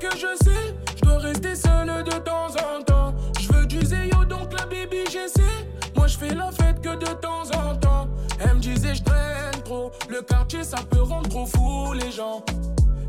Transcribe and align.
Que 0.00 0.10
je 0.16 0.34
sais. 0.42 0.74
Je 0.96 1.02
dois 1.02 1.18
rester 1.18 1.54
seul 1.54 1.86
de 2.02 2.18
temps 2.18 2.48
en 2.48 2.82
temps. 2.82 3.14
Je 3.38 3.52
veux 3.52 3.66
du 3.66 3.84
zéyo, 3.84 4.24
donc 4.24 4.52
la 4.58 4.64
baby, 4.64 5.04
j'essaie. 5.10 5.68
Moi, 5.94 6.06
je 6.08 6.16
fais 6.18 6.34
la 6.34 6.50
fête 6.50 6.80
que 6.80 6.96
de 6.96 7.12
temps 7.20 7.44
en 7.54 7.76
temps. 7.76 8.08
Elle 8.40 8.54
me 8.54 8.60
disait, 8.60 8.94
je 8.94 9.02
traîne 9.02 9.62
trop. 9.64 9.92
Le 10.08 10.22
quartier, 10.22 10.64
ça 10.64 10.78
peut 10.90 11.02
rendre 11.02 11.28
trop 11.28 11.46
fou 11.46 11.92
les 11.92 12.10
gens. 12.10 12.42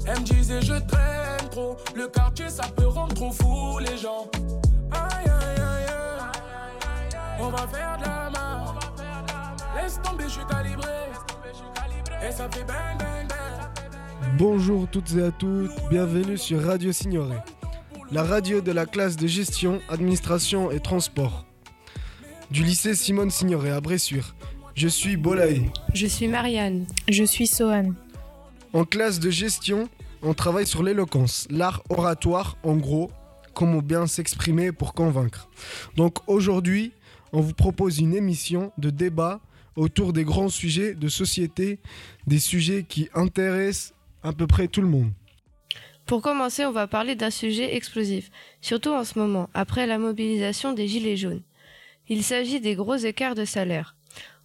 Elle 0.05 0.19
me 0.19 0.25
disait, 0.25 0.61
je 0.61 0.73
traîne 0.73 1.49
trop. 1.49 1.77
Le 1.95 2.07
quartier, 2.07 2.49
ça 2.49 2.65
peut 2.75 2.87
rendre 2.87 3.15
trop 3.15 3.31
fou 3.31 3.79
les 3.79 3.97
gens. 3.97 4.27
Aïe, 4.91 5.25
aïe, 5.25 5.57
aïe, 5.57 5.87
aïe. 5.87 7.39
On 7.39 7.49
va 7.49 7.65
faire 7.65 7.97
de 7.97 8.03
la 8.03 8.29
main. 8.29 8.75
Laisse 9.81 9.99
tomber, 10.03 10.25
je 10.25 10.33
suis 10.33 10.45
calibré. 10.45 10.91
Et 12.27 12.31
ça 12.31 12.47
fait 12.49 12.65
bang, 12.65 12.99
bang, 12.99 13.27
bang. 13.27 13.52
Bonjour 14.37 14.87
toutes 14.89 15.13
et 15.15 15.21
à 15.21 15.31
tous, 15.31 15.69
bienvenue 15.91 16.39
sur 16.39 16.63
Radio 16.63 16.91
Signoret, 16.91 17.43
la 18.11 18.23
radio 18.23 18.61
de 18.61 18.71
la 18.71 18.87
classe 18.87 19.15
de 19.15 19.27
gestion, 19.27 19.79
administration 19.89 20.71
et 20.71 20.79
transport 20.79 21.45
du 22.49 22.63
lycée 22.63 22.95
Simone 22.95 23.29
Signoret 23.29 23.69
à 23.69 23.79
Bressuire. 23.79 24.35
Je 24.73 24.87
suis 24.87 25.17
Bolaï. 25.17 25.69
Je 25.93 26.07
suis 26.07 26.27
Marianne. 26.27 26.87
Je 27.07 27.23
suis 27.23 27.45
Sohan. 27.45 27.93
En 28.73 28.85
classe 28.85 29.19
de 29.19 29.29
gestion, 29.29 29.87
on 30.23 30.33
travaille 30.33 30.65
sur 30.65 30.81
l'éloquence, 30.81 31.47
l'art 31.51 31.83
oratoire 31.89 32.57
en 32.63 32.75
gros, 32.75 33.11
comment 33.53 33.83
bien 33.83 34.07
s'exprimer 34.07 34.71
pour 34.71 34.95
convaincre. 34.95 35.47
Donc 35.95 36.17
aujourd'hui, 36.27 36.91
on 37.33 37.41
vous 37.41 37.53
propose 37.53 37.99
une 37.99 38.15
émission 38.15 38.71
de 38.79 38.89
débat 38.89 39.41
autour 39.75 40.11
des 40.11 40.23
grands 40.23 40.49
sujets 40.49 40.95
de 40.95 41.07
société, 41.07 41.79
des 42.25 42.39
sujets 42.39 42.83
qui 42.83 43.09
intéressent 43.13 43.93
à 44.23 44.33
peu 44.33 44.47
près 44.47 44.67
tout 44.67 44.81
le 44.81 44.87
monde. 44.87 45.11
Pour 46.05 46.21
commencer, 46.21 46.65
on 46.65 46.71
va 46.71 46.87
parler 46.87 47.15
d'un 47.15 47.29
sujet 47.29 47.75
explosif, 47.75 48.29
surtout 48.61 48.91
en 48.91 49.03
ce 49.03 49.17
moment, 49.17 49.49
après 49.53 49.87
la 49.87 49.97
mobilisation 49.97 50.73
des 50.73 50.87
Gilets 50.87 51.17
jaunes. 51.17 51.43
Il 52.09 52.23
s'agit 52.23 52.59
des 52.59 52.75
gros 52.75 52.95
écarts 52.95 53.35
de 53.35 53.45
salaire. 53.45 53.95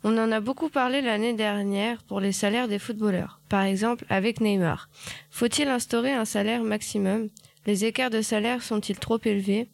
On 0.05 0.17
en 0.17 0.31
a 0.31 0.39
beaucoup 0.39 0.69
parlé 0.69 1.01
l'année 1.01 1.35
dernière 1.35 2.05
pour 2.05 2.21
les 2.21 2.31
salaires 2.31 2.69
des 2.69 2.79
footballeurs, 2.79 3.41
par 3.49 3.65
exemple 3.65 4.05
avec 4.09 4.41
Neymar. 4.41 4.89
Faut-il 5.31 5.67
instaurer 5.69 6.13
un 6.13 6.25
salaire 6.25 6.63
maximum? 6.63 7.29
Les 7.67 7.85
écarts 7.85 8.11
de 8.11 8.23
salaire 8.23 8.63
sont-ils 8.63 8.99
trop 8.99 9.19
élevés? 9.25 9.69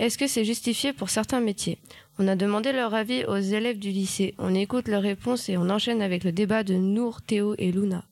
Est-ce 0.00 0.18
que 0.18 0.26
c'est 0.26 0.44
justifié 0.44 0.92
pour 0.92 1.10
certains 1.10 1.40
métiers? 1.40 1.78
On 2.18 2.26
a 2.26 2.34
demandé 2.34 2.72
leur 2.72 2.94
avis 2.94 3.24
aux 3.26 3.36
élèves 3.36 3.78
du 3.78 3.90
lycée. 3.90 4.34
On 4.38 4.52
écoute 4.52 4.88
leurs 4.88 5.02
réponses 5.02 5.48
et 5.48 5.56
on 5.56 5.70
enchaîne 5.70 6.02
avec 6.02 6.24
le 6.24 6.32
débat 6.32 6.64
de 6.64 6.74
Nour, 6.74 7.22
Théo 7.22 7.54
et 7.58 7.70
Luna. 7.70 8.04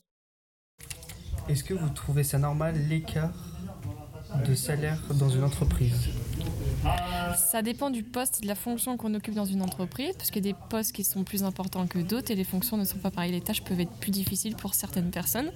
Est-ce 1.49 1.63
que 1.63 1.73
vous 1.73 1.89
trouvez 1.89 2.23
ça 2.23 2.37
normal 2.37 2.75
l'écart 2.89 3.31
de 4.45 4.53
salaire 4.53 4.99
dans 5.15 5.29
une 5.29 5.43
entreprise? 5.43 6.09
Ça 7.37 7.61
dépend 7.61 7.89
du 7.89 8.03
poste 8.03 8.39
et 8.39 8.41
de 8.41 8.47
la 8.47 8.55
fonction 8.55 8.97
qu'on 8.97 9.13
occupe 9.13 9.33
dans 9.33 9.45
une 9.45 9.61
entreprise, 9.61 10.13
parce 10.17 10.29
qu'il 10.29 10.45
y 10.45 10.49
a 10.49 10.53
des 10.53 10.59
postes 10.69 10.91
qui 10.91 11.03
sont 11.03 11.23
plus 11.23 11.43
importants 11.43 11.87
que 11.87 11.99
d'autres 11.99 12.31
et 12.31 12.35
les 12.35 12.43
fonctions 12.43 12.75
ne 12.75 12.83
sont 12.83 12.97
pas 12.97 13.11
pareilles. 13.11 13.31
Les 13.31 13.41
tâches 13.41 13.63
peuvent 13.63 13.79
être 13.79 13.91
plus 13.91 14.11
difficiles 14.11 14.55
pour 14.55 14.73
certaines 14.73 15.09
personnes, 15.09 15.49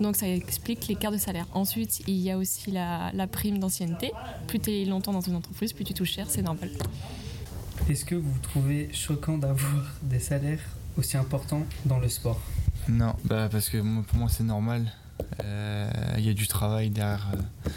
donc 0.00 0.16
ça 0.16 0.28
explique 0.28 0.86
l'écart 0.86 1.12
de 1.12 1.18
salaire. 1.18 1.46
Ensuite, 1.52 2.00
il 2.06 2.16
y 2.16 2.30
a 2.30 2.38
aussi 2.38 2.70
la, 2.70 3.10
la 3.12 3.26
prime 3.26 3.58
d'ancienneté. 3.58 4.12
Plus 4.46 4.60
tu 4.60 4.70
es 4.70 4.84
longtemps 4.84 5.12
dans 5.12 5.20
une 5.20 5.36
entreprise, 5.36 5.72
plus 5.72 5.84
tu 5.84 5.94
touches 5.94 6.12
cher, 6.12 6.26
c'est 6.30 6.42
normal. 6.42 6.70
Est-ce 7.90 8.04
que 8.04 8.14
vous 8.14 8.38
trouvez 8.40 8.88
choquant 8.92 9.36
d'avoir 9.36 9.84
des 10.02 10.20
salaires 10.20 10.62
aussi 10.96 11.16
importants 11.16 11.64
dans 11.84 11.98
le 11.98 12.08
sport? 12.08 12.40
Non, 12.88 13.14
bah 13.24 13.48
parce 13.50 13.68
que 13.68 13.78
pour 14.02 14.18
moi 14.18 14.28
c'est 14.28 14.44
normal. 14.44 14.92
Euh, 15.44 15.90
Il 16.18 16.24
y 16.26 16.30
a 16.30 16.34
du 16.34 16.46
travail 16.46 16.90
derrière, 16.90 17.26
euh, 17.34 17.70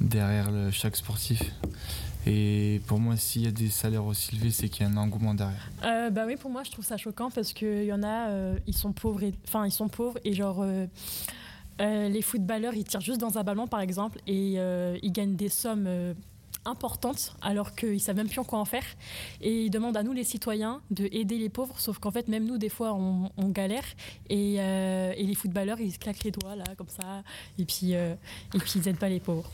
derrière 0.00 0.50
le- 0.50 0.70
chaque 0.70 0.96
sportif. 0.96 1.42
Et 2.26 2.80
pour 2.86 2.98
moi, 3.00 3.16
s'il 3.16 3.42
y 3.42 3.46
a 3.46 3.50
des 3.50 3.68
salaires 3.70 4.04
aussi 4.04 4.34
élevés, 4.34 4.50
c'est 4.50 4.68
qu'il 4.68 4.86
y 4.86 4.88
a 4.88 4.92
un 4.92 4.96
engouement 4.96 5.34
derrière. 5.34 5.70
Euh, 5.84 6.10
bah 6.10 6.24
oui, 6.26 6.36
pour 6.36 6.50
moi, 6.50 6.62
je 6.64 6.70
trouve 6.70 6.84
ça 6.84 6.96
choquant 6.96 7.30
parce 7.30 7.52
qu'il 7.52 7.84
y 7.84 7.92
en 7.92 8.02
a, 8.02 8.28
ils 8.66 8.74
sont 8.76 8.92
pauvres, 8.92 9.20
enfin, 9.46 9.64
ils 9.66 9.72
sont 9.72 9.88
pauvres 9.88 10.18
et 10.24 10.34
genre, 10.34 10.64
les 11.80 12.22
footballeurs, 12.22 12.74
ils 12.74 12.84
tirent 12.84 13.00
juste 13.00 13.20
dans 13.20 13.38
un 13.38 13.44
ballon, 13.44 13.66
par 13.66 13.80
exemple, 13.80 14.18
et 14.26 14.54
ils 15.02 15.12
gagnent 15.12 15.36
des 15.36 15.48
sommes 15.48 15.88
importantes 16.68 17.34
alors 17.42 17.74
qu'ils 17.74 18.00
savent 18.00 18.16
même 18.16 18.28
plus 18.28 18.40
en 18.40 18.44
quoi 18.44 18.58
en 18.58 18.64
faire. 18.64 18.84
Et 19.40 19.64
ils 19.64 19.70
demandent 19.70 19.96
à 19.96 20.02
nous, 20.02 20.12
les 20.12 20.24
citoyens, 20.24 20.80
de 20.90 21.08
aider 21.12 21.38
les 21.38 21.48
pauvres, 21.48 21.78
sauf 21.78 21.98
qu'en 21.98 22.10
fait, 22.10 22.28
même 22.28 22.44
nous, 22.44 22.58
des 22.58 22.68
fois, 22.68 22.94
on, 22.94 23.48
galère 23.48 23.84
et, 24.28 24.56
euh, 24.58 25.12
et 25.16 25.24
les 25.24 25.34
footballeurs, 25.34 25.80
ils 25.80 25.98
claquent 25.98 26.24
les 26.24 26.30
doigts, 26.30 26.54
là, 26.54 26.64
comme 26.76 26.88
ça, 26.88 27.22
et 27.58 27.64
puis, 27.64 27.94
euh, 27.94 28.14
et 28.54 28.58
puis 28.58 28.72
ils 28.76 28.88
aident 28.88 28.98
pas 28.98 29.08
les 29.08 29.20
pauvres. 29.20 29.50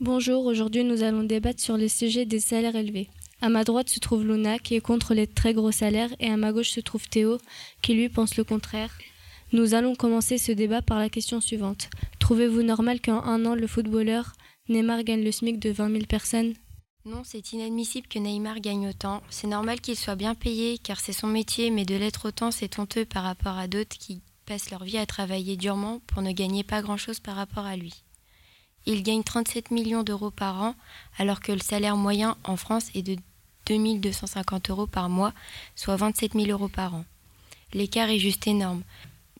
Bonjour, 0.00 0.46
aujourd'hui 0.46 0.82
nous 0.82 1.02
allons 1.02 1.24
débattre 1.24 1.60
sur 1.60 1.76
le 1.76 1.86
sujet 1.86 2.24
des 2.24 2.40
salaires 2.40 2.74
élevés. 2.74 3.10
À 3.42 3.50
ma 3.50 3.64
droite 3.64 3.90
se 3.90 4.00
trouve 4.00 4.24
Luna 4.24 4.58
qui 4.58 4.74
est 4.74 4.80
contre 4.80 5.12
les 5.12 5.26
très 5.26 5.52
gros 5.52 5.72
salaires 5.72 6.08
et 6.20 6.28
à 6.28 6.38
ma 6.38 6.52
gauche 6.52 6.70
se 6.70 6.80
trouve 6.80 7.06
Théo 7.06 7.38
qui 7.82 7.92
lui 7.92 8.08
pense 8.08 8.36
le 8.38 8.44
contraire. 8.44 8.96
Nous 9.52 9.74
allons 9.74 9.94
commencer 9.94 10.38
ce 10.38 10.52
débat 10.52 10.80
par 10.80 10.98
la 10.98 11.10
question 11.10 11.40
suivante. 11.40 11.90
Trouvez-vous 12.18 12.62
normal 12.62 13.00
qu'en 13.00 13.22
un 13.24 13.44
an 13.44 13.54
le 13.54 13.66
footballeur 13.66 14.32
Neymar 14.70 15.02
gagne 15.02 15.24
le 15.24 15.32
SMIC 15.32 15.58
de 15.58 15.70
20 15.70 15.90
000 15.90 16.04
personnes 16.06 16.54
Non, 17.04 17.22
c'est 17.24 17.52
inadmissible 17.52 18.06
que 18.06 18.20
Neymar 18.20 18.60
gagne 18.60 18.86
autant. 18.86 19.20
C'est 19.28 19.48
normal 19.48 19.80
qu'il 19.80 19.96
soit 19.96 20.14
bien 20.14 20.36
payé 20.36 20.78
car 20.78 21.00
c'est 21.00 21.12
son 21.12 21.26
métier, 21.26 21.72
mais 21.72 21.84
de 21.84 21.96
l'être 21.96 22.28
autant, 22.28 22.52
c'est 22.52 22.78
honteux 22.78 23.04
par 23.04 23.24
rapport 23.24 23.58
à 23.58 23.66
d'autres 23.66 23.98
qui 23.98 24.20
passent 24.46 24.70
leur 24.70 24.84
vie 24.84 24.98
à 24.98 25.06
travailler 25.06 25.56
durement 25.56 25.98
pour 26.06 26.22
ne 26.22 26.30
gagner 26.30 26.62
pas 26.62 26.82
grand-chose 26.82 27.18
par 27.18 27.34
rapport 27.34 27.66
à 27.66 27.74
lui. 27.74 28.04
Il 28.86 29.02
gagne 29.02 29.24
37 29.24 29.72
millions 29.72 30.04
d'euros 30.04 30.30
par 30.30 30.62
an, 30.62 30.76
alors 31.18 31.40
que 31.40 31.50
le 31.50 31.58
salaire 31.58 31.96
moyen 31.96 32.36
en 32.44 32.56
France 32.56 32.90
est 32.94 33.02
de 33.02 33.16
2250 33.66 34.70
euros 34.70 34.86
par 34.86 35.08
mois, 35.08 35.32
soit 35.74 35.96
27 35.96 36.34
000 36.34 36.46
euros 36.46 36.68
par 36.68 36.94
an. 36.94 37.04
L'écart 37.72 38.08
est 38.08 38.20
juste 38.20 38.46
énorme. 38.46 38.84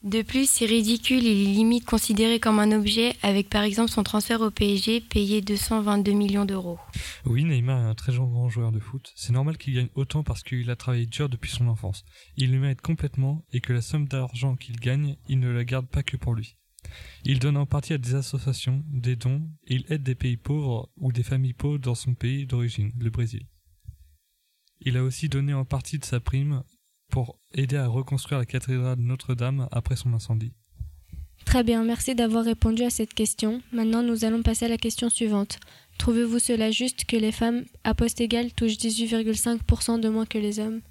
De 0.03 0.23
plus, 0.23 0.49
c'est 0.49 0.65
ridicule, 0.65 1.23
il 1.23 1.49
est 1.49 1.53
limite 1.53 1.85
considéré 1.85 2.39
comme 2.39 2.57
un 2.57 2.71
objet, 2.71 3.13
avec 3.21 3.49
par 3.49 3.61
exemple 3.61 3.91
son 3.91 4.01
transfert 4.01 4.41
au 4.41 4.49
PSG 4.49 4.99
payé 4.99 5.41
222 5.41 6.11
millions 6.13 6.45
d'euros. 6.45 6.79
Oui, 7.25 7.43
Neymar 7.43 7.85
est 7.85 7.89
un 7.89 7.93
très 7.93 8.11
grand 8.13 8.49
joueur 8.49 8.71
de 8.71 8.79
foot. 8.79 9.13
C'est 9.15 9.31
normal 9.31 9.59
qu'il 9.59 9.75
gagne 9.75 9.89
autant 9.93 10.23
parce 10.23 10.41
qu'il 10.41 10.71
a 10.71 10.75
travaillé 10.75 11.05
dur 11.05 11.29
depuis 11.29 11.51
son 11.51 11.67
enfance. 11.67 12.03
Il 12.35 12.51
le 12.51 12.59
mérite 12.59 12.81
complètement 12.81 13.45
et 13.53 13.61
que 13.61 13.73
la 13.73 13.81
somme 13.81 14.07
d'argent 14.07 14.55
qu'il 14.55 14.79
gagne, 14.79 15.17
il 15.27 15.39
ne 15.39 15.51
la 15.51 15.63
garde 15.63 15.87
pas 15.87 16.01
que 16.01 16.17
pour 16.17 16.33
lui. 16.33 16.55
Il 17.23 17.37
donne 17.37 17.57
en 17.57 17.67
partie 17.67 17.93
à 17.93 17.99
des 17.99 18.15
associations, 18.15 18.83
des 18.87 19.15
dons, 19.15 19.47
et 19.67 19.75
il 19.75 19.85
aide 19.89 20.01
des 20.01 20.15
pays 20.15 20.37
pauvres 20.37 20.89
ou 20.97 21.11
des 21.11 21.21
familles 21.21 21.53
pauvres 21.53 21.77
dans 21.77 21.93
son 21.93 22.15
pays 22.15 22.47
d'origine, 22.47 22.91
le 22.97 23.11
Brésil. 23.11 23.45
Il 24.79 24.97
a 24.97 25.03
aussi 25.03 25.29
donné 25.29 25.53
en 25.53 25.63
partie 25.63 25.99
de 25.99 26.05
sa 26.05 26.19
prime 26.19 26.63
pour 27.11 27.37
aider 27.53 27.77
à 27.77 27.87
reconstruire 27.87 28.39
la 28.39 28.45
cathédrale 28.45 28.97
Notre-Dame 28.97 29.67
après 29.71 29.95
son 29.95 30.13
incendie. 30.13 30.53
Très 31.45 31.63
bien, 31.63 31.83
merci 31.83 32.15
d'avoir 32.15 32.45
répondu 32.45 32.83
à 32.83 32.89
cette 32.89 33.13
question. 33.13 33.61
Maintenant 33.71 34.01
nous 34.01 34.25
allons 34.25 34.41
passer 34.41 34.65
à 34.65 34.69
la 34.69 34.77
question 34.77 35.09
suivante. 35.09 35.59
Trouvez-vous 35.97 36.39
cela 36.39 36.71
juste 36.71 37.05
que 37.05 37.17
les 37.17 37.31
femmes 37.31 37.65
à 37.83 37.93
poste 37.93 38.21
égal 38.21 38.51
touchent 38.53 38.77
18,5% 38.77 39.99
de 39.99 40.09
moins 40.09 40.25
que 40.25 40.37
les 40.37 40.59
hommes? 40.59 40.81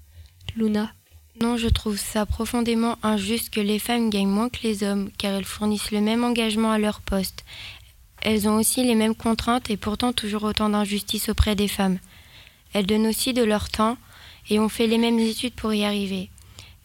Luna 0.55 0.93
Non, 1.41 1.57
je 1.57 1.67
trouve 1.67 1.97
ça 1.97 2.25
profondément 2.25 2.97
injuste 3.01 3.49
que 3.49 3.61
les 3.61 3.79
femmes 3.79 4.09
gagnent 4.09 4.27
moins 4.27 4.49
que 4.49 4.63
les 4.63 4.83
hommes, 4.83 5.09
car 5.17 5.33
elles 5.33 5.45
fournissent 5.45 5.91
le 5.91 6.01
même 6.01 6.23
engagement 6.23 6.71
à 6.71 6.77
leur 6.77 7.01
poste. 7.01 7.43
Elles 8.21 8.47
ont 8.47 8.55
aussi 8.55 8.83
les 8.83 8.95
mêmes 8.95 9.15
contraintes 9.15 9.69
et 9.69 9.77
pourtant 9.77 10.13
toujours 10.13 10.43
autant 10.43 10.69
d'injustice 10.69 11.29
auprès 11.29 11.55
des 11.55 11.67
femmes. 11.67 11.97
Elles 12.73 12.85
donnent 12.85 13.07
aussi 13.07 13.33
de 13.33 13.43
leur 13.43 13.69
temps 13.69 13.97
et 14.51 14.59
ont 14.59 14.69
fait 14.69 14.85
les 14.85 14.97
mêmes 14.97 15.17
études 15.17 15.53
pour 15.53 15.73
y 15.73 15.85
arriver. 15.85 16.29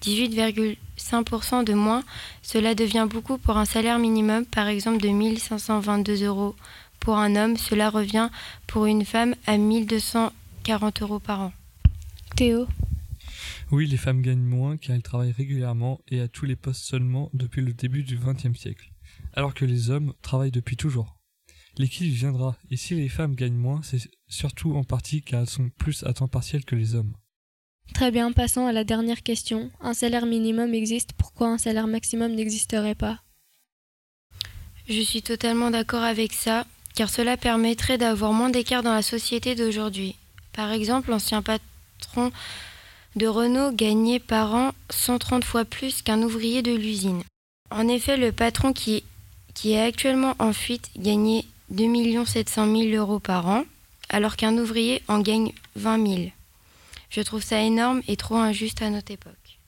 18,5% 0.02 1.64
de 1.64 1.74
moins, 1.74 2.04
cela 2.40 2.76
devient 2.76 3.08
beaucoup 3.10 3.38
pour 3.38 3.56
un 3.56 3.64
salaire 3.64 3.98
minimum, 3.98 4.46
par 4.46 4.68
exemple 4.68 5.02
de 5.02 5.08
1522 5.08 6.24
euros. 6.24 6.54
Pour 7.00 7.18
un 7.18 7.34
homme, 7.34 7.56
cela 7.56 7.90
revient 7.90 8.30
pour 8.68 8.86
une 8.86 9.04
femme 9.04 9.34
à 9.46 9.58
1240 9.58 11.02
euros 11.02 11.18
par 11.18 11.40
an. 11.40 11.52
Théo? 12.36 12.68
Oui, 13.72 13.88
les 13.88 13.96
femmes 13.96 14.22
gagnent 14.22 14.38
moins 14.38 14.76
car 14.76 14.94
elles 14.94 15.02
travaillent 15.02 15.32
régulièrement 15.32 16.00
et 16.08 16.20
à 16.20 16.28
tous 16.28 16.46
les 16.46 16.56
postes 16.56 16.84
seulement 16.84 17.30
depuis 17.34 17.62
le 17.62 17.72
début 17.72 18.04
du 18.04 18.16
XXe 18.16 18.56
siècle, 18.56 18.92
alors 19.32 19.54
que 19.54 19.64
les 19.64 19.90
hommes 19.90 20.14
travaillent 20.22 20.52
depuis 20.52 20.76
toujours. 20.76 21.18
L'équilibre 21.78 22.16
viendra, 22.16 22.56
et 22.70 22.76
si 22.76 22.94
les 22.94 23.08
femmes 23.08 23.34
gagnent 23.34 23.56
moins, 23.56 23.82
c'est 23.82 24.08
surtout 24.28 24.76
en 24.76 24.84
partie 24.84 25.22
car 25.22 25.40
elles 25.40 25.50
sont 25.50 25.68
plus 25.78 26.04
à 26.04 26.12
temps 26.12 26.28
partiel 26.28 26.64
que 26.64 26.76
les 26.76 26.94
hommes. 26.94 27.12
Très 27.94 28.10
bien, 28.10 28.32
passons 28.32 28.66
à 28.66 28.72
la 28.72 28.84
dernière 28.84 29.22
question. 29.22 29.70
Un 29.80 29.94
salaire 29.94 30.26
minimum 30.26 30.74
existe, 30.74 31.12
pourquoi 31.14 31.48
un 31.48 31.58
salaire 31.58 31.86
maximum 31.86 32.34
n'existerait 32.34 32.94
pas? 32.94 33.20
Je 34.88 35.00
suis 35.00 35.22
totalement 35.22 35.70
d'accord 35.70 36.04
avec 36.04 36.32
ça, 36.32 36.66
car 36.94 37.10
cela 37.10 37.36
permettrait 37.36 37.98
d'avoir 37.98 38.32
moins 38.32 38.50
d'écart 38.50 38.82
dans 38.82 38.94
la 38.94 39.02
société 39.02 39.54
d'aujourd'hui. 39.54 40.14
Par 40.52 40.72
exemple, 40.72 41.10
l'ancien 41.10 41.42
patron 41.42 42.30
de 43.16 43.26
Renault 43.26 43.72
gagnait 43.72 44.20
par 44.20 44.54
an 44.54 44.72
130 44.90 45.44
fois 45.44 45.64
plus 45.64 46.02
qu'un 46.02 46.22
ouvrier 46.22 46.62
de 46.62 46.72
l'usine. 46.72 47.22
En 47.70 47.88
effet, 47.88 48.16
le 48.16 48.30
patron 48.30 48.72
qui, 48.72 49.02
est 49.64 49.80
actuellement 49.80 50.34
en 50.38 50.52
fuite, 50.52 50.90
gagnait 50.96 51.44
2 51.70 52.24
700 52.24 52.66
000 52.72 52.88
euros 52.96 53.18
par 53.18 53.48
an, 53.48 53.64
alors 54.08 54.36
qu'un 54.36 54.56
ouvrier 54.56 55.02
en 55.08 55.20
gagne 55.20 55.52
20 55.74 56.06
000. 56.06 56.30
Je 57.10 57.20
trouve 57.20 57.42
ça 57.42 57.62
énorme 57.62 58.02
et 58.08 58.16
trop 58.16 58.36
injuste 58.36 58.82
à 58.82 58.90
notre 58.90 59.12
époque. 59.12 59.60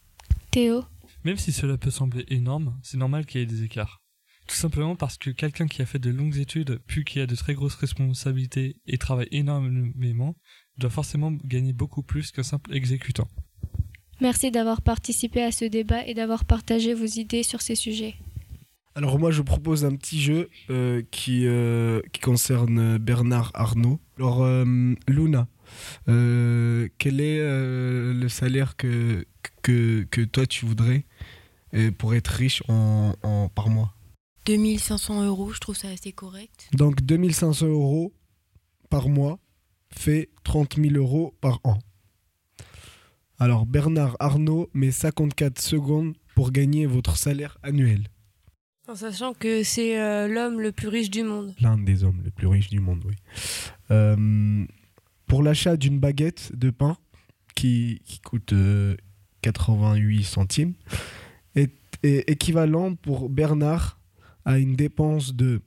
Théo 0.50 0.84
Même 1.24 1.36
si 1.36 1.52
cela 1.52 1.76
peut 1.76 1.90
sembler 1.90 2.24
énorme, 2.28 2.78
c'est 2.82 2.96
normal 2.96 3.26
qu'il 3.26 3.40
y 3.40 3.44
ait 3.44 3.46
des 3.46 3.64
écarts. 3.64 4.00
Tout 4.48 4.56
simplement 4.56 4.96
parce 4.96 5.18
que 5.18 5.30
quelqu'un 5.30 5.66
qui 5.66 5.82
a 5.82 5.86
fait 5.86 5.98
de 5.98 6.10
longues 6.10 6.38
études, 6.38 6.80
puis 6.86 7.04
qui 7.04 7.20
a 7.20 7.26
de 7.26 7.36
très 7.36 7.54
grosses 7.54 7.74
responsabilités 7.74 8.76
et 8.86 8.96
travaille 8.96 9.28
énormément, 9.30 10.36
doit 10.78 10.90
forcément 10.90 11.32
gagner 11.44 11.74
beaucoup 11.74 12.02
plus 12.02 12.32
qu'un 12.32 12.42
simple 12.42 12.74
exécutant. 12.74 13.28
Merci 14.20 14.50
d'avoir 14.50 14.80
participé 14.80 15.42
à 15.42 15.52
ce 15.52 15.66
débat 15.66 16.04
et 16.06 16.14
d'avoir 16.14 16.44
partagé 16.44 16.94
vos 16.94 17.04
idées 17.04 17.42
sur 17.42 17.60
ces 17.60 17.74
sujets. 17.74 18.16
Alors 18.94 19.18
moi 19.18 19.30
je 19.30 19.42
propose 19.42 19.84
un 19.84 19.94
petit 19.94 20.20
jeu 20.20 20.48
euh, 20.70 21.02
qui, 21.12 21.46
euh, 21.46 22.00
qui 22.12 22.20
concerne 22.20 22.98
Bernard 22.98 23.52
Arnault. 23.54 24.00
Alors 24.16 24.42
euh, 24.42 24.64
Luna, 25.06 25.46
euh, 26.08 26.88
quel 26.98 27.20
est 27.20 27.40
euh, 27.40 28.12
le 28.14 28.28
salaire 28.28 28.76
que, 28.76 29.24
que, 29.62 30.04
que 30.10 30.20
toi 30.22 30.46
tu 30.46 30.66
voudrais 30.66 31.04
euh, 31.74 31.90
pour 31.90 32.14
être 32.14 32.28
riche 32.28 32.62
en, 32.68 33.14
en- 33.22 33.48
par 33.48 33.68
mois? 33.68 33.94
2500 34.46 35.24
euros, 35.26 35.52
je 35.52 35.60
trouve 35.60 35.76
ça 35.76 35.88
assez 35.88 36.12
correct. 36.12 36.68
Donc 36.72 37.02
2500 37.02 37.66
euros 37.66 38.12
par 38.88 39.08
mois 39.08 39.38
fait 39.90 40.30
30 40.44 40.76
000 40.76 40.94
euros 40.94 41.34
par 41.40 41.60
an. 41.64 41.78
Alors 43.38 43.66
Bernard 43.66 44.16
Arnault 44.20 44.68
met 44.74 44.90
54 44.90 45.60
secondes 45.60 46.14
pour 46.34 46.50
gagner 46.50 46.86
votre 46.86 47.16
salaire 47.16 47.58
annuel. 47.62 48.08
En 48.88 48.94
sachant 48.94 49.34
que 49.34 49.62
c'est 49.62 50.00
euh, 50.00 50.28
l'homme 50.28 50.60
le 50.60 50.72
plus 50.72 50.88
riche 50.88 51.10
du 51.10 51.22
monde. 51.22 51.54
L'un 51.60 51.76
des 51.76 52.04
hommes 52.04 52.22
les 52.24 52.30
plus 52.30 52.46
riches 52.46 52.70
du 52.70 52.80
monde, 52.80 53.02
oui. 53.06 53.14
Euh, 53.90 54.64
pour 55.28 55.42
l'achat 55.42 55.76
d'une 55.76 56.00
baguette 56.00 56.56
de 56.56 56.70
pain 56.70 56.96
qui, 57.54 58.00
coûte 58.24 58.52
euh, 58.52 58.96
88 59.42 60.24
centimes 60.24 60.74
est, 61.54 61.72
est 62.02 62.28
équivalent 62.28 62.94
pour 62.94 63.28
Bernard 63.28 64.00
à 64.44 64.58
une 64.58 64.74
dépense 64.74 65.34
de 65.34 65.60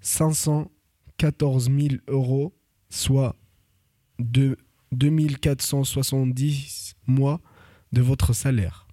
514 0.00 1.70
000 1.70 1.88
euros, 2.08 2.52
soit 2.88 3.36
de 4.18 4.58
2470 4.92 6.96
mois 7.06 7.40
de 7.92 8.02
votre 8.02 8.32
salaire. 8.32 8.88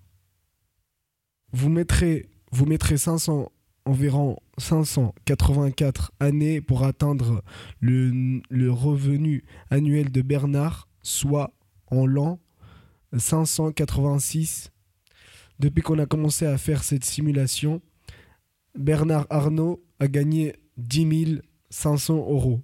Vous 1.53 1.69
mettrez, 1.69 2.29
vous 2.51 2.65
mettrez 2.65 2.97
500, 2.97 3.51
environ 3.85 4.38
584 4.57 6.12
années 6.19 6.62
pour 6.62 6.83
atteindre 6.83 7.44
le, 7.80 8.42
le 8.50 8.71
revenu 8.71 9.44
annuel 9.69 10.12
de 10.12 10.21
Bernard, 10.21 10.88
soit 11.01 11.54
en 11.88 12.06
l'an 12.06 12.39
586. 13.18 14.71
Depuis 15.59 15.81
qu'on 15.81 16.00
a 16.00 16.06
commencé 16.06 16.45
à 16.45 16.57
faire 16.57 16.83
cette 16.83 17.06
simulation, 17.06 17.81
Bernard 18.77 19.25
Arnault 19.30 19.81
a 20.00 20.07
gagné 20.07 20.56
10 20.77 21.42
500 21.69 22.15
euros. 22.15 22.62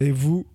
Et 0.00 0.10
vous, 0.10 0.46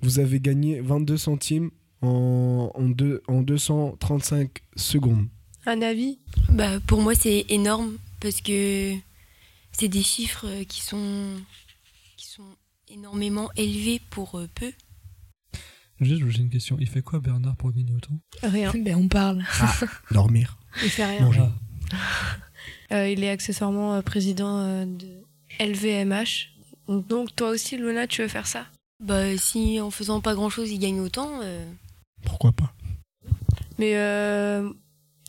vous 0.00 0.18
avez 0.18 0.40
gagné 0.40 0.80
22 0.80 1.16
centimes 1.16 1.70
en, 2.02 2.70
en, 2.74 2.88
deux- 2.88 3.22
en 3.28 3.42
235 3.42 4.50
secondes. 4.74 5.28
Un 5.66 5.82
avis? 5.82 6.18
Bah, 6.50 6.80
pour 6.86 7.00
moi, 7.02 7.14
c'est 7.14 7.44
énorme 7.48 7.92
parce 8.20 8.40
que 8.40 8.94
c'est 9.78 9.88
des 9.88 10.02
chiffres 10.02 10.46
euh, 10.46 10.64
qui 10.64 10.80
sont, 10.82 11.34
qui 12.16 12.26
sont 12.26 12.46
énormément 12.88 13.50
élevés 13.56 14.00
pour 14.10 14.38
euh, 14.38 14.48
peu. 14.54 14.72
Juste, 16.00 16.22
j'ai 16.28 16.42
une 16.42 16.50
question. 16.50 16.76
Il 16.80 16.88
fait 16.88 17.02
quoi 17.02 17.20
Bernard 17.20 17.56
pour 17.56 17.72
gagner 17.72 17.92
autant? 17.94 18.18
Rien. 18.42 18.72
Ben, 18.74 18.96
on 18.96 19.08
parle. 19.08 19.44
Dormir. 20.10 20.58
Il 20.82 20.90
fait 20.90 21.04
rien. 21.06 21.22
Manger. 21.22 21.48
Euh, 22.92 23.08
il 23.08 23.22
est 23.24 23.30
accessoirement 23.30 24.00
président 24.02 24.86
de 24.86 25.06
LVMH. 25.58 26.50
Donc 26.88 27.34
toi 27.34 27.48
aussi, 27.50 27.76
Luna, 27.76 28.06
tu 28.06 28.22
veux 28.22 28.28
faire 28.28 28.46
ça? 28.46 28.66
Bah, 29.02 29.36
si 29.36 29.80
en 29.80 29.90
faisant 29.90 30.20
pas 30.20 30.34
grand 30.36 30.50
chose, 30.50 30.70
il 30.70 30.78
gagne 30.78 31.00
autant. 31.00 31.40
euh, 31.42 31.68
Pourquoi 32.24 32.52
pas? 32.52 32.72
Mais 33.78 33.96
euh, 33.96 34.70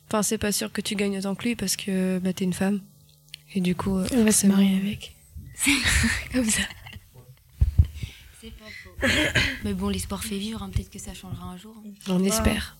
enfin, 0.06 0.22
c'est 0.22 0.38
pas 0.38 0.52
sûr 0.52 0.72
que 0.72 0.80
tu 0.80 0.94
gagnes 0.94 1.18
autant 1.18 1.34
que 1.34 1.42
lui 1.44 1.56
parce 1.56 1.74
que 1.76 2.20
bah, 2.20 2.32
t'es 2.32 2.44
une 2.44 2.52
femme. 2.52 2.80
Et 3.54 3.60
du 3.60 3.74
coup, 3.74 3.96
euh, 3.98 4.06
On 4.12 4.24
va 4.24 4.32
se 4.32 4.46
marier 4.46 4.76
avec. 4.76 5.14
Comme 6.32 6.44
ça. 6.48 6.62
C'est 8.40 8.52
pas 8.52 8.66
faux. 8.66 8.90
Mais 9.64 9.74
bon, 9.74 9.88
l'espoir 9.88 10.22
fait 10.22 10.38
vivre, 10.38 10.62
hein, 10.62 10.70
peut-être 10.72 10.90
que 10.90 10.98
ça 10.98 11.14
changera 11.14 11.44
un 11.46 11.56
jour. 11.58 11.74
On 12.08 12.22
espère. 12.24 12.76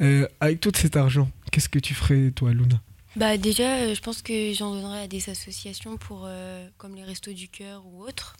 Euh, 0.00 0.28
avec 0.40 0.60
tout 0.60 0.70
cet 0.74 0.96
argent, 0.96 1.28
qu'est-ce 1.50 1.68
que 1.68 1.78
tu 1.78 1.94
ferais, 1.94 2.30
toi, 2.30 2.52
Luna? 2.52 2.80
Bah 3.16 3.36
déjà, 3.36 3.74
euh, 3.78 3.94
je 3.94 4.00
pense 4.00 4.22
que 4.22 4.52
j'en 4.54 4.72
donnerais 4.72 5.00
à 5.02 5.08
des 5.08 5.28
associations 5.30 5.96
pour 5.96 6.22
euh, 6.26 6.68
comme 6.78 6.94
les 6.94 7.02
Restos 7.02 7.32
du 7.32 7.48
Cœur 7.48 7.84
ou 7.86 8.04
autres. 8.04 8.36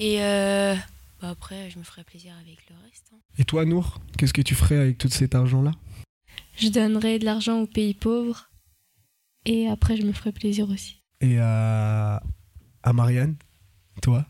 Et 0.00 0.20
euh, 0.22 0.74
bah, 1.20 1.30
après, 1.30 1.70
je 1.70 1.78
me 1.78 1.84
ferai 1.84 2.02
plaisir 2.02 2.32
avec 2.44 2.58
le 2.68 2.74
reste. 2.84 3.04
hein. 3.14 3.18
Et 3.38 3.44
toi, 3.44 3.64
Nour, 3.64 4.00
qu'est-ce 4.18 4.32
que 4.32 4.42
tu 4.42 4.56
ferais 4.56 4.78
avec 4.78 4.98
tout 4.98 5.08
cet 5.08 5.36
argent-là? 5.36 5.70
Je 6.56 6.68
donnerai 6.68 7.20
de 7.20 7.24
l'argent 7.24 7.60
aux 7.60 7.66
pays 7.68 7.94
pauvres 7.94 8.48
et 9.44 9.68
après 9.68 9.96
je 9.96 10.02
me 10.02 10.12
ferai 10.12 10.32
plaisir 10.32 10.68
aussi. 10.68 11.02
Et 11.20 11.38
à, 11.38 12.22
à 12.82 12.92
Marianne, 12.92 13.36
toi, 14.00 14.26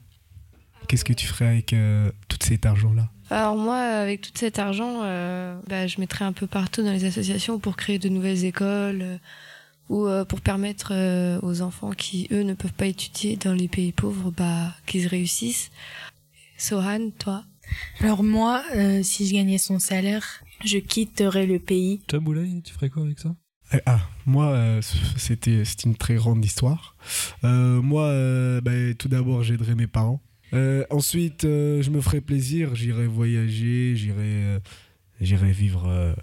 qu'est-ce 0.88 1.05
que 1.05 1.12
tu 1.12 1.26
ferais 1.26 1.47
avec 1.47 1.73
euh, 1.73 2.11
tout 2.29 2.38
cet 2.43 2.67
argent-là? 2.67 3.11
Alors 3.31 3.56
moi, 3.56 3.79
avec 3.79 4.20
tout 4.20 4.32
cet 4.35 4.59
argent, 4.59 5.00
euh, 5.05 5.59
bah, 5.67 5.87
je 5.87 6.00
mettrais 6.00 6.26
un 6.26 6.32
peu 6.35 6.47
partout 6.47 6.82
dans 6.82 6.93
les 6.93 7.06
associations 7.06 7.59
pour 7.59 7.76
créer 7.76 7.99
de 7.99 8.11
nouvelles 8.11 8.44
écoles 8.44 9.00
euh, 9.00 9.19
ou 9.88 10.06
euh, 10.06 10.26
pour 10.26 10.43
permettre 10.43 10.93
euh, 10.93 11.38
aux 11.43 11.62
enfants 11.62 11.93
qui, 11.93 12.29
eux, 12.31 12.43
ne 12.43 12.53
peuvent 12.53 12.75
pas 12.75 12.87
étudier 12.87 13.37
dans 13.37 13.55
les 13.55 13.69
pays 13.69 13.93
pauvres, 13.93 14.31
bah, 14.31 14.75
qu'ils 14.87 15.07
réussissent. 15.07 15.71
Sohan, 16.59 17.11
toi? 17.19 17.45
Alors 18.00 18.23
moi, 18.23 18.62
euh, 18.75 19.02
si 19.02 19.26
je 19.26 19.33
gagnais 19.33 19.59
son 19.59 19.78
salaire, 19.78 20.42
je 20.64 20.76
quitterais 20.78 21.47
le 21.47 21.59
pays. 21.59 22.02
Toi, 22.09 22.19
Boulay, 22.19 22.61
tu 22.62 22.75
ferais 22.75 22.90
quoi 22.90 23.02
avec 23.02 23.19
ça? 23.19 23.35
Ah, 23.87 24.00
moi, 24.26 24.49
euh, 24.50 24.83
c'était 25.17 25.64
c'est 25.64 25.85
une 25.85 25.97
très 25.97 26.14
grande 26.14 26.45
histoire. 26.45 26.97
Euh, 27.45 27.81
moi, 27.81 28.05
euh, 28.05 28.61
bah, 28.61 28.95
tout 28.99 29.09
d'abord, 29.09 29.43
j'aiderais 29.43 29.75
mes 29.75 29.87
parents. 29.87 30.21
Euh, 30.52 30.85
ensuite, 30.91 31.45
euh, 31.45 31.81
je 31.83 31.91
me 31.91 32.00
ferais 32.00 32.21
plaisir, 32.21 32.75
j'irai 32.75 33.07
voyager, 33.07 33.97
j'irai 33.97 34.17
euh, 34.19 34.59
j'irai 35.21 35.50
vivre, 35.52 35.88
euh, 35.88 36.14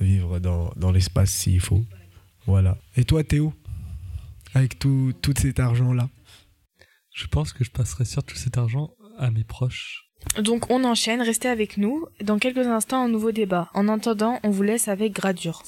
vivre 0.00 0.38
dans, 0.38 0.70
dans 0.76 0.92
l'espace 0.92 1.30
s'il 1.30 1.60
faut. 1.60 1.84
Voilà. 2.46 2.76
Et 2.96 3.04
toi, 3.04 3.24
Théo 3.24 3.54
Avec 4.54 4.78
tout, 4.78 5.14
tout 5.22 5.34
cet 5.36 5.60
argent-là? 5.60 6.10
Je 7.14 7.26
pense 7.26 7.52
que 7.52 7.64
je 7.64 7.70
passerais 7.70 8.04
surtout 8.04 8.36
cet 8.36 8.58
argent 8.58 8.90
à 9.18 9.30
mes 9.30 9.44
proches. 9.44 10.04
Donc 10.38 10.70
on 10.70 10.84
enchaîne, 10.84 11.22
restez 11.22 11.48
avec 11.48 11.78
nous. 11.78 12.04
Dans 12.22 12.38
quelques 12.38 12.66
instants, 12.66 13.04
un 13.04 13.08
nouveau 13.08 13.32
débat. 13.32 13.70
En 13.74 13.88
attendant, 13.88 14.38
on 14.42 14.50
vous 14.50 14.62
laisse 14.62 14.88
avec 14.88 15.14
Gradure. 15.14 15.62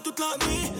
Toute 0.00 0.18
la 0.18 0.46
nuit. 0.46 0.72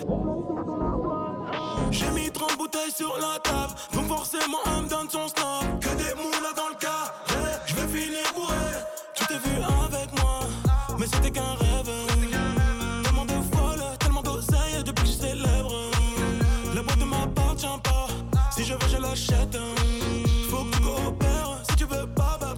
J'ai 1.90 2.10
mis 2.10 2.30
30 2.30 2.56
bouteilles 2.56 2.90
sur 2.96 3.14
la 3.20 3.38
table, 3.40 3.74
donc 3.92 4.08
forcément 4.08 4.56
on 4.64 4.82
me 4.82 4.88
donne 4.88 5.08
son 5.10 5.28
snap. 5.28 5.80
Que 5.80 5.88
des 5.90 6.14
moulas 6.14 6.54
dans 6.56 6.70
le 6.70 6.76
cas, 6.80 7.12
je 7.66 7.74
vais 7.74 7.86
finir 7.88 8.22
bourré. 8.34 8.54
Tu 9.14 9.26
t'es 9.26 9.34
vu 9.34 9.56
avec 9.58 10.18
moi, 10.18 10.40
mais 10.98 11.06
c'était 11.06 11.30
qu'un 11.30 11.54
rêve. 11.54 11.92
Tellement 13.04 13.26
de 13.26 13.32
folle, 13.54 13.82
tellement 14.00 14.22
d'oseille 14.22 14.82
depuis 14.84 15.04
que 15.04 15.10
je 15.10 15.12
célèbre. 15.12 15.90
La 16.74 16.82
boîte 16.82 16.98
ne 16.98 17.04
m'appartient 17.04 17.66
pas, 17.84 18.06
si 18.50 18.64
je 18.64 18.72
veux 18.72 18.88
je 18.90 18.96
l'achète. 18.96 19.58
Faut 20.50 20.64
que 20.64 20.76
tu 20.76 20.82
coopères, 20.82 21.58
si 21.68 21.76
tu 21.76 21.84
veux 21.84 22.06
pas, 22.06 22.38
bah 22.40 22.54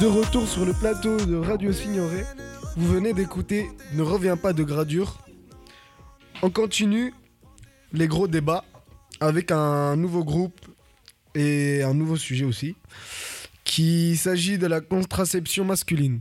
De 0.00 0.06
retour 0.06 0.46
sur 0.46 0.64
le 0.64 0.72
plateau 0.72 1.16
de 1.16 1.36
Radio 1.36 1.72
Signoret. 1.72 2.24
Vous 2.76 2.88
venez 2.92 3.12
d'écouter 3.12 3.68
Ne 3.92 4.02
reviens 4.02 4.36
pas 4.36 4.52
de 4.52 4.62
gradure. 4.62 5.18
On 6.44 6.50
continue 6.50 7.14
les 7.94 8.06
gros 8.06 8.28
débats 8.28 8.66
avec 9.18 9.50
un 9.50 9.96
nouveau 9.96 10.24
groupe 10.24 10.60
et 11.34 11.82
un 11.82 11.94
nouveau 11.94 12.16
sujet 12.16 12.44
aussi, 12.44 12.76
qui 13.64 14.14
s'agit 14.18 14.58
de 14.58 14.66
la 14.66 14.82
contraception 14.82 15.64
masculine. 15.64 16.20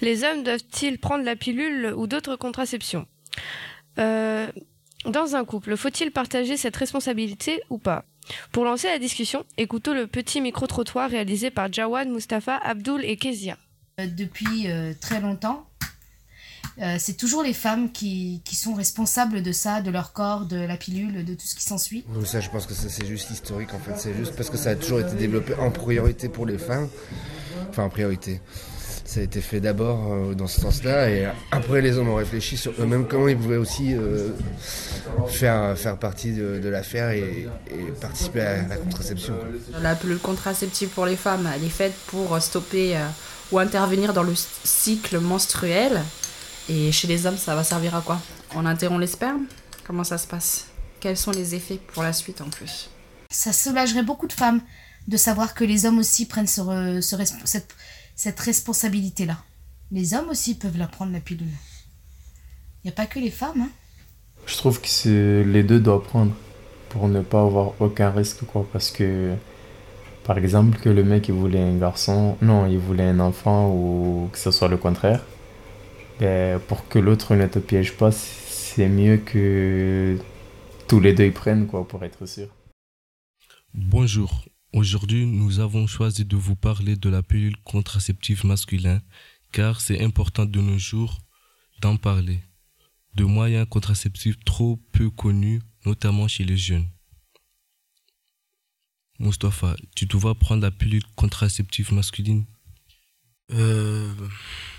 Les 0.00 0.24
hommes 0.24 0.42
doivent-ils 0.42 0.98
prendre 0.98 1.22
la 1.22 1.36
pilule 1.36 1.92
ou 1.94 2.06
d'autres 2.06 2.36
contraceptions? 2.36 3.06
Euh, 3.98 4.50
Dans 5.04 5.36
un 5.36 5.44
couple, 5.44 5.76
faut-il 5.76 6.12
partager 6.12 6.56
cette 6.56 6.76
responsabilité 6.76 7.60
ou 7.68 7.76
pas? 7.76 8.06
Pour 8.52 8.64
lancer 8.64 8.88
la 8.88 8.98
discussion, 8.98 9.44
écoutons 9.58 9.92
le 9.92 10.06
petit 10.06 10.40
micro-trottoir 10.40 11.10
réalisé 11.10 11.50
par 11.50 11.70
Jawad, 11.70 12.08
Mustapha, 12.08 12.56
Abdul 12.56 13.04
et 13.04 13.18
Kezia. 13.18 13.58
Euh, 14.00 14.06
Depuis 14.06 14.70
euh, 14.70 14.94
très 14.98 15.20
longtemps, 15.20 15.68
euh, 16.80 16.96
c'est 16.98 17.16
toujours 17.16 17.42
les 17.42 17.52
femmes 17.54 17.90
qui, 17.90 18.42
qui 18.44 18.56
sont 18.56 18.74
responsables 18.74 19.42
de 19.42 19.52
ça, 19.52 19.80
de 19.80 19.90
leur 19.90 20.12
corps, 20.12 20.44
de 20.44 20.56
la 20.56 20.76
pilule, 20.76 21.24
de 21.24 21.34
tout 21.34 21.46
ce 21.46 21.54
qui 21.54 21.62
s'ensuit. 21.62 22.04
Ça, 22.24 22.40
je 22.40 22.50
pense 22.50 22.66
que 22.66 22.74
ça, 22.74 22.88
c'est 22.88 23.06
juste 23.06 23.30
historique 23.30 23.72
en 23.74 23.78
fait. 23.78 23.94
C'est 23.96 24.14
juste 24.14 24.34
parce 24.36 24.50
que 24.50 24.56
ça 24.56 24.70
a 24.70 24.74
toujours 24.76 25.00
été 25.00 25.14
développé 25.14 25.54
en 25.54 25.70
priorité 25.70 26.28
pour 26.28 26.46
les 26.46 26.58
femmes. 26.58 26.88
Enfin, 27.70 27.84
en 27.84 27.88
priorité. 27.90 28.40
Ça 29.04 29.20
a 29.20 29.22
été 29.22 29.40
fait 29.40 29.60
d'abord 29.60 30.12
euh, 30.12 30.34
dans 30.34 30.48
ce 30.48 30.60
sens-là 30.60 31.08
et 31.08 31.28
après 31.52 31.80
les 31.80 31.96
hommes 31.96 32.08
ont 32.08 32.16
réfléchi 32.16 32.56
sur 32.56 32.72
eux-mêmes 32.80 33.06
comment 33.06 33.28
ils 33.28 33.36
pouvaient 33.36 33.56
aussi 33.56 33.94
euh, 33.94 34.30
faire, 35.28 35.78
faire 35.78 35.96
partie 35.96 36.32
de, 36.32 36.58
de 36.58 36.68
l'affaire 36.68 37.10
et, 37.10 37.46
et 37.70 37.92
participer 38.00 38.40
à 38.40 38.66
la 38.66 38.76
contraception. 38.76 39.34
La 39.80 39.94
pilule 39.94 40.18
contraceptive 40.18 40.88
pour 40.88 41.06
les 41.06 41.14
femmes, 41.14 41.48
elle 41.54 41.62
est 41.64 41.68
faite 41.68 41.94
pour 42.08 42.36
stopper 42.42 42.96
euh, 42.96 43.06
ou 43.52 43.60
intervenir 43.60 44.12
dans 44.12 44.24
le 44.24 44.34
cycle 44.64 45.20
menstruel. 45.20 46.00
Et 46.68 46.90
chez 46.92 47.06
les 47.06 47.26
hommes, 47.26 47.36
ça 47.36 47.54
va 47.54 47.62
servir 47.64 47.94
à 47.94 48.00
quoi? 48.00 48.20
On 48.54 48.66
interrompt 48.66 49.00
les 49.00 49.06
spermes 49.06 49.46
Comment 49.86 50.04
ça 50.04 50.18
se 50.18 50.26
passe? 50.26 50.66
Quels 50.98 51.16
sont 51.16 51.30
les 51.30 51.54
effets 51.54 51.78
pour 51.92 52.02
la 52.02 52.12
suite 52.12 52.40
en 52.40 52.48
plus? 52.50 52.90
Ça 53.30 53.52
soulagerait 53.52 54.02
beaucoup 54.02 54.26
de 54.26 54.32
femmes 54.32 54.60
de 55.06 55.16
savoir 55.16 55.54
que 55.54 55.62
les 55.64 55.86
hommes 55.86 55.98
aussi 55.98 56.26
prennent 56.26 56.48
ce 56.48 56.60
re- 56.60 57.00
ce 57.00 57.14
resp- 57.14 57.40
cette, 57.44 57.72
cette 58.16 58.40
responsabilité-là. 58.40 59.36
Les 59.92 60.14
hommes 60.14 60.28
aussi 60.30 60.54
peuvent 60.56 60.76
la 60.78 60.88
prendre, 60.88 61.12
la 61.12 61.20
pilule. 61.20 61.46
Il 62.82 62.86
n'y 62.86 62.90
a 62.90 62.94
pas 62.94 63.06
que 63.06 63.20
les 63.20 63.30
femmes. 63.30 63.60
Hein. 63.62 63.70
Je 64.46 64.56
trouve 64.56 64.80
que 64.80 64.88
c'est 64.88 65.44
les 65.44 65.62
deux 65.62 65.78
doivent 65.78 66.02
prendre 66.02 66.32
pour 66.88 67.06
ne 67.08 67.20
pas 67.20 67.42
avoir 67.42 67.80
aucun 67.80 68.10
risque 68.10 68.44
quoi 68.46 68.66
parce 68.72 68.90
que 68.90 69.34
par 70.24 70.38
exemple 70.38 70.78
que 70.78 70.88
le 70.88 71.04
mec 71.04 71.28
il 71.28 71.34
voulait 71.34 71.60
un 71.62 71.76
garçon, 71.76 72.36
non, 72.42 72.66
il 72.66 72.78
voulait 72.78 73.04
un 73.08 73.20
enfant 73.20 73.68
ou 73.70 74.28
que 74.32 74.38
ce 74.38 74.50
soit 74.50 74.68
le 74.68 74.76
contraire. 74.76 75.20
Ben, 76.18 76.58
pour 76.60 76.88
que 76.88 76.98
l'autre 76.98 77.34
ne 77.34 77.46
te 77.46 77.58
piège 77.58 77.96
pas, 77.96 78.10
c'est 78.10 78.88
mieux 78.88 79.18
que 79.18 80.18
tous 80.88 81.00
les 81.00 81.12
deux 81.12 81.26
ils 81.26 81.32
prennent 81.32 81.66
quoi 81.66 81.86
pour 81.86 82.04
être 82.04 82.24
sûr. 82.26 82.48
Bonjour. 83.74 84.44
Aujourd'hui, 84.72 85.26
nous 85.26 85.60
avons 85.60 85.86
choisi 85.86 86.24
de 86.24 86.36
vous 86.36 86.56
parler 86.56 86.96
de 86.96 87.08
la 87.10 87.22
pilule 87.22 87.56
contraceptive 87.64 88.46
masculin 88.46 89.02
car 89.52 89.80
c'est 89.80 90.02
important 90.02 90.46
de 90.46 90.60
nos 90.60 90.78
jours 90.78 91.18
d'en 91.80 91.96
parler. 91.96 92.40
De 93.14 93.24
moyens 93.24 93.66
contraceptifs 93.68 94.42
trop 94.44 94.78
peu 94.92 95.10
connus, 95.10 95.62
notamment 95.84 96.28
chez 96.28 96.44
les 96.44 96.56
jeunes. 96.56 96.86
Mustapha, 99.18 99.76
tu 99.94 100.06
te 100.06 100.16
vois 100.16 100.34
prendre 100.34 100.62
la 100.62 100.70
pilule 100.70 101.04
contraceptive 101.14 101.92
masculine 101.92 102.44
Euh, 103.52 104.12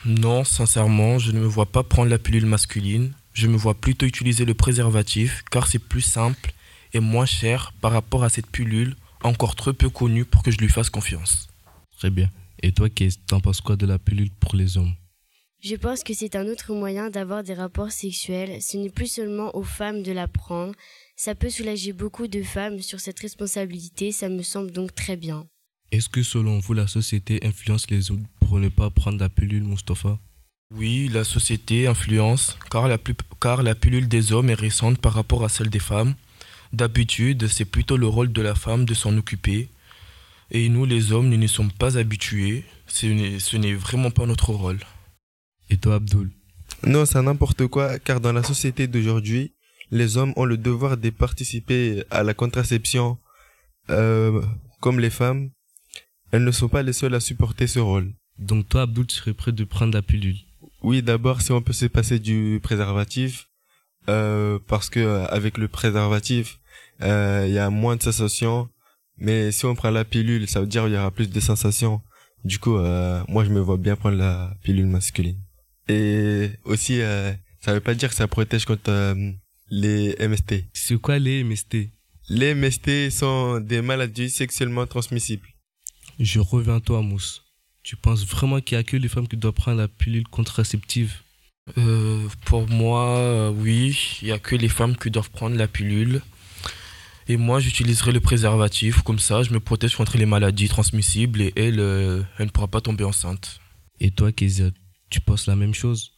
non, 0.05 0.43
sincèrement, 0.43 1.19
je 1.19 1.31
ne 1.31 1.39
me 1.39 1.45
vois 1.45 1.65
pas 1.65 1.83
prendre 1.83 2.09
la 2.09 2.19
pilule 2.19 2.45
masculine. 2.45 3.13
Je 3.33 3.47
me 3.47 3.57
vois 3.57 3.75
plutôt 3.75 4.05
utiliser 4.05 4.45
le 4.45 4.53
préservatif 4.53 5.43
car 5.51 5.67
c'est 5.67 5.79
plus 5.79 6.01
simple 6.01 6.53
et 6.93 6.99
moins 6.99 7.25
cher 7.25 7.73
par 7.81 7.91
rapport 7.91 8.23
à 8.23 8.29
cette 8.29 8.47
pilule 8.47 8.95
encore 9.23 9.55
trop 9.55 9.73
peu 9.73 9.89
connue 9.89 10.25
pour 10.25 10.43
que 10.43 10.51
je 10.51 10.57
lui 10.57 10.69
fasse 10.69 10.89
confiance. 10.89 11.47
Très 11.97 12.09
bien. 12.09 12.29
Et 12.61 12.71
toi, 12.71 12.89
Kees, 12.89 13.17
t'en 13.27 13.39
penses 13.39 13.61
quoi 13.61 13.75
de 13.75 13.85
la 13.85 13.99
pilule 13.99 14.31
pour 14.39 14.55
les 14.55 14.77
hommes? 14.77 14.93
Je 15.59 15.75
pense 15.75 16.03
que 16.03 16.13
c'est 16.13 16.35
un 16.35 16.47
autre 16.47 16.73
moyen 16.73 17.09
d'avoir 17.09 17.43
des 17.43 17.53
rapports 17.53 17.91
sexuels. 17.91 18.61
Ce 18.61 18.77
n'est 18.77 18.89
plus 18.89 19.11
seulement 19.11 19.55
aux 19.55 19.63
femmes 19.63 20.03
de 20.03 20.11
la 20.11 20.27
prendre. 20.27 20.73
Ça 21.15 21.33
peut 21.33 21.49
soulager 21.49 21.93
beaucoup 21.93 22.27
de 22.27 22.43
femmes 22.43 22.79
sur 22.79 22.99
cette 22.99 23.19
responsabilité. 23.19 24.11
Ça 24.11 24.29
me 24.29 24.43
semble 24.43 24.71
donc 24.71 24.93
très 24.93 25.17
bien. 25.17 25.47
Est-ce 25.91 26.09
que 26.09 26.21
selon 26.21 26.59
vous, 26.59 26.73
la 26.73 26.87
société 26.87 27.39
influence 27.43 27.89
les 27.89 28.11
hommes? 28.11 28.25
Pour 28.47 28.59
ne 28.59 28.69
pas 28.69 28.89
prendre 28.89 29.19
la 29.19 29.29
pilule, 29.29 29.63
Mustapha 29.63 30.17
Oui, 30.73 31.09
la 31.11 31.23
société 31.23 31.87
influence 31.87 32.57
car 32.71 32.87
la, 32.87 32.97
plus- 32.97 33.15
car 33.41 33.61
la 33.63 33.75
pilule 33.75 34.07
des 34.07 34.31
hommes 34.31 34.49
est 34.49 34.53
récente 34.67 34.97
par 34.99 35.13
rapport 35.13 35.43
à 35.43 35.49
celle 35.49 35.69
des 35.69 35.79
femmes. 35.79 36.15
D'habitude, 36.73 37.47
c'est 37.47 37.65
plutôt 37.65 37.97
le 37.97 38.07
rôle 38.07 38.31
de 38.31 38.41
la 38.41 38.55
femme 38.55 38.85
de 38.85 38.93
s'en 38.93 39.15
occuper. 39.17 39.69
Et 40.51 40.69
nous, 40.69 40.85
les 40.85 41.11
hommes, 41.11 41.29
nous 41.29 41.37
n'y 41.37 41.47
sommes 41.49 41.71
pas 41.71 41.97
habitués. 41.97 42.63
Ce 42.87 43.05
n'est 43.05 43.39
ce 43.39 43.57
n'est 43.57 43.73
vraiment 43.73 44.11
pas 44.11 44.25
notre 44.25 44.51
rôle. 44.51 44.79
Et 45.69 45.77
toi, 45.77 45.95
Abdul 45.95 46.29
Non, 46.83 47.05
c'est 47.05 47.21
n'importe 47.21 47.67
quoi, 47.67 47.99
car 47.99 48.19
dans 48.21 48.33
la 48.33 48.43
société 48.43 48.87
d'aujourd'hui, 48.87 49.53
les 49.91 50.15
hommes 50.17 50.33
ont 50.37 50.45
le 50.45 50.57
devoir 50.57 50.95
de 50.97 51.09
participer 51.09 52.03
à 52.09 52.23
la 52.23 52.33
contraception 52.33 53.17
euh, 53.89 54.41
comme 54.81 54.99
les 54.99 55.09
femmes. 55.09 55.49
Elles 56.31 56.43
ne 56.45 56.51
sont 56.51 56.69
pas 56.69 56.83
les 56.83 56.93
seules 56.93 57.15
à 57.15 57.19
supporter 57.21 57.67
ce 57.67 57.79
rôle. 57.79 58.13
Donc 58.39 58.69
toi, 58.69 58.83
Abdul, 58.83 59.07
tu 59.07 59.15
serais 59.15 59.33
prêt 59.33 59.51
de 59.51 59.63
prendre 59.63 59.93
la 59.93 60.01
pilule 60.01 60.37
Oui, 60.83 61.01
d'abord, 61.01 61.41
si 61.41 61.51
on 61.51 61.61
peut 61.61 61.73
se 61.73 61.85
passer 61.87 62.19
du 62.19 62.59
préservatif, 62.61 63.47
euh, 64.09 64.59
parce 64.67 64.89
que 64.89 64.99
euh, 64.99 65.25
avec 65.27 65.57
le 65.57 65.67
préservatif, 65.67 66.59
euh, 67.01 67.45
il 67.47 67.53
y 67.53 67.59
a 67.59 67.69
moins 67.69 67.95
de 67.95 68.03
sensations. 68.03 68.69
Mais 69.17 69.51
si 69.51 69.65
on 69.65 69.75
prend 69.75 69.89
la 69.89 70.05
pilule, 70.05 70.47
ça 70.47 70.61
veut 70.61 70.67
dire 70.67 70.83
qu'il 70.83 70.93
y 70.93 70.97
aura 70.97 71.11
plus 71.11 71.29
de 71.29 71.39
sensations. 71.39 72.01
Du 72.43 72.59
coup, 72.59 72.77
euh, 72.77 73.23
moi, 73.27 73.43
je 73.43 73.49
me 73.49 73.59
vois 73.59 73.77
bien 73.77 73.95
prendre 73.95 74.17
la 74.17 74.55
pilule 74.63 74.85
masculine. 74.85 75.39
Et 75.89 76.51
aussi, 76.65 76.99
ça 77.61 77.73
veut 77.73 77.79
pas 77.79 77.95
dire 77.95 78.09
que 78.09 78.15
ça 78.15 78.27
protège 78.27 78.65
contre 78.65 78.91
les 79.69 80.15
MST. 80.19 80.65
C'est 80.73 80.99
quoi 80.99 81.17
les 81.17 81.43
MST 81.43 81.89
Les 82.29 82.53
MST 82.53 83.09
sont 83.09 83.59
des 83.59 83.81
maladies 83.81 84.29
sexuellement 84.29 84.85
transmissibles. 84.85 85.47
Je 86.19 86.39
reviens 86.39 86.79
toi, 86.79 87.01
Mousse. 87.01 87.46
Tu 87.87 87.95
penses 87.95 88.27
vraiment 88.27 88.59
qu'il 88.59 88.77
n'y 88.77 88.81
a 88.81 88.83
que 88.83 88.97
les 88.97 89.07
femmes 89.07 89.29
qui 89.29 89.37
doivent 89.37 89.53
prendre 89.53 89.77
la 89.77 89.87
pilule 89.87 90.27
contraceptive? 90.27 91.21
Euh, 91.77 92.27
pour 92.43 92.67
moi, 92.67 93.17
euh, 93.17 93.49
oui, 93.49 94.17
il 94.21 94.25
n'y 94.25 94.33
a 94.33 94.39
que 94.39 94.57
les 94.57 94.67
femmes 94.67 94.97
qui 94.97 95.09
doivent 95.09 95.29
prendre 95.29 95.55
la 95.55 95.69
pilule. 95.69 96.21
Et 97.29 97.37
moi, 97.37 97.61
j'utiliserai 97.61 98.11
le 98.11 98.19
préservatif, 98.19 99.03
comme 99.03 99.19
ça, 99.19 99.41
je 99.41 99.53
me 99.53 99.61
protège 99.61 99.95
contre 99.95 100.17
les 100.17 100.25
maladies 100.25 100.67
transmissibles 100.67 101.39
et 101.39 101.53
elle, 101.55 101.79
euh, 101.79 102.23
elle 102.37 102.47
ne 102.47 102.51
pourra 102.51 102.67
pas 102.67 102.81
tomber 102.81 103.05
enceinte. 103.05 103.61
Et 104.01 104.11
toi, 104.11 104.33
Kezia, 104.33 104.65
tu 105.09 105.21
penses 105.21 105.47
la 105.47 105.55
même 105.55 105.73
chose? 105.73 106.11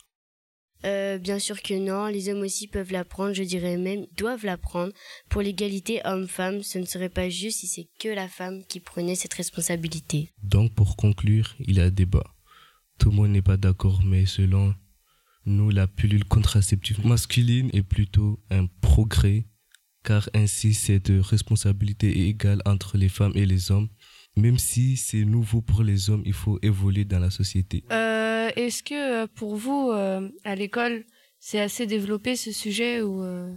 Euh, 0.86 1.18
bien 1.18 1.40
sûr 1.40 1.62
que 1.62 1.74
non, 1.74 2.08
les 2.08 2.30
hommes 2.30 2.42
aussi 2.42 2.68
peuvent 2.68 2.92
la 2.92 3.04
prendre, 3.04 3.34
je 3.34 3.44
dirais 3.44 3.78
même 3.78 4.06
doivent 4.16 4.46
la 4.46 4.58
prendre. 4.58 4.94
Pour 5.30 5.42
l'égalité 5.42 6.02
homme-femme, 6.06 6.64
ce 6.64 6.80
ne 6.80 6.86
serait 6.86 7.10
pas 7.10 7.30
juste 7.30 7.60
si 7.60 7.68
c'est 7.68 7.90
que 8.00 8.10
la 8.10 8.28
femme 8.28 8.64
qui 8.68 8.80
prenait 8.80 9.16
cette 9.16 9.34
responsabilité. 9.34 10.32
Donc, 10.44 10.74
pour 10.74 10.96
conclure, 10.96 11.56
il 11.60 11.78
y 11.78 11.82
a 11.82 11.90
débat. 11.90 12.24
Tout 12.98 13.10
le 13.12 13.16
monde 13.16 13.32
n'est 13.32 13.42
pas 13.42 13.58
d'accord, 13.58 14.02
mais 14.06 14.26
selon 14.26 14.74
nous, 15.46 15.70
la 15.70 15.88
pilule 15.88 16.26
contraceptive 16.26 17.06
masculine 17.06 17.70
est 17.74 17.84
plutôt 17.84 18.40
un 18.50 18.68
progrès, 18.82 19.48
car 20.04 20.30
ainsi 20.34 20.74
cette 20.74 21.12
responsabilité 21.20 22.08
est 22.08 22.30
égale 22.30 22.62
entre 22.66 22.98
les 22.98 23.10
femmes 23.10 23.34
et 23.36 23.46
les 23.46 23.72
hommes. 23.72 23.90
Même 24.38 24.58
si 24.58 24.96
c'est 24.96 25.26
nouveau 25.26 25.62
pour 25.62 25.84
les 25.84 26.10
hommes, 26.10 26.24
il 26.26 26.34
faut 26.34 26.60
évoluer 26.62 27.04
dans 27.04 27.20
la 27.20 27.32
société. 27.32 27.84
Euh, 27.92 28.19
Est-ce 28.56 28.84
que 28.84 29.24
euh, 29.24 29.28
pour 29.36 29.56
vous, 29.56 29.92
euh, 29.92 30.30
à 30.44 30.56
l'école, 30.56 31.04
c'est 31.40 31.60
assez 31.60 31.86
développé 31.86 32.36
ce 32.36 32.52
sujet 32.52 33.02
ou 33.02 33.24
euh, 33.24 33.52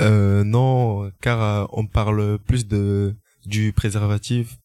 Euh, 0.00 0.44
non, 0.44 1.10
car 1.20 1.42
euh, 1.42 1.66
on 1.72 1.86
parle 1.86 2.38
plus 2.38 2.66
de 2.66 3.14
du 3.46 3.72
préservatif, 3.72 4.56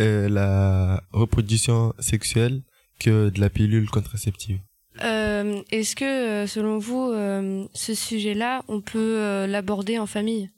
et 0.00 0.28
la 0.28 1.00
reproduction 1.12 1.94
sexuelle 2.00 2.62
que 2.98 3.28
de 3.30 3.40
la 3.40 3.48
pilule 3.50 3.88
contraceptive. 3.88 4.58
euh, 5.04 5.62
Est-ce 5.70 5.94
que, 5.94 6.04
euh, 6.04 6.46
selon 6.46 6.78
vous, 6.78 7.10
euh, 7.12 7.66
ce 7.72 7.94
sujet-là, 7.94 8.62
on 8.68 8.80
peut 8.80 8.98
euh, 9.20 9.46
l'aborder 9.46 9.98
en 9.98 10.06
famille? 10.06 10.50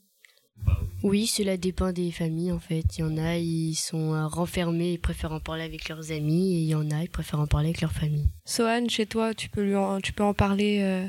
Oui, 0.65 0.73
cela 1.01 1.57
dépend 1.57 1.91
des 1.91 2.11
familles 2.11 2.51
en 2.51 2.59
fait. 2.59 2.97
Il 2.97 3.01
y 3.01 3.03
en 3.03 3.17
a, 3.17 3.37
ils 3.37 3.75
sont 3.75 4.13
euh, 4.13 4.27
renfermés, 4.27 4.93
ils 4.93 4.99
préfèrent 4.99 5.31
en 5.31 5.39
parler 5.39 5.63
avec 5.63 5.89
leurs 5.89 6.11
amis, 6.11 6.55
et 6.55 6.59
il 6.59 6.67
y 6.67 6.75
en 6.75 6.91
a, 6.91 7.03
ils 7.03 7.09
préfèrent 7.09 7.39
en 7.39 7.47
parler 7.47 7.69
avec 7.69 7.81
leur 7.81 7.91
famille. 7.91 8.29
Sohan, 8.45 8.87
chez 8.89 9.05
toi, 9.05 9.33
tu 9.33 9.49
peux, 9.49 9.63
lui 9.63 9.75
en, 9.75 10.01
tu 10.01 10.13
peux 10.13 10.23
en 10.23 10.33
parler 10.33 10.79
euh, 10.81 11.07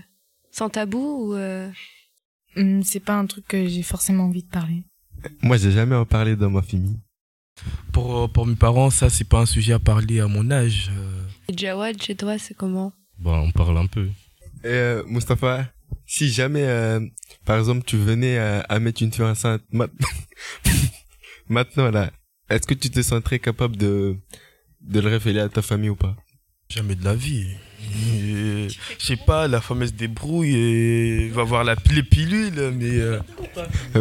sans 0.51 0.69
tabou 0.71 1.29
ou 1.29 1.35
euh, 1.35 1.71
Hum, 2.57 2.83
c'est 2.83 3.01
pas 3.01 3.15
un 3.15 3.27
truc 3.27 3.47
que 3.47 3.69
j'ai 3.69 3.83
forcément 3.83 4.25
envie 4.25 4.43
de 4.43 4.49
parler. 4.49 4.83
Moi, 5.43 5.57
j'ai 5.57 5.71
jamais 5.71 5.95
en 5.95 6.05
parlé 6.05 6.35
dans 6.35 6.51
ma 6.51 6.63
famille. 6.63 6.99
Pour, 7.93 8.31
pour 8.33 8.47
mes 8.47 8.57
parents, 8.57 8.91
ça, 8.91 9.11
c'est 9.11 9.29
pas 9.29 9.41
un 9.41 9.47
sujet 9.47 9.73
à 9.73 9.79
parler 9.79 10.21
à 10.21 10.27
mon 10.27 10.51
âge. 10.51 10.91
Et 11.49 11.57
Jawad, 11.57 12.03
chez 12.03 12.17
toi, 12.17 12.39
c'est 12.39 12.55
comment? 12.55 12.93
Bon, 13.19 13.35
on 13.39 13.51
parle 13.51 13.77
un 13.79 13.87
peu. 13.87 14.07
Et 14.65 14.69
euh, 14.69 15.05
Mustapha, 15.07 15.67
si 16.13 16.29
jamais, 16.33 16.65
euh, 16.67 16.99
par 17.45 17.57
exemple, 17.59 17.85
tu 17.87 17.97
venais 17.97 18.37
à, 18.37 18.61
à 18.63 18.81
mettre 18.81 19.01
une 19.03 19.13
fille 19.13 19.25
enceinte, 19.25 19.63
ma- 19.73 19.87
maintenant 21.49 21.91
là, 21.91 22.11
est-ce 22.49 22.67
que 22.67 22.75
tu 22.75 22.91
te 22.91 23.01
sentirais 23.03 23.39
capable 23.39 23.77
de, 23.77 24.17
de 24.81 25.01
le 25.01 25.09
révéler 25.09 25.41
à 25.41 25.49
ta 25.49 25.63
famille 25.63 25.91
ou 25.91 25.97
pas? 25.97 26.17
Jamais 26.69 26.95
de 26.95 27.05
la 27.05 27.15
vie. 27.15 27.47
Je 27.83 28.69
sais 28.99 29.17
pas, 29.17 29.49
la 29.49 29.61
femme 29.61 29.83
elle 29.83 29.89
se 29.89 29.93
débrouille 29.93 30.55
et 30.57 31.29
va 31.31 31.43
voir 31.45 31.65
la, 31.65 31.75
les 31.93 32.03
pilules, 32.03 32.73
mais. 32.77 32.91
euh, 32.91 33.19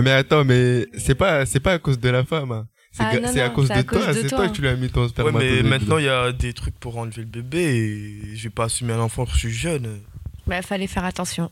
Mais 0.01 0.11
attends, 0.11 0.43
mais 0.45 0.85
c'est 0.97 1.15
pas, 1.15 1.45
c'est 1.45 1.59
pas 1.59 1.73
à 1.73 1.79
cause 1.79 1.99
de 1.99 2.09
la 2.09 2.23
femme. 2.23 2.51
hein. 2.51 2.67
C'est 2.91 3.03
Ah 3.03 3.31
c'est 3.31 3.41
à 3.41 3.49
cause 3.49 3.69
de 3.69 3.73
à 3.73 3.83
cause 3.83 3.99
toi. 4.03 4.13
de 4.13 4.21
C'est 4.21 4.27
toi. 4.29 4.37
toi 4.39 4.49
que 4.49 4.55
tu 4.55 4.61
lui 4.61 4.67
as 4.67 4.75
mis 4.75 4.89
ton 4.89 5.03
Ouais, 5.03 5.09
spermatozoïde. 5.09 5.63
mais 5.63 5.69
maintenant 5.69 5.97
il 5.99 6.05
y 6.05 6.09
a 6.09 6.31
des 6.31 6.53
trucs 6.53 6.77
pour 6.79 6.97
enlever 6.97 7.21
le 7.21 7.27
bébé 7.27 7.59
et 7.59 8.35
je 8.35 8.43
vais 8.43 8.49
pas 8.49 8.65
assumer 8.65 8.93
un 8.93 8.99
enfant 8.99 9.25
que 9.25 9.31
je 9.33 9.37
suis 9.37 9.51
jeune. 9.53 9.99
Bah, 10.47 10.61
fallait 10.63 10.87
faire 10.87 11.05
attention. 11.05 11.51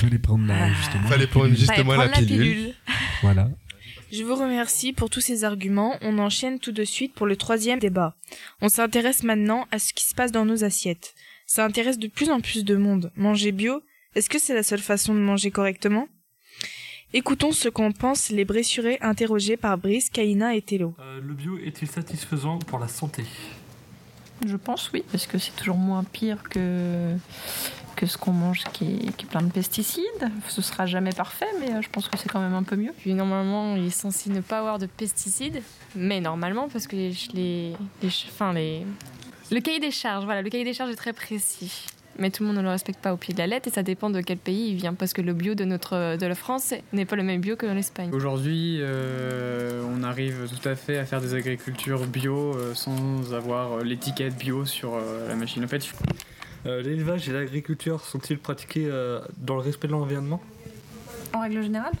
Fallait 0.00 0.18
prendre 0.18 0.46
la, 0.46 0.72
justement. 0.72 1.08
Fallait 1.08 1.26
prendre 1.26 1.54
justement 1.54 1.76
Fallait 1.76 1.86
la 1.88 2.08
prendre 2.08 2.20
la 2.20 2.26
pilule. 2.26 2.54
pilule. 2.54 2.74
Voilà. 3.22 3.48
Je 4.12 4.24
vous 4.24 4.34
remercie 4.34 4.92
pour 4.92 5.08
tous 5.10 5.20
ces 5.20 5.44
arguments. 5.44 5.96
On 6.00 6.18
enchaîne 6.18 6.58
tout 6.58 6.72
de 6.72 6.84
suite 6.84 7.14
pour 7.14 7.26
le 7.26 7.36
troisième 7.36 7.78
débat. 7.78 8.16
On 8.60 8.68
s'intéresse 8.68 9.22
maintenant 9.22 9.66
à 9.70 9.78
ce 9.78 9.92
qui 9.92 10.04
se 10.04 10.14
passe 10.14 10.32
dans 10.32 10.44
nos 10.44 10.64
assiettes. 10.64 11.14
Ça 11.46 11.64
intéresse 11.64 11.98
de 11.98 12.08
plus 12.08 12.30
en 12.30 12.40
plus 12.40 12.64
de 12.64 12.76
monde. 12.76 13.12
Manger 13.14 13.52
bio, 13.52 13.82
est-ce 14.14 14.28
que 14.30 14.38
c'est 14.38 14.54
la 14.54 14.62
seule 14.62 14.80
façon 14.80 15.14
de 15.14 15.20
manger 15.20 15.50
correctement? 15.50 16.08
Écoutons 17.12 17.52
ce 17.52 17.68
qu'en 17.68 17.90
pensent 17.92 18.30
les 18.30 18.44
bressurés 18.44 18.98
interrogés 19.00 19.56
par 19.56 19.76
Brice, 19.78 20.10
Kaina 20.10 20.54
et 20.54 20.62
Tello. 20.62 20.94
Euh, 21.00 21.20
le 21.20 21.34
bio 21.34 21.58
est-il 21.58 21.88
satisfaisant 21.88 22.58
pour 22.60 22.78
la 22.78 22.88
santé? 22.88 23.24
Je 24.46 24.56
pense 24.56 24.90
oui, 24.92 25.04
parce 25.10 25.26
que 25.26 25.36
c'est 25.36 25.54
toujours 25.56 25.76
moins 25.76 26.02
pire 26.04 26.42
que, 26.44 27.14
que 27.96 28.06
ce 28.06 28.16
qu'on 28.16 28.32
mange 28.32 28.64
qui 28.72 28.84
est, 28.84 29.16
qui 29.16 29.26
est 29.26 29.28
plein 29.28 29.42
de 29.42 29.50
pesticides. 29.52 30.04
Ce 30.48 30.62
sera 30.62 30.86
jamais 30.86 31.12
parfait, 31.12 31.46
mais 31.60 31.70
euh, 31.72 31.82
je 31.82 31.88
pense 31.88 32.08
que 32.08 32.16
c'est 32.18 32.28
quand 32.28 32.40
même 32.40 32.54
un 32.54 32.62
peu 32.62 32.76
mieux. 32.76 32.92
Puis 32.98 33.14
normalement, 33.14 33.76
il 33.76 33.86
est 33.86 33.90
censé 33.90 34.30
ne 34.30 34.40
pas 34.40 34.58
avoir 34.58 34.78
de 34.78 34.86
pesticides, 34.86 35.62
mais 35.94 36.20
normalement, 36.20 36.68
parce 36.68 36.86
que 36.86 36.96
les, 36.96 37.12
les, 37.34 37.72
les, 38.02 38.08
enfin, 38.28 38.52
les, 38.52 38.86
le 39.50 39.60
cahier 39.60 39.80
des 39.80 39.90
charges, 39.90 40.24
voilà, 40.24 40.42
le 40.42 40.50
cahier 40.50 40.64
des 40.64 40.74
charges 40.74 40.90
est 40.90 40.96
très 40.96 41.12
précis. 41.12 41.86
Mais 42.18 42.30
tout 42.30 42.42
le 42.42 42.48
monde 42.48 42.58
ne 42.58 42.62
le 42.62 42.68
respecte 42.68 43.00
pas 43.00 43.14
au 43.14 43.16
pied 43.16 43.32
de 43.32 43.38
la 43.38 43.46
lettre 43.46 43.68
et 43.68 43.70
ça 43.70 43.82
dépend 43.82 44.10
de 44.10 44.20
quel 44.20 44.36
pays 44.36 44.70
il 44.70 44.74
vient, 44.74 44.92
parce 44.92 45.12
que 45.12 45.22
le 45.22 45.32
bio 45.32 45.54
de 45.54 45.64
notre 45.64 46.16
de 46.16 46.26
la 46.26 46.34
France 46.34 46.74
n'est 46.92 47.06
pas 47.06 47.16
le 47.16 47.22
même 47.22 47.40
bio 47.40 47.56
que 47.56 47.64
l'Espagne. 47.66 48.10
Aujourd'hui, 48.12 48.78
euh, 48.80 49.82
on 49.88 50.02
arrive 50.02 50.46
tout 50.48 50.68
à 50.68 50.74
fait 50.74 50.98
à 50.98 51.06
faire 51.06 51.22
des 51.22 51.34
agricultures 51.34 52.06
bio 52.06 52.54
euh, 52.54 52.74
sans 52.74 53.32
avoir 53.32 53.78
l'étiquette 53.78 54.36
bio 54.36 54.66
sur 54.66 54.96
euh, 54.96 55.28
la 55.28 55.36
machine. 55.36 55.64
En 55.64 55.68
fait, 55.68 55.88
L'élevage 56.64 57.28
et 57.28 57.32
l'agriculture 57.32 58.04
sont-ils 58.04 58.38
pratiqués 58.38 58.86
euh, 58.90 59.20
dans 59.38 59.54
le 59.54 59.62
respect 59.62 59.86
de 59.88 59.92
l'environnement? 59.92 60.40
En 61.32 61.40
règle 61.40 61.62
générale? 61.62 61.92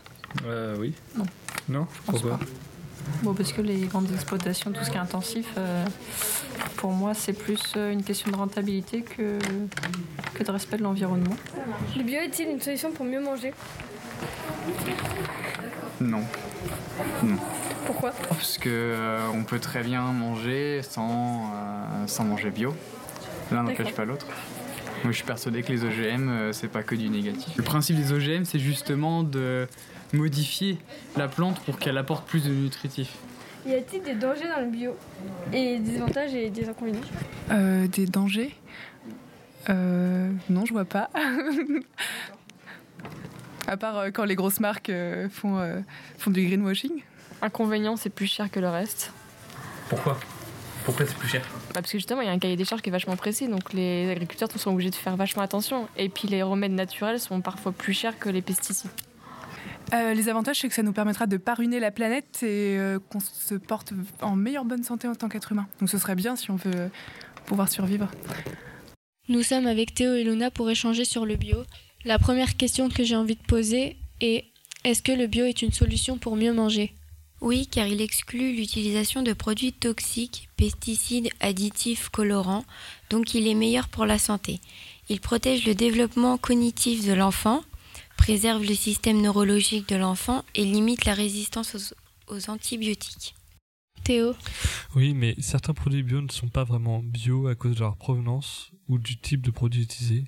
Euh, 0.46 0.76
Oui. 0.78 0.94
Non. 1.16 1.24
Non? 1.68 1.86
Pense 2.06 2.20
Pourquoi? 2.20 2.38
Bon, 3.22 3.32
parce 3.34 3.52
que 3.52 3.62
les 3.62 3.86
grandes 3.86 4.12
exploitations, 4.12 4.70
tout 4.72 4.84
ce 4.84 4.90
qui 4.90 4.96
est 4.96 5.00
intensif, 5.00 5.46
euh, 5.56 5.84
pour 6.76 6.92
moi, 6.92 7.14
c'est 7.14 7.32
plus 7.32 7.72
euh, 7.76 7.90
une 7.92 8.02
question 8.04 8.30
de 8.30 8.36
rentabilité 8.36 9.02
que, 9.02 9.38
que 10.34 10.44
de 10.44 10.50
respect 10.50 10.76
de 10.76 10.82
l'environnement. 10.82 11.34
Le 11.96 12.02
bio 12.02 12.18
est-il 12.20 12.48
une 12.48 12.60
solution 12.60 12.92
pour 12.92 13.06
mieux 13.06 13.20
manger? 13.20 13.52
Non. 16.00 16.22
Non. 17.22 17.36
Pourquoi? 17.86 18.10
Parce 18.28 18.58
que 18.58 18.68
euh, 18.68 19.26
on 19.34 19.44
peut 19.44 19.58
très 19.58 19.82
bien 19.82 20.02
manger 20.12 20.82
sans, 20.82 21.50
euh, 21.54 22.06
sans 22.06 22.24
manger 22.24 22.50
bio. 22.50 22.74
L'un 23.52 23.62
n'empêche 23.62 23.94
pas 23.94 24.04
l'autre. 24.04 24.26
Moi, 25.02 25.12
je 25.12 25.16
suis 25.16 25.24
persuadé 25.24 25.62
que 25.62 25.72
les 25.72 25.84
OGM, 25.84 26.28
euh, 26.28 26.52
c'est 26.52 26.68
pas 26.68 26.82
que 26.82 26.94
du 26.94 27.08
négatif. 27.08 27.56
Le 27.56 27.62
principe 27.62 27.96
des 27.96 28.12
OGM, 28.12 28.44
c'est 28.44 28.58
justement 28.58 29.22
de 29.22 29.66
modifier 30.12 30.78
la 31.16 31.26
plante 31.28 31.58
pour 31.60 31.78
qu'elle 31.78 31.96
apporte 31.96 32.28
plus 32.28 32.44
de 32.44 32.50
nutritifs. 32.50 33.16
Y 33.66 33.74
a-t-il 33.74 34.02
des 34.02 34.14
dangers 34.14 34.48
dans 34.48 34.60
le 34.60 34.70
bio 34.70 34.96
Et 35.52 35.78
des 35.78 35.96
avantages 35.96 36.34
et 36.34 36.50
des 36.50 36.68
inconvénients? 36.68 37.00
Euh, 37.50 37.86
des 37.86 38.06
dangers? 38.06 38.54
Euh, 39.68 40.30
Non, 40.48 40.64
je 40.64 40.72
vois 40.72 40.84
pas. 40.84 41.10
à 43.70 43.76
part 43.76 43.98
euh, 43.98 44.10
quand 44.10 44.24
les 44.24 44.34
grosses 44.34 44.60
marques 44.60 44.90
euh, 44.90 45.28
font, 45.28 45.58
euh, 45.58 45.80
font 46.18 46.30
du 46.30 46.44
greenwashing. 46.46 47.02
Inconvénient, 47.42 47.96
c'est 47.96 48.10
plus 48.10 48.26
cher 48.26 48.50
que 48.50 48.60
le 48.60 48.68
reste. 48.68 49.12
Pourquoi? 49.88 50.18
Pourquoi 50.84 51.06
c'est 51.06 51.16
plus 51.16 51.28
cher 51.28 51.42
Bah, 51.68 51.80
parce 51.80 51.92
que 51.92 51.98
justement, 51.98 52.20
il 52.22 52.26
y 52.26 52.28
a 52.28 52.32
un 52.32 52.38
cahier 52.38 52.56
des 52.56 52.64
charges 52.64 52.82
qui 52.82 52.88
est 52.88 52.92
vachement 52.92 53.16
précis, 53.16 53.48
donc 53.48 53.72
les 53.72 54.10
agriculteurs 54.10 54.48
sont 54.50 54.72
obligés 54.72 54.90
de 54.90 54.94
faire 54.94 55.16
vachement 55.16 55.42
attention. 55.42 55.88
Et 55.96 56.08
puis 56.08 56.28
les 56.28 56.42
remèdes 56.42 56.72
naturels 56.72 57.20
sont 57.20 57.40
parfois 57.40 57.72
plus 57.72 57.92
chers 57.92 58.18
que 58.18 58.28
les 58.28 58.42
pesticides. 58.42 58.90
Euh, 59.92 60.14
les 60.14 60.28
avantages, 60.28 60.60
c'est 60.60 60.68
que 60.68 60.74
ça 60.74 60.82
nous 60.82 60.92
permettra 60.92 61.26
de 61.26 61.36
pas 61.36 61.54
ruiner 61.54 61.80
la 61.80 61.90
planète 61.90 62.42
et 62.42 62.78
euh, 62.78 62.98
qu'on 63.10 63.20
se 63.20 63.54
porte 63.54 63.92
en 64.20 64.36
meilleure 64.36 64.64
bonne 64.64 64.84
santé 64.84 65.08
en 65.08 65.14
tant 65.14 65.28
qu'être 65.28 65.52
humain. 65.52 65.66
Donc 65.80 65.90
ce 65.90 65.98
serait 65.98 66.14
bien 66.14 66.36
si 66.36 66.50
on 66.50 66.56
veut 66.56 66.70
euh, 66.74 66.88
pouvoir 67.46 67.68
survivre. 67.68 68.08
Nous 69.28 69.42
sommes 69.42 69.66
avec 69.66 69.94
Théo 69.94 70.14
et 70.14 70.24
Luna 70.24 70.50
pour 70.50 70.70
échanger 70.70 71.04
sur 71.04 71.26
le 71.26 71.36
bio. 71.36 71.64
La 72.04 72.18
première 72.18 72.56
question 72.56 72.88
que 72.88 73.02
j'ai 73.02 73.16
envie 73.16 73.36
de 73.36 73.42
poser 73.42 73.96
est 74.20 74.44
est-ce 74.84 75.02
que 75.02 75.12
le 75.12 75.26
bio 75.26 75.44
est 75.44 75.62
une 75.62 75.72
solution 75.72 76.18
pour 76.18 76.36
mieux 76.36 76.52
manger? 76.52 76.94
Oui, 77.40 77.66
car 77.66 77.86
il 77.86 78.02
exclut 78.02 78.54
l'utilisation 78.54 79.22
de 79.22 79.32
produits 79.32 79.72
toxiques, 79.72 80.50
pesticides, 80.56 81.30
additifs, 81.40 82.10
colorants, 82.10 82.66
donc 83.08 83.34
il 83.34 83.46
est 83.46 83.54
meilleur 83.54 83.88
pour 83.88 84.04
la 84.04 84.18
santé. 84.18 84.60
Il 85.08 85.20
protège 85.20 85.66
le 85.66 85.74
développement 85.74 86.36
cognitif 86.36 87.06
de 87.06 87.14
l'enfant, 87.14 87.64
préserve 88.18 88.62
le 88.62 88.74
système 88.74 89.22
neurologique 89.22 89.88
de 89.88 89.96
l'enfant 89.96 90.44
et 90.54 90.64
limite 90.64 91.06
la 91.06 91.14
résistance 91.14 91.74
aux, 91.74 92.34
aux 92.34 92.50
antibiotiques. 92.50 93.34
Théo 94.04 94.34
Oui, 94.94 95.14
mais 95.14 95.34
certains 95.38 95.74
produits 95.74 96.02
bio 96.02 96.20
ne 96.20 96.30
sont 96.30 96.48
pas 96.48 96.64
vraiment 96.64 97.02
bio 97.02 97.48
à 97.48 97.54
cause 97.54 97.74
de 97.74 97.80
leur 97.80 97.96
provenance 97.96 98.70
ou 98.88 98.98
du 98.98 99.18
type 99.18 99.42
de 99.42 99.50
produit 99.50 99.82
utilisé. 99.82 100.24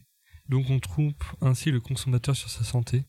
Donc 0.49 0.71
on 0.71 0.81
trompe 0.81 1.23
ainsi 1.41 1.71
le 1.71 1.81
consommateur 1.81 2.37
sur 2.37 2.51
sa 2.51 2.65
santé. 2.65 3.05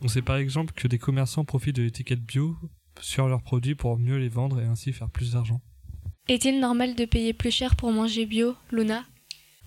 On 0.00 0.08
sait 0.08 0.22
par 0.22 0.36
exemple 0.36 0.74
que 0.74 0.88
des 0.88 0.98
commerçants 0.98 1.44
profitent 1.44 1.76
de 1.76 1.82
l'étiquette 1.82 2.20
bio 2.20 2.56
sur 3.00 3.28
leurs 3.28 3.42
produits 3.42 3.74
pour 3.74 3.98
mieux 3.98 4.16
les 4.16 4.28
vendre 4.28 4.60
et 4.60 4.64
ainsi 4.64 4.92
faire 4.92 5.10
plus 5.10 5.32
d'argent. 5.32 5.60
Est-il 6.28 6.60
normal 6.60 6.94
de 6.94 7.04
payer 7.04 7.32
plus 7.32 7.50
cher 7.50 7.76
pour 7.76 7.92
manger 7.92 8.26
bio, 8.26 8.54
Luna? 8.72 9.04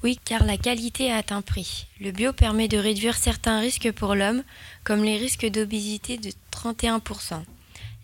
Oui, 0.03 0.17
car 0.23 0.45
la 0.45 0.57
qualité 0.57 1.11
a 1.11 1.21
un 1.29 1.41
prix. 1.41 1.87
Le 1.99 2.11
bio 2.11 2.31
permet 2.31 2.67
de 2.67 2.77
réduire 2.77 3.15
certains 3.15 3.59
risques 3.59 3.91
pour 3.91 4.15
l'homme, 4.15 4.43
comme 4.83 5.03
les 5.03 5.17
risques 5.17 5.45
d'obésité 5.45 6.17
de 6.17 6.31
31%, 6.51 7.43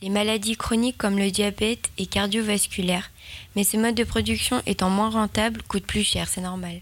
les 0.01 0.09
maladies 0.09 0.57
chroniques 0.57 0.97
comme 0.97 1.17
le 1.17 1.31
diabète 1.31 1.91
et 1.97 2.05
cardiovasculaire, 2.05 3.11
mais 3.55 3.63
ce 3.63 3.77
mode 3.77 3.95
de 3.95 4.03
production 4.03 4.61
étant 4.65 4.89
moins 4.89 5.09
rentable 5.09 5.61
coûte 5.63 5.85
plus 5.85 6.03
cher, 6.03 6.27
c'est 6.27 6.41
normal. 6.41 6.81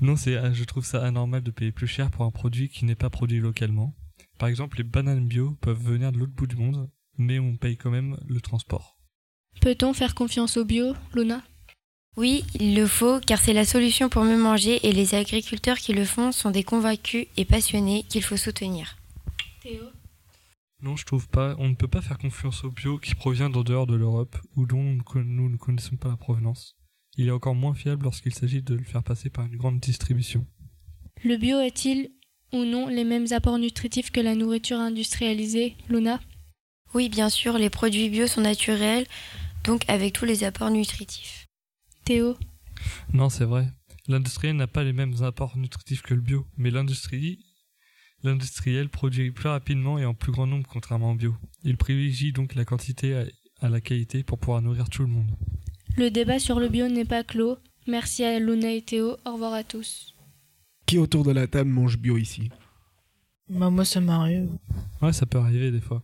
Non, 0.00 0.16
c'est, 0.16 0.36
je 0.52 0.64
trouve 0.64 0.84
ça 0.84 1.04
anormal 1.04 1.42
de 1.42 1.50
payer 1.50 1.72
plus 1.72 1.86
cher 1.86 2.10
pour 2.10 2.24
un 2.24 2.30
produit 2.30 2.68
qui 2.68 2.84
n'est 2.84 2.94
pas 2.94 3.10
produit 3.10 3.38
localement. 3.38 3.94
Par 4.40 4.48
exemple, 4.48 4.78
les 4.78 4.84
bananes 4.84 5.28
bio 5.28 5.50
peuvent 5.60 5.82
venir 5.82 6.12
de 6.12 6.18
l'autre 6.18 6.32
bout 6.32 6.46
du 6.46 6.56
monde, 6.56 6.90
mais 7.18 7.38
on 7.38 7.58
paye 7.58 7.76
quand 7.76 7.90
même 7.90 8.16
le 8.26 8.40
transport. 8.40 8.96
Peut-on 9.60 9.92
faire 9.92 10.14
confiance 10.14 10.56
au 10.56 10.64
bio, 10.64 10.94
Luna? 11.14 11.42
Oui, 12.16 12.44
il 12.58 12.74
le 12.74 12.86
faut, 12.86 13.20
car 13.20 13.38
c'est 13.38 13.52
la 13.52 13.66
solution 13.66 14.08
pour 14.08 14.24
mieux 14.24 14.38
manger 14.38 14.80
et 14.88 14.92
les 14.92 15.14
agriculteurs 15.14 15.76
qui 15.76 15.92
le 15.92 16.06
font 16.06 16.32
sont 16.32 16.50
des 16.50 16.64
convaincus 16.64 17.26
et 17.36 17.44
passionnés 17.44 18.04
qu'il 18.04 18.22
faut 18.22 18.38
soutenir. 18.38 18.96
Théo? 19.62 19.82
Non, 20.82 20.96
je 20.96 21.04
trouve 21.04 21.28
pas. 21.28 21.54
On 21.58 21.68
ne 21.68 21.74
peut 21.74 21.86
pas 21.86 22.00
faire 22.00 22.16
confiance 22.16 22.64
au 22.64 22.70
bio 22.70 22.96
qui 22.96 23.14
provient 23.14 23.50
d'en 23.50 23.62
dehors 23.62 23.86
de 23.86 23.94
l'Europe 23.94 24.38
ou 24.56 24.64
dont 24.64 24.82
nous 24.82 24.96
ne 24.96 25.02
con- 25.02 25.22
nous 25.22 25.50
ne 25.50 25.58
connaissons 25.58 25.96
pas 25.96 26.08
la 26.08 26.16
provenance. 26.16 26.78
Il 27.18 27.28
est 27.28 27.30
encore 27.32 27.54
moins 27.54 27.74
fiable 27.74 28.04
lorsqu'il 28.04 28.32
s'agit 28.34 28.62
de 28.62 28.74
le 28.74 28.84
faire 28.84 29.02
passer 29.02 29.28
par 29.28 29.44
une 29.44 29.56
grande 29.58 29.80
distribution. 29.80 30.46
Le 31.22 31.36
bio 31.36 31.58
a-t-il 31.58 32.10
ou 32.52 32.64
non 32.64 32.86
les 32.88 33.04
mêmes 33.04 33.26
apports 33.32 33.58
nutritifs 33.58 34.10
que 34.10 34.20
la 34.20 34.34
nourriture 34.34 34.78
industrialisée, 34.78 35.76
Luna? 35.88 36.20
Oui, 36.94 37.08
bien 37.08 37.28
sûr, 37.28 37.58
les 37.58 37.70
produits 37.70 38.08
bio 38.08 38.26
sont 38.26 38.40
naturels, 38.40 39.06
donc 39.64 39.84
avec 39.88 40.12
tous 40.12 40.24
les 40.24 40.44
apports 40.44 40.70
nutritifs. 40.70 41.46
Théo? 42.04 42.36
Non, 43.12 43.28
c'est 43.28 43.44
vrai. 43.44 43.68
L'industriel 44.08 44.56
n'a 44.56 44.66
pas 44.66 44.82
les 44.82 44.92
mêmes 44.92 45.22
apports 45.22 45.56
nutritifs 45.56 46.02
que 46.02 46.14
le 46.14 46.20
bio, 46.20 46.46
mais 46.56 46.70
l'industrie, 46.70 47.38
l'industriel 48.22 48.88
produit 48.88 49.30
plus 49.30 49.48
rapidement 49.48 49.98
et 49.98 50.04
en 50.04 50.14
plus 50.14 50.32
grand 50.32 50.46
nombre 50.46 50.66
contrairement 50.68 51.12
au 51.12 51.14
bio. 51.14 51.36
Il 51.62 51.76
privilégie 51.76 52.32
donc 52.32 52.54
la 52.54 52.64
quantité 52.64 53.14
à, 53.14 53.24
à 53.60 53.68
la 53.68 53.80
qualité 53.80 54.24
pour 54.24 54.38
pouvoir 54.38 54.62
nourrir 54.62 54.88
tout 54.88 55.02
le 55.02 55.08
monde. 55.08 55.30
Le 55.96 56.10
débat 56.10 56.38
sur 56.38 56.58
le 56.58 56.68
bio 56.68 56.88
n'est 56.88 57.04
pas 57.04 57.22
clos. 57.22 57.58
Merci 57.86 58.24
à 58.24 58.38
Luna 58.38 58.72
et 58.72 58.82
Théo. 58.82 59.16
Au 59.24 59.32
revoir 59.34 59.52
à 59.52 59.64
tous. 59.64 60.14
Qui 60.90 60.98
autour 60.98 61.22
de 61.24 61.30
la 61.30 61.46
table 61.46 61.70
mange 61.70 61.98
bio 61.98 62.16
ici 62.18 62.50
Bah, 63.48 63.70
moi, 63.70 63.84
ça 63.84 64.00
m'arrive. 64.00 64.48
Ouais, 65.00 65.12
ça 65.12 65.24
peut 65.24 65.38
arriver 65.38 65.70
des 65.70 65.80
fois. 65.80 66.02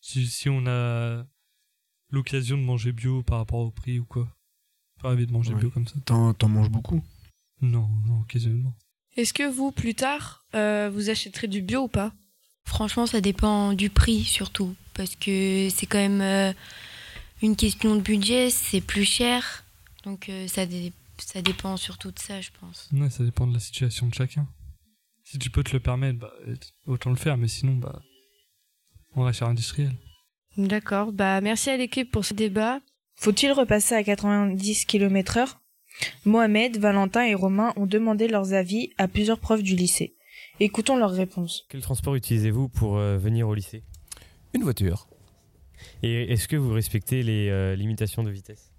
Si, 0.00 0.26
si 0.28 0.48
on 0.48 0.66
a 0.68 1.24
l'occasion 2.10 2.56
de 2.56 2.62
manger 2.62 2.92
bio 2.92 3.24
par 3.24 3.38
rapport 3.38 3.58
au 3.58 3.70
prix 3.72 3.98
ou 3.98 4.04
quoi. 4.04 4.24
Ça 4.96 5.02
peut 5.02 5.08
arriver 5.08 5.26
de 5.26 5.32
manger 5.32 5.52
Ouais. 5.54 5.58
bio 5.60 5.70
comme 5.70 5.88
ça. 5.88 5.96
T'en 6.04 6.32
t'en 6.32 6.48
manges 6.48 6.70
beaucoup 6.70 7.02
Non, 7.60 7.88
non, 8.06 8.20
occasionnellement. 8.20 8.74
Est-ce 9.16 9.32
que 9.34 9.50
vous, 9.50 9.72
plus 9.72 9.96
tard, 9.96 10.44
euh, 10.54 10.90
vous 10.94 11.10
achèterez 11.10 11.48
du 11.48 11.60
bio 11.60 11.82
ou 11.82 11.88
pas? 11.88 12.12
Franchement, 12.66 13.06
ça 13.06 13.20
dépend 13.20 13.72
du 13.72 13.90
prix 13.90 14.22
surtout, 14.22 14.76
parce 14.94 15.16
que 15.16 15.68
c'est 15.70 15.86
quand 15.86 15.98
même 15.98 16.20
euh, 16.20 16.52
une 17.42 17.56
question 17.56 17.96
de 17.96 18.00
budget, 18.00 18.50
c'est 18.50 18.80
plus 18.80 19.04
cher, 19.04 19.64
donc 20.04 20.28
euh, 20.28 20.46
ça, 20.48 20.66
dé- 20.66 20.92
ça 21.18 21.42
dépend 21.42 21.76
surtout 21.76 22.10
de 22.10 22.18
ça, 22.18 22.40
je 22.40 22.50
pense. 22.60 22.88
Ouais, 22.92 23.10
ça 23.10 23.24
dépend 23.24 23.46
de 23.46 23.54
la 23.54 23.60
situation 23.60 24.06
de 24.08 24.14
chacun. 24.14 24.46
Si 25.24 25.38
tu 25.38 25.50
peux 25.50 25.64
te 25.64 25.72
le 25.72 25.80
permettre, 25.80 26.18
bah, 26.18 26.32
autant 26.86 27.10
le 27.10 27.16
faire, 27.16 27.36
mais 27.36 27.48
sinon, 27.48 27.74
bah, 27.74 28.02
on 29.16 29.22
reste 29.22 29.38
sur 29.38 29.48
industriel. 29.48 29.92
D'accord, 30.56 31.12
bah 31.12 31.40
merci 31.40 31.70
à 31.70 31.76
l'équipe 31.76 32.10
pour 32.10 32.24
ce 32.24 32.34
débat. 32.34 32.80
Faut-il 33.16 33.52
repasser 33.52 33.94
à 33.94 34.04
90 34.04 34.84
km/h 34.84 35.56
Mohamed, 36.24 36.78
Valentin 36.78 37.24
et 37.24 37.34
Romain 37.34 37.72
ont 37.76 37.86
demandé 37.86 38.28
leurs 38.28 38.52
avis 38.52 38.90
à 38.98 39.08
plusieurs 39.08 39.38
profs 39.38 39.62
du 39.62 39.76
lycée. 39.76 40.16
Écoutons 40.60 40.96
leurs 40.96 41.12
réponses. 41.12 41.64
Quel 41.68 41.80
transport 41.80 42.14
utilisez-vous 42.14 42.68
pour 42.68 42.96
euh, 42.96 43.16
venir 43.16 43.48
au 43.48 43.54
lycée? 43.54 43.82
Une 44.52 44.62
voiture. 44.62 45.08
Et 46.02 46.32
est-ce 46.32 46.48
que 46.48 46.56
vous 46.56 46.72
respectez 46.72 47.22
les 47.22 47.48
euh, 47.48 47.74
limitations 47.74 48.22
de 48.22 48.30
vitesse? 48.30 48.73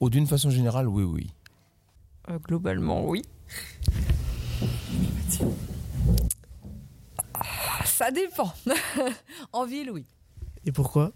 Ou 0.00 0.10
d'une 0.10 0.26
façon 0.26 0.50
générale, 0.50 0.88
oui, 0.88 1.04
oui. 1.04 1.30
Euh, 2.28 2.38
globalement, 2.38 3.04
oui. 3.06 3.22
Ah, 7.34 7.84
Ça 7.84 8.10
dépend. 8.10 8.52
en 9.52 9.64
ville, 9.66 9.90
oui. 9.90 10.04
Et 10.64 10.72
pourquoi? 10.72 11.12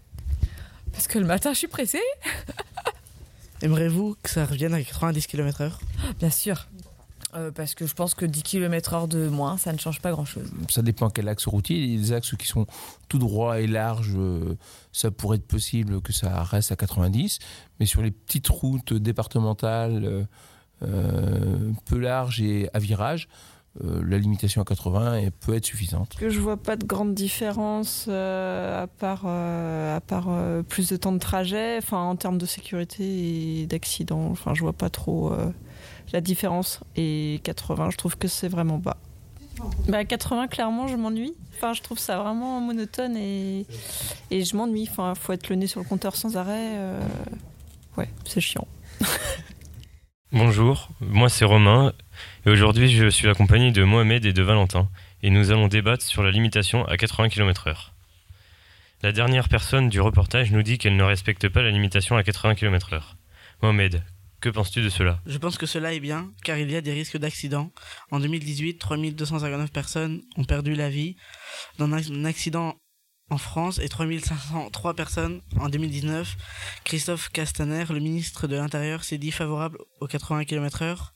Parce 0.91 1.07
que 1.07 1.19
le 1.19 1.25
matin, 1.25 1.53
je 1.53 1.59
suis 1.59 1.67
pressée. 1.67 2.01
Aimeriez-vous 3.61 4.15
que 4.23 4.29
ça 4.29 4.45
revienne 4.45 4.73
à 4.73 4.81
90 4.81 5.27
km/h 5.27 5.73
Bien 6.19 6.29
sûr. 6.31 6.67
Euh, 7.33 7.51
parce 7.51 7.75
que 7.75 7.85
je 7.87 7.93
pense 7.93 8.13
que 8.13 8.25
10 8.25 8.43
km/h 8.43 9.07
de 9.07 9.27
moins, 9.27 9.57
ça 9.57 9.71
ne 9.73 9.77
change 9.77 10.01
pas 10.01 10.11
grand-chose. 10.11 10.51
Ça 10.69 10.81
dépend 10.81 11.09
quel 11.09 11.27
axe 11.27 11.47
routier. 11.47 11.77
Il 11.77 11.91
y 11.93 11.97
a 11.97 11.99
des 11.99 12.11
axes 12.13 12.35
qui 12.35 12.47
sont 12.47 12.65
tout 13.07 13.19
droits 13.19 13.59
et 13.59 13.67
larges, 13.67 14.13
euh, 14.15 14.57
ça 14.91 15.11
pourrait 15.11 15.37
être 15.37 15.47
possible 15.47 16.01
que 16.01 16.13
ça 16.13 16.43
reste 16.43 16.71
à 16.71 16.75
90. 16.75 17.39
Mais 17.79 17.85
sur 17.85 18.01
les 18.01 18.11
petites 18.11 18.47
routes 18.49 18.93
départementales, 18.93 20.27
euh, 20.83 21.71
peu 21.85 21.97
larges 21.97 22.41
et 22.41 22.69
à 22.73 22.79
virage, 22.79 23.27
euh, 23.85 24.01
la 24.05 24.17
limitation 24.17 24.61
à 24.61 24.65
80 24.65 25.13
elle 25.15 25.31
peut 25.31 25.53
être 25.55 25.65
suffisante. 25.65 26.15
que 26.17 26.29
je 26.29 26.41
vois 26.41 26.57
pas 26.57 26.75
de 26.75 26.85
grande 26.85 27.13
différence 27.13 28.05
euh, 28.09 28.83
à 28.83 28.87
part, 28.87 29.23
euh, 29.25 29.95
à 29.95 30.01
part 30.01 30.25
euh, 30.27 30.61
plus 30.61 30.89
de 30.89 30.97
temps 30.97 31.13
de 31.13 31.19
trajet, 31.19 31.77
enfin 31.77 31.99
en 31.99 32.17
termes 32.17 32.37
de 32.37 32.45
sécurité 32.45 33.61
et 33.61 33.67
d'accident. 33.67 34.27
Enfin, 34.29 34.53
je 34.53 34.61
vois 34.61 34.73
pas 34.73 34.89
trop 34.89 35.31
euh, 35.31 35.51
la 36.13 36.21
différence. 36.21 36.79
Et 36.95 37.39
80, 37.43 37.89
je 37.91 37.97
trouve 37.97 38.17
que 38.17 38.27
c'est 38.27 38.47
vraiment 38.49 38.77
bas. 38.77 38.97
Bah 39.87 40.03
80, 40.05 40.47
clairement, 40.47 40.87
je 40.87 40.95
m'ennuie. 40.95 41.33
Enfin, 41.55 41.73
je 41.73 41.81
trouve 41.81 41.99
ça 41.99 42.17
vraiment 42.21 42.59
monotone 42.61 43.15
et, 43.17 43.65
et 44.31 44.43
je 44.43 44.55
m'ennuie. 44.55 44.87
Enfin, 44.89 45.13
faut 45.15 45.33
être 45.33 45.49
le 45.49 45.55
nez 45.55 45.67
sur 45.67 45.79
le 45.79 45.85
compteur 45.85 46.15
sans 46.15 46.37
arrêt. 46.37 46.71
euh, 46.77 46.99
Ouais, 47.97 48.09
c'est 48.25 48.41
chiant. 48.41 48.67
Bonjour, 50.31 50.87
moi 51.01 51.27
c'est 51.27 51.43
Romain 51.43 51.91
et 52.45 52.49
aujourd'hui 52.49 52.89
je 52.89 53.09
suis 53.09 53.27
accompagné 53.27 53.71
de 53.71 53.83
Mohamed 53.83 54.25
et 54.25 54.31
de 54.31 54.41
Valentin 54.41 54.87
et 55.23 55.29
nous 55.29 55.51
allons 55.51 55.67
débattre 55.67 56.05
sur 56.05 56.23
la 56.23 56.31
limitation 56.31 56.85
à 56.87 56.95
80 56.95 57.27
km/h. 57.27 57.89
La 59.03 59.11
dernière 59.11 59.49
personne 59.49 59.89
du 59.89 59.99
reportage 59.99 60.51
nous 60.51 60.63
dit 60.63 60.77
qu'elle 60.77 60.95
ne 60.95 61.03
respecte 61.03 61.49
pas 61.49 61.61
la 61.61 61.69
limitation 61.71 62.15
à 62.15 62.23
80 62.23 62.55
km/h. 62.55 63.01
Mohamed, 63.61 64.03
que 64.41 64.49
penses-tu 64.49 64.81
de 64.81 64.89
cela? 64.89 65.21
Je 65.25 65.37
pense 65.37 65.57
que 65.57 65.65
cela 65.65 65.93
est 65.93 65.99
bien, 65.99 66.33
car 66.43 66.57
il 66.57 66.69
y 66.69 66.75
a 66.75 66.81
des 66.81 66.91
risques 66.91 67.17
d'accident. 67.17 67.71
En 68.09 68.19
2018, 68.19 68.77
3259 68.79 69.71
personnes 69.71 70.21
ont 70.35 70.43
perdu 70.43 70.73
la 70.73 70.89
vie 70.89 71.15
dans 71.77 71.91
un 71.93 72.25
accident 72.25 72.75
en 73.29 73.37
France 73.37 73.79
et 73.79 73.87
3503 73.87 74.95
personnes 74.95 75.41
en 75.59 75.69
2019. 75.69 76.35
Christophe 76.83 77.29
Castaner, 77.29 77.85
le 77.89 77.99
ministre 77.99 78.47
de 78.47 78.55
l'Intérieur, 78.55 79.03
s'est 79.03 79.17
dit 79.17 79.31
favorable 79.31 79.77
aux 80.01 80.07
80 80.07 80.45
km/h, 80.45 81.11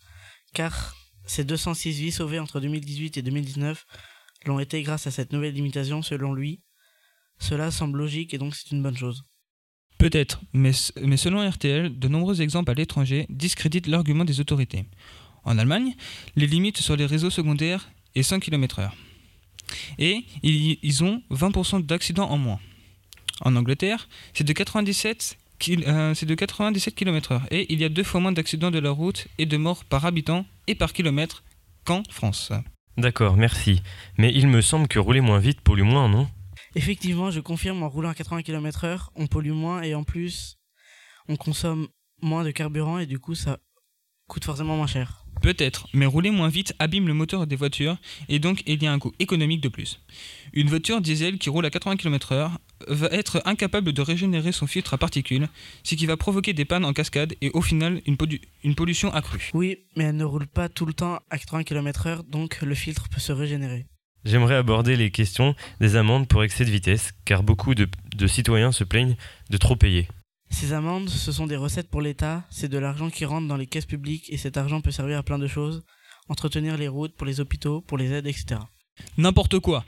car 0.53 0.95
ces 1.25 1.43
206 1.43 1.99
vies 1.99 2.11
sauvées 2.11 2.39
entre 2.39 2.59
2018 2.59 3.17
et 3.17 3.21
2019 3.21 3.85
l'ont 4.45 4.59
été 4.59 4.81
grâce 4.83 5.07
à 5.07 5.11
cette 5.11 5.33
nouvelle 5.33 5.53
limitation, 5.53 6.03
selon 6.03 6.33
lui. 6.33 6.61
Cela 7.39 7.71
semble 7.71 7.97
logique 7.97 8.33
et 8.33 8.37
donc 8.37 8.55
c'est 8.55 8.71
une 8.71 8.83
bonne 8.83 8.95
chose. 8.95 9.25
Peut-être, 9.97 10.41
mais, 10.53 10.73
selon 10.73 11.49
RTL, 11.49 11.97
de 11.97 12.07
nombreux 12.07 12.41
exemples 12.41 12.71
à 12.71 12.73
l'étranger 12.73 13.25
discréditent 13.29 13.87
l'argument 13.87 14.25
des 14.25 14.39
autorités. 14.39 14.85
En 15.45 15.57
Allemagne, 15.57 15.95
les 16.35 16.47
limites 16.47 16.77
sur 16.77 16.95
les 16.95 17.05
réseaux 17.05 17.29
secondaires 17.29 17.89
est 18.15 18.23
100 18.23 18.39
km/h. 18.39 18.89
Et 19.97 20.25
ils, 20.43 21.03
ont 21.03 21.21
20% 21.31 21.85
d'accidents 21.85 22.29
en 22.29 22.37
moins. 22.37 22.59
En 23.41 23.55
Angleterre, 23.55 24.07
c'est 24.33 24.43
de 24.43 24.53
97 24.53 25.37
kil- 25.59 25.83
euh, 25.87 26.13
c'est 26.13 26.25
de 26.25 26.35
97 26.35 26.95
km/h 26.95 27.41
et 27.51 27.71
il 27.73 27.79
y 27.79 27.83
a 27.83 27.89
deux 27.89 28.03
fois 28.03 28.21
moins 28.21 28.31
d'accidents 28.31 28.71
de 28.71 28.79
la 28.79 28.91
route 28.91 29.27
et 29.37 29.45
de 29.45 29.57
morts 29.57 29.83
par 29.85 30.05
habitant 30.05 30.45
et 30.67 30.75
par 30.75 30.93
kilomètre 30.93 31.43
qu'en 31.83 32.03
France. 32.09 32.51
D'accord, 32.97 33.35
merci. 33.35 33.81
Mais 34.17 34.31
il 34.33 34.47
me 34.47 34.61
semble 34.61 34.87
que 34.87 34.99
rouler 34.99 35.21
moins 35.21 35.39
vite 35.39 35.61
pollue 35.61 35.81
moins, 35.83 36.07
non? 36.09 36.27
Effectivement, 36.75 37.31
je 37.31 37.39
confirme, 37.39 37.83
en 37.83 37.89
roulant 37.89 38.09
à 38.09 38.13
80 38.15 38.41
km/h, 38.43 39.07
on 39.15 39.27
pollue 39.27 39.51
moins 39.51 39.81
et 39.81 39.95
en 39.95 40.03
plus, 40.03 40.57
on 41.29 41.35
consomme 41.37 41.87
moins 42.21 42.43
de 42.43 42.51
carburant 42.51 42.99
et 42.99 43.05
du 43.05 43.17
coup, 43.19 43.35
ça 43.35 43.59
coûte 44.27 44.43
forcément 44.45 44.75
moins 44.75 44.87
cher. 44.87 45.21
Peut-être, 45.41 45.87
mais 45.93 46.05
rouler 46.05 46.31
moins 46.31 46.47
vite 46.47 46.73
abîme 46.79 47.07
le 47.07 47.13
moteur 47.13 47.45
des 47.45 47.57
voitures 47.57 47.97
et 48.29 48.39
donc 48.39 48.63
il 48.65 48.81
y 48.81 48.87
a 48.87 48.91
un 48.93 48.99
coût 48.99 49.11
économique 49.19 49.61
de 49.61 49.67
plus. 49.69 49.99
Une 50.53 50.69
voiture 50.69 51.01
diesel 51.01 51.37
qui 51.37 51.49
roule 51.49 51.65
à 51.65 51.69
80 51.69 51.97
km/h 51.97 52.51
va 52.87 53.07
être 53.07 53.41
incapable 53.45 53.91
de 53.93 54.01
régénérer 54.01 54.51
son 54.53 54.65
filtre 54.65 54.93
à 54.93 54.97
particules, 54.97 55.47
ce 55.83 55.95
qui 55.95 56.05
va 56.05 56.15
provoquer 56.17 56.53
des 56.53 56.65
pannes 56.65 56.85
en 56.85 56.93
cascade 56.93 57.35
et 57.41 57.51
au 57.53 57.61
final 57.61 58.01
une, 58.05 58.15
pollu- 58.15 58.41
une 58.63 58.75
pollution 58.75 59.13
accrue. 59.13 59.51
Oui, 59.53 59.79
mais 59.97 60.05
elle 60.05 60.15
ne 60.15 60.23
roule 60.23 60.47
pas 60.47 60.69
tout 60.69 60.85
le 60.85 60.93
temps 60.93 61.19
à 61.29 61.37
80 61.37 61.63
km/h, 61.65 62.27
donc 62.29 62.61
le 62.61 62.73
filtre 62.73 63.07
peut 63.09 63.19
se 63.19 63.33
régénérer. 63.33 63.85
J'aimerais 64.25 64.55
aborder 64.55 64.95
les 64.95 65.11
questions 65.11 65.55
des 65.79 65.95
amendes 65.95 66.27
pour 66.27 66.43
excès 66.43 66.65
de 66.65 66.71
vitesse, 66.71 67.13
car 67.25 67.43
beaucoup 67.43 67.75
de, 67.75 67.87
de 68.15 68.27
citoyens 68.27 68.71
se 68.71 68.83
plaignent 68.83 69.15
de 69.51 69.57
trop 69.57 69.75
payer. 69.75 70.07
Ces 70.49 70.73
amendes, 70.73 71.09
ce 71.09 71.31
sont 71.31 71.47
des 71.47 71.55
recettes 71.55 71.89
pour 71.89 72.01
l'État, 72.01 72.43
c'est 72.49 72.69
de 72.69 72.77
l'argent 72.77 73.09
qui 73.09 73.25
rentre 73.25 73.47
dans 73.47 73.57
les 73.57 73.67
caisses 73.67 73.85
publiques 73.85 74.31
et 74.31 74.37
cet 74.37 74.57
argent 74.57 74.81
peut 74.81 74.91
servir 74.91 75.17
à 75.17 75.23
plein 75.23 75.37
de 75.37 75.47
choses, 75.47 75.83
entretenir 76.27 76.77
les 76.77 76.87
routes 76.87 77.15
pour 77.15 77.27
les 77.27 77.39
hôpitaux, 77.39 77.81
pour 77.81 77.97
les 77.97 78.11
aides, 78.11 78.27
etc. 78.27 78.61
N'importe 79.17 79.59
quoi. 79.59 79.85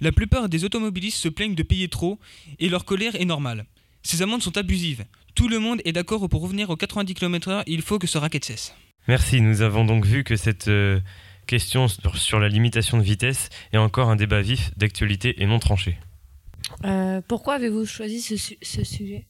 La 0.00 0.10
plupart 0.10 0.48
des 0.48 0.64
automobilistes 0.64 1.18
se 1.18 1.28
plaignent 1.28 1.54
de 1.54 1.62
payer 1.62 1.88
trop 1.88 2.18
et 2.58 2.68
leur 2.68 2.84
colère 2.84 3.14
est 3.14 3.24
normale. 3.24 3.66
Ces 4.02 4.22
amendes 4.22 4.42
sont 4.42 4.56
abusives. 4.56 5.04
Tout 5.34 5.48
le 5.48 5.60
monde 5.60 5.80
est 5.84 5.92
d'accord 5.92 6.28
pour 6.28 6.42
revenir 6.42 6.70
aux 6.70 6.76
90 6.76 7.14
km/h, 7.14 7.62
il 7.66 7.82
faut 7.82 7.98
que 7.98 8.06
ce 8.08 8.18
racket 8.18 8.44
cesse. 8.44 8.74
Merci, 9.08 9.40
nous 9.40 9.62
avons 9.62 9.84
donc 9.84 10.04
vu 10.04 10.24
que 10.24 10.36
cette 10.36 10.68
euh, 10.68 11.00
question 11.52 11.86
sur, 11.88 12.16
sur 12.16 12.38
la 12.40 12.48
limitation 12.48 12.96
de 12.96 13.02
vitesse 13.02 13.50
est 13.74 13.76
encore 13.78 14.08
un 14.08 14.16
débat 14.16 14.40
vif, 14.40 14.70
d'actualité 14.78 15.42
et 15.42 15.46
non 15.46 15.58
tranché. 15.58 15.98
Euh, 16.84 17.20
pourquoi 17.28 17.54
avez-vous 17.54 17.84
choisi 17.84 18.22
ce, 18.22 18.36
su- 18.36 18.56
ce 18.62 18.82
sujet? 18.84 19.26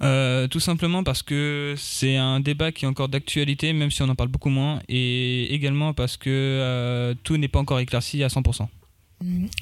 Euh, 0.00 0.46
tout 0.48 0.60
simplement 0.60 1.02
parce 1.04 1.22
que 1.22 1.74
c'est 1.76 2.16
un 2.16 2.40
débat 2.40 2.72
qui 2.72 2.84
est 2.84 2.88
encore 2.88 3.08
d'actualité, 3.10 3.72
même 3.74 3.90
si 3.90 4.00
on 4.02 4.08
en 4.08 4.14
parle 4.14 4.30
beaucoup 4.30 4.48
moins, 4.48 4.80
et 4.88 5.52
également 5.52 5.92
parce 5.92 6.16
que 6.16 6.30
euh, 6.30 7.14
tout 7.24 7.36
n'est 7.36 7.48
pas 7.48 7.58
encore 7.58 7.80
éclairci 7.80 8.22
à 8.22 8.28
100%. 8.28 8.66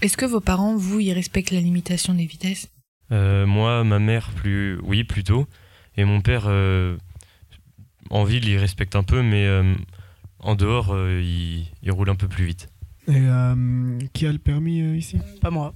Est-ce 0.02 0.16
que 0.16 0.26
vos 0.26 0.40
parents, 0.40 0.76
vous, 0.76 1.00
ils 1.00 1.12
respectent 1.12 1.50
la 1.50 1.60
limitation 1.60 2.14
des 2.14 2.26
vitesses? 2.26 2.68
Euh, 3.10 3.46
moi, 3.46 3.82
ma 3.82 3.98
mère, 3.98 4.30
plus, 4.30 4.78
oui, 4.84 5.02
plutôt, 5.02 5.46
et 5.96 6.04
mon 6.04 6.20
père, 6.20 6.44
euh, 6.46 6.96
en 8.10 8.24
ville, 8.24 8.46
il 8.46 8.58
respecte 8.58 8.94
un 8.94 9.02
peu, 9.02 9.22
mais 9.22 9.46
euh, 9.46 9.74
en 10.46 10.54
dehors, 10.54 10.92
euh, 10.94 11.20
il, 11.22 11.66
il 11.82 11.90
roule 11.92 12.08
un 12.10 12.14
peu 12.16 12.28
plus 12.28 12.44
vite. 12.46 12.68
Et 13.08 13.12
euh, 13.16 13.98
qui 14.12 14.26
a 14.26 14.32
le 14.32 14.38
permis 14.38 14.80
euh, 14.80 14.96
ici? 14.96 15.18
Pas 15.40 15.50
moi. 15.50 15.74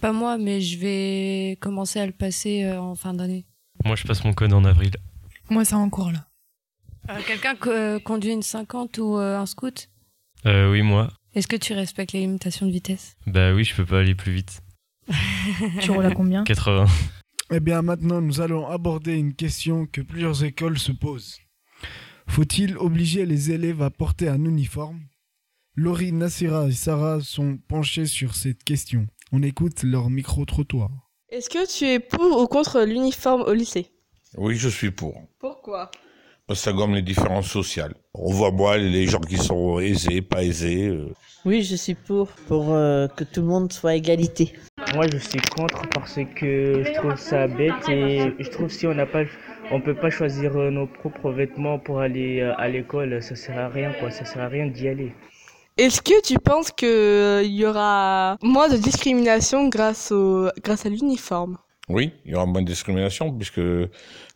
Pas 0.00 0.12
moi, 0.12 0.38
mais 0.38 0.60
je 0.60 0.78
vais 0.78 1.56
commencer 1.60 2.00
à 2.00 2.06
le 2.06 2.12
passer 2.12 2.64
euh, 2.64 2.80
en 2.80 2.94
fin 2.94 3.14
d'année. 3.14 3.44
Moi, 3.84 3.96
je 3.96 4.04
passe 4.04 4.24
mon 4.24 4.32
code 4.32 4.52
en 4.52 4.64
avril. 4.64 4.90
Moi, 5.50 5.64
c'est 5.64 5.74
en 5.74 5.88
cours 5.90 6.10
là. 6.12 6.26
Euh, 7.10 7.18
Quelqu'un 7.26 7.54
co- 7.54 8.00
conduit 8.04 8.32
une 8.32 8.42
50 8.42 8.98
ou 8.98 9.16
euh, 9.18 9.38
un 9.38 9.46
scoot 9.46 9.88
Euh, 10.46 10.70
oui, 10.70 10.82
moi. 10.82 11.08
Est-ce 11.34 11.46
que 11.46 11.56
tu 11.56 11.72
respectes 11.74 12.12
les 12.12 12.20
limitations 12.20 12.66
de 12.66 12.72
vitesse? 12.72 13.16
Bah 13.26 13.52
oui, 13.52 13.64
je 13.64 13.74
peux 13.74 13.84
pas 13.86 14.00
aller 14.00 14.14
plus 14.14 14.32
vite. 14.32 14.62
Tu 15.80 15.90
roules 15.90 16.06
à 16.06 16.10
combien? 16.12 16.44
80. 16.44 16.86
Eh 17.52 17.60
bien 17.60 17.82
maintenant, 17.82 18.20
nous 18.20 18.40
allons 18.40 18.66
aborder 18.68 19.14
une 19.16 19.34
question 19.34 19.86
que 19.86 20.00
plusieurs 20.00 20.44
écoles 20.44 20.78
se 20.78 20.92
posent. 20.92 21.38
Faut-il 22.30 22.78
obliger 22.78 23.26
les 23.26 23.50
élèves 23.50 23.82
à 23.82 23.90
porter 23.90 24.28
un 24.28 24.44
uniforme? 24.44 25.00
Laurie, 25.74 26.12
Nassira 26.12 26.68
et 26.68 26.72
Sarah 26.72 27.18
sont 27.20 27.58
penchées 27.68 28.06
sur 28.06 28.36
cette 28.36 28.62
question. 28.62 29.06
On 29.32 29.42
écoute 29.42 29.82
leur 29.82 30.10
micro-trottoir. 30.10 30.90
Est-ce 31.28 31.50
que 31.50 31.66
tu 31.76 31.86
es 31.86 31.98
pour 31.98 32.40
ou 32.40 32.46
contre 32.46 32.82
l'uniforme 32.82 33.42
au 33.42 33.52
lycée? 33.52 33.88
Oui, 34.36 34.54
je 34.54 34.68
suis 34.68 34.92
pour. 34.92 35.20
Pourquoi? 35.40 35.90
Ça 36.54 36.72
gomme 36.72 36.94
les 36.94 37.02
différences 37.02 37.48
sociales. 37.48 37.94
On 38.14 38.32
voit 38.32 38.52
moi 38.52 38.78
les 38.78 39.06
gens 39.08 39.20
qui 39.20 39.36
sont 39.36 39.80
aisés, 39.80 40.22
pas 40.22 40.44
aisés. 40.44 40.86
euh. 40.86 41.12
Oui, 41.44 41.62
je 41.62 41.74
suis 41.76 41.94
pour, 41.94 42.28
pour 42.48 42.72
euh, 42.74 43.08
que 43.08 43.24
tout 43.24 43.40
le 43.40 43.46
monde 43.48 43.72
soit 43.72 43.90
à 43.90 43.94
égalité. 43.94 44.54
Moi, 44.94 45.06
je 45.12 45.18
suis 45.18 45.40
contre 45.40 45.82
parce 45.94 46.18
que 46.36 46.82
je 46.84 46.92
trouve 46.94 47.16
ça 47.16 47.48
bête 47.48 47.88
et 47.88 48.32
je 48.38 48.50
trouve 48.50 48.68
si 48.68 48.86
on 48.88 48.94
n'a 48.94 49.06
pas, 49.06 49.22
on 49.70 49.80
peut 49.80 49.94
pas 49.94 50.10
choisir 50.10 50.56
euh, 50.56 50.70
nos 50.70 50.86
propres 50.86 51.30
vêtements 51.30 51.78
pour 51.78 52.00
aller 52.00 52.40
euh, 52.40 52.54
à 52.56 52.68
l'école, 52.68 53.22
ça 53.22 53.36
sert 53.36 53.58
à 53.58 53.68
rien 53.68 53.92
quoi, 54.00 54.10
ça 54.10 54.24
sert 54.24 54.42
à 54.42 54.48
rien 54.48 54.66
d'y 54.66 54.88
aller. 54.88 55.12
Est-ce 55.76 56.02
que 56.02 56.20
tu 56.22 56.38
penses 56.38 56.70
qu'il 56.72 57.52
y 57.52 57.64
aura 57.64 58.36
moins 58.42 58.68
de 58.68 58.76
discrimination 58.76 59.68
grâce, 59.68 60.12
au, 60.12 60.50
grâce 60.62 60.84
à 60.84 60.88
l'uniforme? 60.88 61.56
Oui, 61.88 62.12
il 62.24 62.32
y 62.32 62.34
aura 62.34 62.46
moins 62.46 62.62
de 62.62 62.66
discrimination 62.66 63.32
puisque 63.32 63.60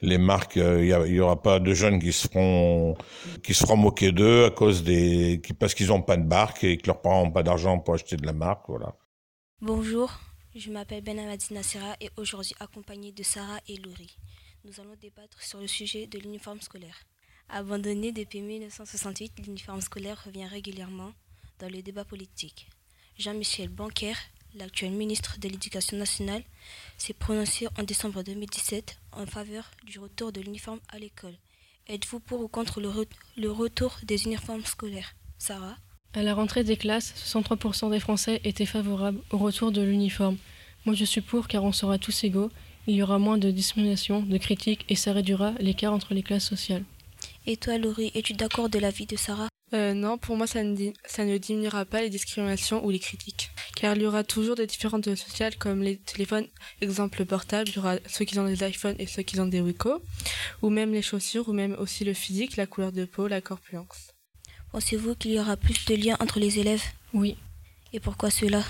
les 0.01 0.19
marques, 0.19 0.57
euh, 0.57 1.05
il 1.07 1.15
y 1.15 1.21
aura 1.21 1.41
pas 1.41 1.61
de 1.61 1.75
jeunes 1.75 1.99
qui 1.99 2.13
se 2.13 2.29
feront, 2.29 2.97
qui 3.43 3.55
se 3.55 3.65
feront 3.65 3.77
moquer 3.77 4.13
d'eux 4.13 4.47
à 4.47 4.51
cause 4.51 4.83
des, 4.83 5.41
qui, 5.45 5.53
parce 5.53 5.75
qu'ils 5.75 5.93
ont 5.93 6.03
pas 6.03 6.17
de 6.17 6.27
marque 6.27 6.65
et 6.65 6.79
que 6.79 6.87
leurs 6.87 7.01
parents 7.01 7.23
ont 7.23 7.31
pas 7.31 7.43
d'argent 7.43 7.79
pour 7.79 7.95
acheter 7.95 8.17
de 8.17 8.27
la 8.27 8.33
marque, 8.33 8.65
voilà. 8.69 8.97
Bonjour, 9.61 10.11
je 10.57 10.71
m'appelle 10.71 11.03
Benamadi 11.03 11.53
Nassera 11.55 11.95
et 12.01 12.11
aujourd'hui 12.17 12.55
accompagnée 12.61 13.13
de 13.13 13.23
Sarah 13.23 13.59
et 13.69 13.77
Laurie. 13.77 14.17
Nous 14.65 14.81
allons 14.81 14.97
débattre 14.99 15.43
sur 15.43 15.61
le 15.61 15.67
sujet 15.67 16.07
de 16.07 16.19
l'uniforme 16.19 16.63
scolaire. 16.63 16.97
Abandonné 17.51 18.13
depuis 18.13 18.41
1968, 18.41 19.33
l'uniforme 19.45 19.83
scolaire 19.83 20.23
revient 20.25 20.47
régulièrement 20.47 21.13
dans 21.59 21.69
le 21.69 21.83
débat 21.83 22.07
politique. 22.07 22.67
Jean-Michel 23.19 23.69
Banker, 23.69 24.15
l'actuel 24.55 24.93
ministre 24.93 25.39
de 25.39 25.49
l'Éducation 25.49 25.99
nationale, 25.99 26.43
s'est 26.97 27.13
prononcé 27.13 27.69
en 27.79 27.83
décembre 27.83 28.23
2017 28.23 28.97
en 29.13 29.27
faveur 29.27 29.71
du 29.85 29.99
retour 29.99 30.33
de 30.33 30.41
l'uniforme 30.41 30.81
à 30.89 30.99
l'école. 30.99 31.37
Êtes-vous 31.87 32.21
pour 32.21 32.41
ou 32.41 32.49
contre 32.49 32.81
le, 32.81 32.91
le 33.37 33.51
retour 33.51 33.99
des 34.05 34.25
uniformes 34.25 34.65
scolaires? 34.65 35.15
Sarah? 35.37 35.77
À 36.15 36.23
la 36.23 36.33
rentrée 36.33 36.65
des 36.65 36.79
classes, 36.79 37.13
63% 37.17 37.91
des 37.91 38.01
Français 38.01 38.41
étaient 38.45 38.65
favorables 38.65 39.21
au 39.29 39.37
retour 39.37 39.73
de 39.73 39.83
l'uniforme. 39.83 40.39
Moi 40.87 40.95
je 40.95 41.05
suis 41.05 41.21
pour 41.21 41.49
car 41.49 41.65
on 41.65 41.73
sera 41.73 41.99
tous 41.99 42.25
égaux, 42.25 42.51
il 42.87 42.95
y 42.95 43.03
aura 43.03 43.19
moins 43.19 43.39
de 43.39 43.51
discrimination, 43.51 44.23
de 44.23 44.39
critiques 44.39 44.85
et 44.89 44.97
ça 44.97 45.13
réduira 45.13 45.53
l'écart 45.61 45.93
entre 45.93 46.15
les 46.15 46.23
classes 46.23 46.49
sociales. 46.49 46.85
Et 47.47 47.57
toi 47.57 47.79
Laurie, 47.79 48.11
es-tu 48.15 48.33
d'accord 48.35 48.69
de 48.69 48.79
l'avis 48.79 49.07
de 49.07 49.17
Sarah? 49.17 49.49
Euh, 49.73 49.93
non, 49.93 50.19
pour 50.19 50.37
moi, 50.37 50.47
ça 50.47 50.63
ne, 50.63 50.91
ça 51.05 51.25
ne 51.25 51.37
diminuera 51.37 51.85
pas 51.85 52.01
les 52.01 52.11
discriminations 52.11 52.85
ou 52.85 52.91
les 52.91 53.01
critiques. 53.01 53.51
Car 53.75 53.97
il 53.97 54.03
y 54.03 54.07
aura 54.07 54.23
toujours 54.23 54.55
des 54.55 54.67
différences 54.67 55.05
sociales 55.05 55.57
comme 55.57 55.83
les 55.83 55.97
téléphones, 55.97 56.47
exemple 56.81 57.25
portable, 57.25 57.71
il 57.71 57.77
y 57.77 57.79
aura 57.79 57.97
ceux 58.07 58.25
qui 58.25 58.39
ont 58.39 58.47
des 58.47 58.63
iPhones 58.65 58.95
et 58.99 59.07
ceux 59.07 59.23
qui 59.23 59.41
ont 59.41 59.47
des 59.47 59.61
Wiko, 59.61 60.01
ou 60.63 60.71
même 60.71 60.93
les 60.93 61.03
chaussures, 61.03 61.49
ou 61.49 61.53
même 61.53 61.75
aussi 61.79 62.05
le 62.05 62.15
physique, 62.15 62.57
la 62.57 62.67
couleur 62.67 62.93
de 62.93 63.05
peau, 63.05 63.27
la 63.27 63.41
corpulence. 63.41 64.13
Pensez-vous 64.71 65.17
qu'il 65.17 65.33
y 65.33 65.41
aura 65.41 65.57
plus 65.57 65.85
de 65.87 65.95
liens 65.97 66.17
entre 66.21 66.39
les 66.39 66.61
élèves? 66.61 66.85
Oui. 67.13 67.37
Et 67.93 68.01
pourquoi 68.01 68.31
cela? 68.31 68.63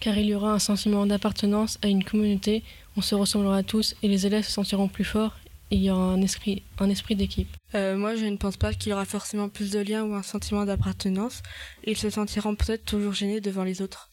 Car 0.00 0.16
il 0.16 0.26
y 0.26 0.34
aura 0.34 0.52
un 0.54 0.58
sentiment 0.58 1.06
d'appartenance 1.06 1.78
à 1.82 1.88
une 1.88 2.02
communauté, 2.02 2.64
on 2.96 3.02
se 3.02 3.14
ressemblera 3.14 3.62
tous 3.62 3.94
et 4.02 4.08
les 4.08 4.26
élèves 4.26 4.44
se 4.44 4.52
sentiront 4.52 4.88
plus 4.88 5.04
forts 5.04 5.36
et 5.70 5.76
il 5.76 5.82
y 5.82 5.90
aura 5.90 6.12
un 6.12 6.22
esprit, 6.22 6.62
un 6.78 6.90
esprit 6.90 7.14
d'équipe. 7.14 7.54
Euh, 7.74 7.96
moi, 7.96 8.16
je 8.16 8.24
ne 8.24 8.36
pense 8.36 8.56
pas 8.56 8.72
qu'il 8.72 8.90
y 8.90 8.92
aura 8.92 9.04
forcément 9.04 9.48
plus 9.48 9.70
de 9.70 9.78
liens 9.78 10.04
ou 10.04 10.14
un 10.14 10.22
sentiment 10.22 10.64
d'appartenance. 10.64 11.42
Ils 11.84 11.96
se 11.96 12.10
sentiront 12.10 12.56
peut-être 12.56 12.84
toujours 12.84 13.12
gênés 13.12 13.40
devant 13.40 13.62
les 13.62 13.82
autres. 13.82 14.10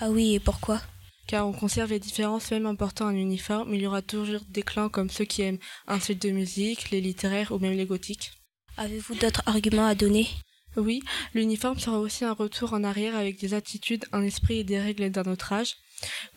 Ah 0.00 0.10
oui, 0.10 0.34
et 0.34 0.40
pourquoi? 0.40 0.80
Car 1.26 1.46
on 1.46 1.52
conserve 1.52 1.90
les 1.90 2.00
différences 2.00 2.50
même 2.50 2.66
en 2.66 2.74
portant 2.74 3.06
un 3.06 3.14
uniforme, 3.14 3.74
il 3.74 3.82
y 3.82 3.86
aura 3.86 4.02
toujours 4.02 4.40
des 4.48 4.62
clans 4.62 4.88
comme 4.88 5.10
ceux 5.10 5.24
qui 5.24 5.42
aiment 5.42 5.58
un 5.86 6.00
style 6.00 6.18
de 6.18 6.30
musique, 6.30 6.90
les 6.90 7.00
littéraires 7.00 7.52
ou 7.52 7.58
même 7.58 7.76
les 7.76 7.86
gothiques. 7.86 8.32
Avez-vous 8.76 9.14
d'autres 9.14 9.42
arguments 9.46 9.86
à 9.86 9.94
donner? 9.94 10.26
Oui, 10.78 11.02
l'uniforme 11.34 11.78
sera 11.78 11.98
aussi 11.98 12.24
un 12.24 12.32
retour 12.32 12.72
en 12.72 12.84
arrière 12.84 13.16
avec 13.16 13.38
des 13.40 13.52
attitudes, 13.52 14.04
un 14.12 14.22
esprit 14.22 14.60
et 14.60 14.64
des 14.64 14.78
règles 14.80 15.10
d'un 15.10 15.24
autre 15.30 15.52
âge 15.52 15.76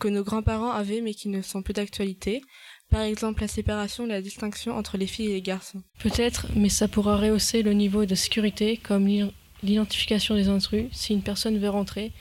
que 0.00 0.08
nos 0.08 0.24
grands-parents 0.24 0.72
avaient 0.72 1.00
mais 1.00 1.14
qui 1.14 1.28
ne 1.28 1.40
sont 1.42 1.62
plus 1.62 1.72
d'actualité. 1.74 2.42
Par 2.90 3.02
exemple, 3.02 3.40
la 3.40 3.48
séparation 3.48 4.04
et 4.04 4.08
la 4.08 4.20
distinction 4.20 4.76
entre 4.76 4.98
les 4.98 5.06
filles 5.06 5.30
et 5.30 5.34
les 5.34 5.42
garçons. 5.42 5.82
Peut-être, 6.00 6.48
mais 6.56 6.68
ça 6.68 6.88
pourra 6.88 7.16
rehausser 7.16 7.62
le 7.62 7.72
niveau 7.72 8.04
de 8.04 8.14
sécurité 8.14 8.76
comme 8.76 9.06
l'i- 9.06 9.32
l'identification 9.62 10.34
des 10.34 10.48
intrus. 10.48 10.86
Si 10.92 11.12
une 11.14 11.22
personne 11.22 11.58
veut 11.58 11.70
rentrer 11.70 12.12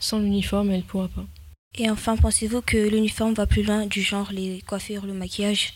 sans 0.00 0.18
l'uniforme, 0.18 0.70
elle 0.70 0.78
ne 0.78 0.82
pourra 0.82 1.08
pas. 1.08 1.24
Et 1.78 1.88
enfin, 1.88 2.16
pensez-vous 2.16 2.60
que 2.60 2.76
l'uniforme 2.76 3.34
va 3.34 3.46
plus 3.46 3.62
loin 3.62 3.86
du 3.86 4.02
genre 4.02 4.32
les 4.32 4.60
coiffures, 4.62 5.06
le 5.06 5.14
maquillage? 5.14 5.74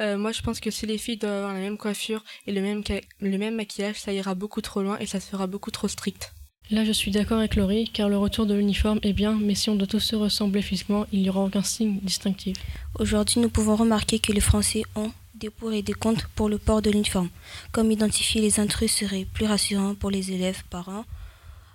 Euh, 0.00 0.16
moi, 0.16 0.32
je 0.32 0.40
pense 0.40 0.60
que 0.60 0.70
si 0.70 0.86
les 0.86 0.96
filles 0.98 1.18
doivent 1.18 1.34
avoir 1.38 1.52
la 1.54 1.60
même 1.60 1.76
coiffure 1.76 2.24
et 2.46 2.52
le 2.52 2.62
même, 2.62 2.82
ca- 2.86 3.02
le 3.20 3.36
même 3.36 3.56
maquillage, 3.56 3.96
ça 4.00 4.12
ira 4.12 4.34
beaucoup 4.34 4.60
trop 4.62 4.82
loin 4.82 4.98
et 4.98 5.06
ça 5.06 5.20
sera 5.20 5.46
beaucoup 5.46 5.70
trop 5.70 5.88
strict. 5.88 6.32
Là, 6.70 6.84
je 6.84 6.92
suis 6.92 7.10
d'accord 7.10 7.38
avec 7.38 7.56
Laurie, 7.56 7.90
car 7.92 8.08
le 8.08 8.16
retour 8.16 8.46
de 8.46 8.54
l'uniforme 8.54 9.00
est 9.02 9.12
bien, 9.12 9.34
mais 9.38 9.54
si 9.56 9.68
on 9.70 9.74
doit 9.74 9.88
tous 9.88 10.00
se 10.00 10.16
ressembler 10.16 10.62
physiquement, 10.62 11.04
il 11.12 11.20
n'y 11.22 11.28
aura 11.28 11.40
aucun 11.42 11.62
signe 11.64 11.98
distinctif. 12.00 12.56
Aujourd'hui, 12.98 13.40
nous 13.40 13.50
pouvons 13.50 13.74
remarquer 13.76 14.20
que 14.20 14.32
les 14.32 14.40
Français 14.40 14.82
ont 14.94 15.10
des 15.34 15.50
pour 15.50 15.72
et 15.72 15.82
des 15.82 15.94
contre 15.94 16.28
pour 16.30 16.48
le 16.48 16.58
port 16.58 16.80
de 16.80 16.90
l'uniforme. 16.90 17.28
Comme 17.72 17.90
identifier 17.90 18.40
les 18.40 18.60
intrus 18.60 18.92
serait 18.92 19.26
plus 19.34 19.46
rassurant 19.46 19.94
pour 19.96 20.10
les 20.10 20.30
élèves, 20.32 20.62
parents, 20.70 21.04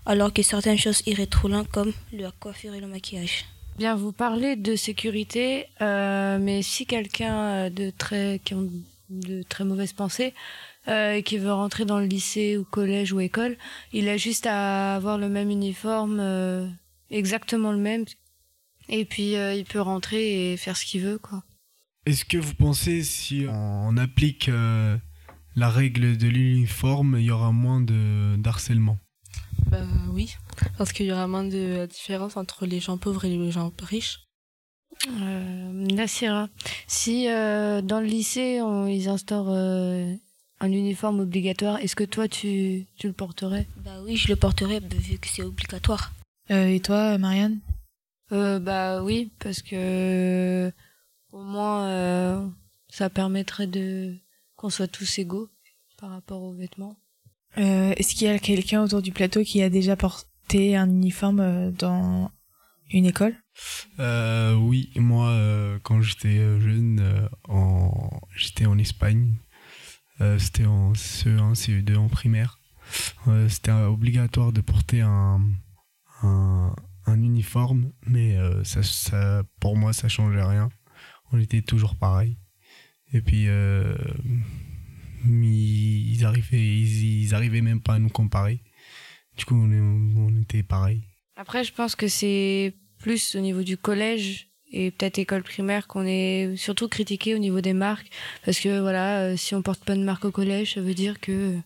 alors 0.06 0.32
que 0.32 0.42
certaines 0.44 0.78
choses 0.78 1.02
iraient 1.06 1.26
trop 1.28 1.48
loin, 1.50 1.66
comme 1.66 1.92
la 2.14 2.32
coiffure 2.32 2.74
et 2.74 2.80
le 2.80 2.88
maquillage. 2.88 3.46
Bien, 3.78 3.96
vous 3.96 4.14
parlez 4.14 4.56
de 4.56 4.78
sécurité, 4.78 5.66
euh, 5.82 6.40
mais 6.40 6.62
si 6.62 6.86
quelqu'un 6.86 7.36
euh, 7.36 7.70
de 7.70 7.90
très, 7.90 8.40
qui 8.46 8.54
ont 8.54 8.70
de 9.10 9.44
très 9.44 9.66
mauvaises 9.66 9.92
pensées, 9.92 10.34
euh, 10.88 11.16
et 11.16 11.24
qui 11.24 11.38
veut 11.38 11.52
rentrer 11.52 11.84
dans 11.84 12.00
le 12.00 12.06
lycée 12.06 12.56
ou 12.58 12.64
collège 12.64 13.12
ou 13.12 13.20
école, 13.20 13.58
il 13.92 14.08
a 14.08 14.16
juste 14.16 14.46
à 14.46 14.96
avoir 14.96 15.18
le 15.18 15.28
même 15.28 15.50
uniforme, 15.50 16.20
euh, 16.22 16.66
exactement 17.12 17.74
le 17.74 17.78
même, 17.78 18.06
et 18.88 19.04
puis 19.04 19.36
euh, 19.36 19.54
il 19.54 19.66
peut 19.66 19.82
rentrer 19.82 20.54
et 20.54 20.58
faire 20.58 20.78
ce 20.78 20.86
qu'il 20.86 21.02
veut, 21.02 21.18
quoi. 21.18 21.44
Est-ce 22.06 22.24
que 22.24 22.38
vous 22.38 22.54
pensez 22.54 23.04
si 23.04 23.46
on 23.50 23.98
applique 23.98 24.48
euh, 24.48 24.96
la 25.56 25.70
règle 25.70 26.16
de 26.16 26.28
l'uniforme, 26.28 27.18
il 27.20 27.26
y 27.26 27.32
aura 27.32 27.52
moins 27.52 27.82
de 27.82 28.38
d'harcèlement? 28.38 29.00
Bah 29.76 29.86
oui, 30.14 30.34
parce 30.78 30.94
qu'il 30.94 31.06
y 31.06 31.12
aura 31.12 31.28
moins 31.28 31.44
de 31.44 31.86
différence 31.86 32.38
entre 32.38 32.66
les 32.66 32.80
gens 32.80 32.98
pauvres 32.98 33.26
et 33.26 33.30
les 33.30 33.52
gens 33.52 33.72
riches. 33.82 34.22
Euh, 35.08 35.72
Nassira, 35.72 36.48
si 36.88 37.28
euh, 37.28 37.82
dans 37.82 38.00
le 38.00 38.06
lycée 38.06 38.62
on, 38.62 38.88
ils 38.88 39.10
instaurent 39.10 39.52
euh, 39.52 40.14
un 40.62 40.72
uniforme 40.72 41.20
obligatoire, 41.20 41.80
est-ce 41.80 41.96
que 41.96 42.06
toi 42.06 42.28
tu, 42.28 42.86
tu 42.98 43.08
le 43.08 43.14
porterais? 43.14 43.68
Bah 43.84 44.02
oui, 44.04 44.16
je 44.16 44.30
le 44.30 44.38
porterai 44.38 44.80
bah, 44.80 44.96
vu 44.98 45.18
que 45.18 45.28
c'est 45.28 45.44
obligatoire. 45.44 46.14
Euh, 46.52 46.68
et 46.68 46.80
toi, 46.80 47.18
Marianne? 47.18 47.60
Euh, 48.32 48.60
bah 48.60 49.04
oui, 49.04 49.32
parce 49.40 49.62
que 49.62 50.72
au 51.32 51.44
moins 51.44 51.90
euh, 51.90 52.48
ça 52.88 53.10
permettrait 53.10 53.68
de 53.68 54.16
qu'on 54.56 54.70
soit 54.70 54.88
tous 54.88 55.20
égaux 55.20 55.50
par 55.98 56.12
rapport 56.12 56.42
aux 56.42 56.54
vêtements. 56.54 56.96
Euh, 57.58 57.94
Est-ce 57.96 58.16
qu'il 58.16 58.28
y 58.28 58.30
a 58.30 58.40
quelqu'un 58.40 58.84
autour 58.84 59.02
du 59.02 59.12
plateau 59.12 59.44
qui 59.44 59.62
a 59.62 59.70
déjà 59.70 59.96
porté 59.96 60.76
un 60.76 60.90
uniforme 60.90 61.40
euh, 61.40 61.72
dans 61.72 62.32
une 62.90 63.06
école? 63.06 63.36
Euh, 64.00 64.54
oui, 64.56 64.92
moi, 64.96 65.34
quand 65.84 66.02
j'étais 66.02 66.38
jeune, 66.60 67.30
j'étais 68.36 68.66
en 68.66 68.78
Espagne. 68.78 69.36
C'était 70.38 70.66
en 70.66 70.94
CE1, 70.94 71.56
CE2 71.56 71.96
en 71.96 72.10
primaire. 72.10 72.60
C'était 73.48 73.72
obligatoire 73.72 74.52
de 74.52 74.62
porter 74.62 75.02
un, 75.02 75.42
un, 76.22 76.76
un 77.06 77.24
uniforme, 77.24 77.92
mais 78.06 78.38
ça, 78.64 79.44
pour 79.62 79.78
moi, 79.78 79.94
ça 79.94 80.10
changeait 80.10 80.44
rien. 80.44 80.70
On 81.32 81.40
était 81.40 81.62
toujours 81.62 81.96
pareil. 81.96 82.38
Et 83.14 83.22
puis, 83.22 83.48
ils, 85.28 86.16
ils 86.16 86.26
arrivaient, 86.26 86.58
ils, 86.58 87.24
ils 87.24 87.36
arrivaient 87.36 87.62
même 87.62 87.82
pas 87.82 87.94
à 87.96 88.00
nous 88.00 88.10
comparer. 88.10 88.60
Du 89.38 89.46
coup, 89.46 89.56
on, 89.56 90.42
était 90.42 90.64
pareil. 90.64 91.02
Après, 91.36 91.64
je 91.64 91.74
pense 91.74 91.96
que 91.96 92.08
c'est 92.08 92.74
plus 93.00 93.36
au 93.36 93.40
niveau 93.40 93.64
du 93.64 93.78
collège 93.78 94.50
et 94.72 94.92
peut-être 94.92 95.20
école 95.20 95.44
primaire 95.44 95.88
qu'on 95.88 96.06
est 96.06 96.56
surtout 96.56 96.88
critiqué 96.88 97.36
au 97.36 97.38
niveau 97.38 97.62
des 97.62 97.74
marques 97.74 98.10
parce 98.46 98.60
que 98.60 98.80
voilà, 98.80 99.22
euh, 99.22 99.38
si 99.38 99.54
on 99.54 99.62
porte 99.62 99.84
pas 99.84 99.96
de 99.96 100.04
marque 100.04 100.26
au 100.26 100.32
collège, 100.32 100.76
ça 100.76 100.82
veut 100.82 100.94
dire 100.94 101.20
que 101.20 101.58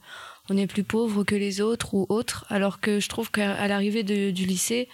on 0.50 0.58
est 0.58 0.66
plus 0.68 0.84
pauvre 0.84 1.24
que 1.24 1.36
les 1.36 1.62
autres 1.62 1.94
ou 1.94 2.08
autres, 2.10 2.46
alors 2.50 2.80
que 2.80 3.00
je 3.00 3.08
trouve 3.08 3.30
qu'à 3.30 3.68
l'arrivée 3.68 4.02
de- 4.04 4.32
du 4.32 4.46
lycée, 4.46 4.90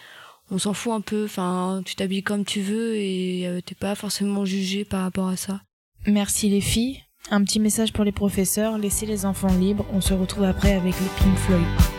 on 0.51 0.57
s'en 0.59 0.73
fout 0.73 0.91
un 0.91 1.01
peu. 1.01 1.23
Enfin, 1.25 1.81
tu 1.85 1.95
t'habilles 1.95 2.23
comme 2.23 2.43
tu 2.43 2.61
veux 2.61 2.95
et 2.95 3.47
euh, 3.47 3.61
t'es 3.61 3.75
pas 3.75 3.95
forcément 3.95 4.43
jugé 4.43 4.83
par 4.83 5.01
rapport 5.01 5.29
à 5.29 5.37
ça. 5.37 5.61
Merci 6.05 6.49
les 6.49 6.61
filles. 6.61 7.04
Un 7.31 7.43
petit 7.43 7.59
message 7.59 7.91
pour 7.91 8.03
les 8.03 8.11
professeurs, 8.11 8.77
laissez 8.77 9.07
les 9.07 9.25
enfants 9.25 9.53
libres. 9.59 9.85
On 9.91 9.99
se 9.99 10.13
retrouve 10.13 10.43
après 10.43 10.73
avec 10.73 10.93
les 10.99 11.07
Pink 11.17 11.35
Floyd. 11.37 11.94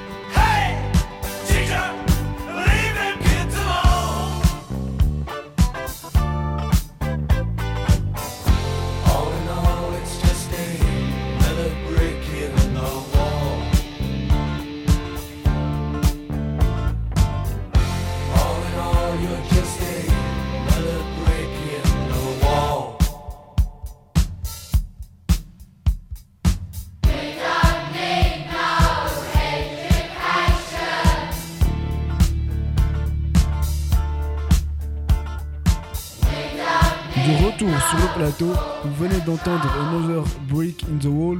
Vous 38.28 38.94
venez 38.94 39.20
d'entendre 39.20 39.70
Another 39.70 40.24
Break 40.48 40.82
in 40.84 40.98
the 40.98 41.04
Wall. 41.04 41.38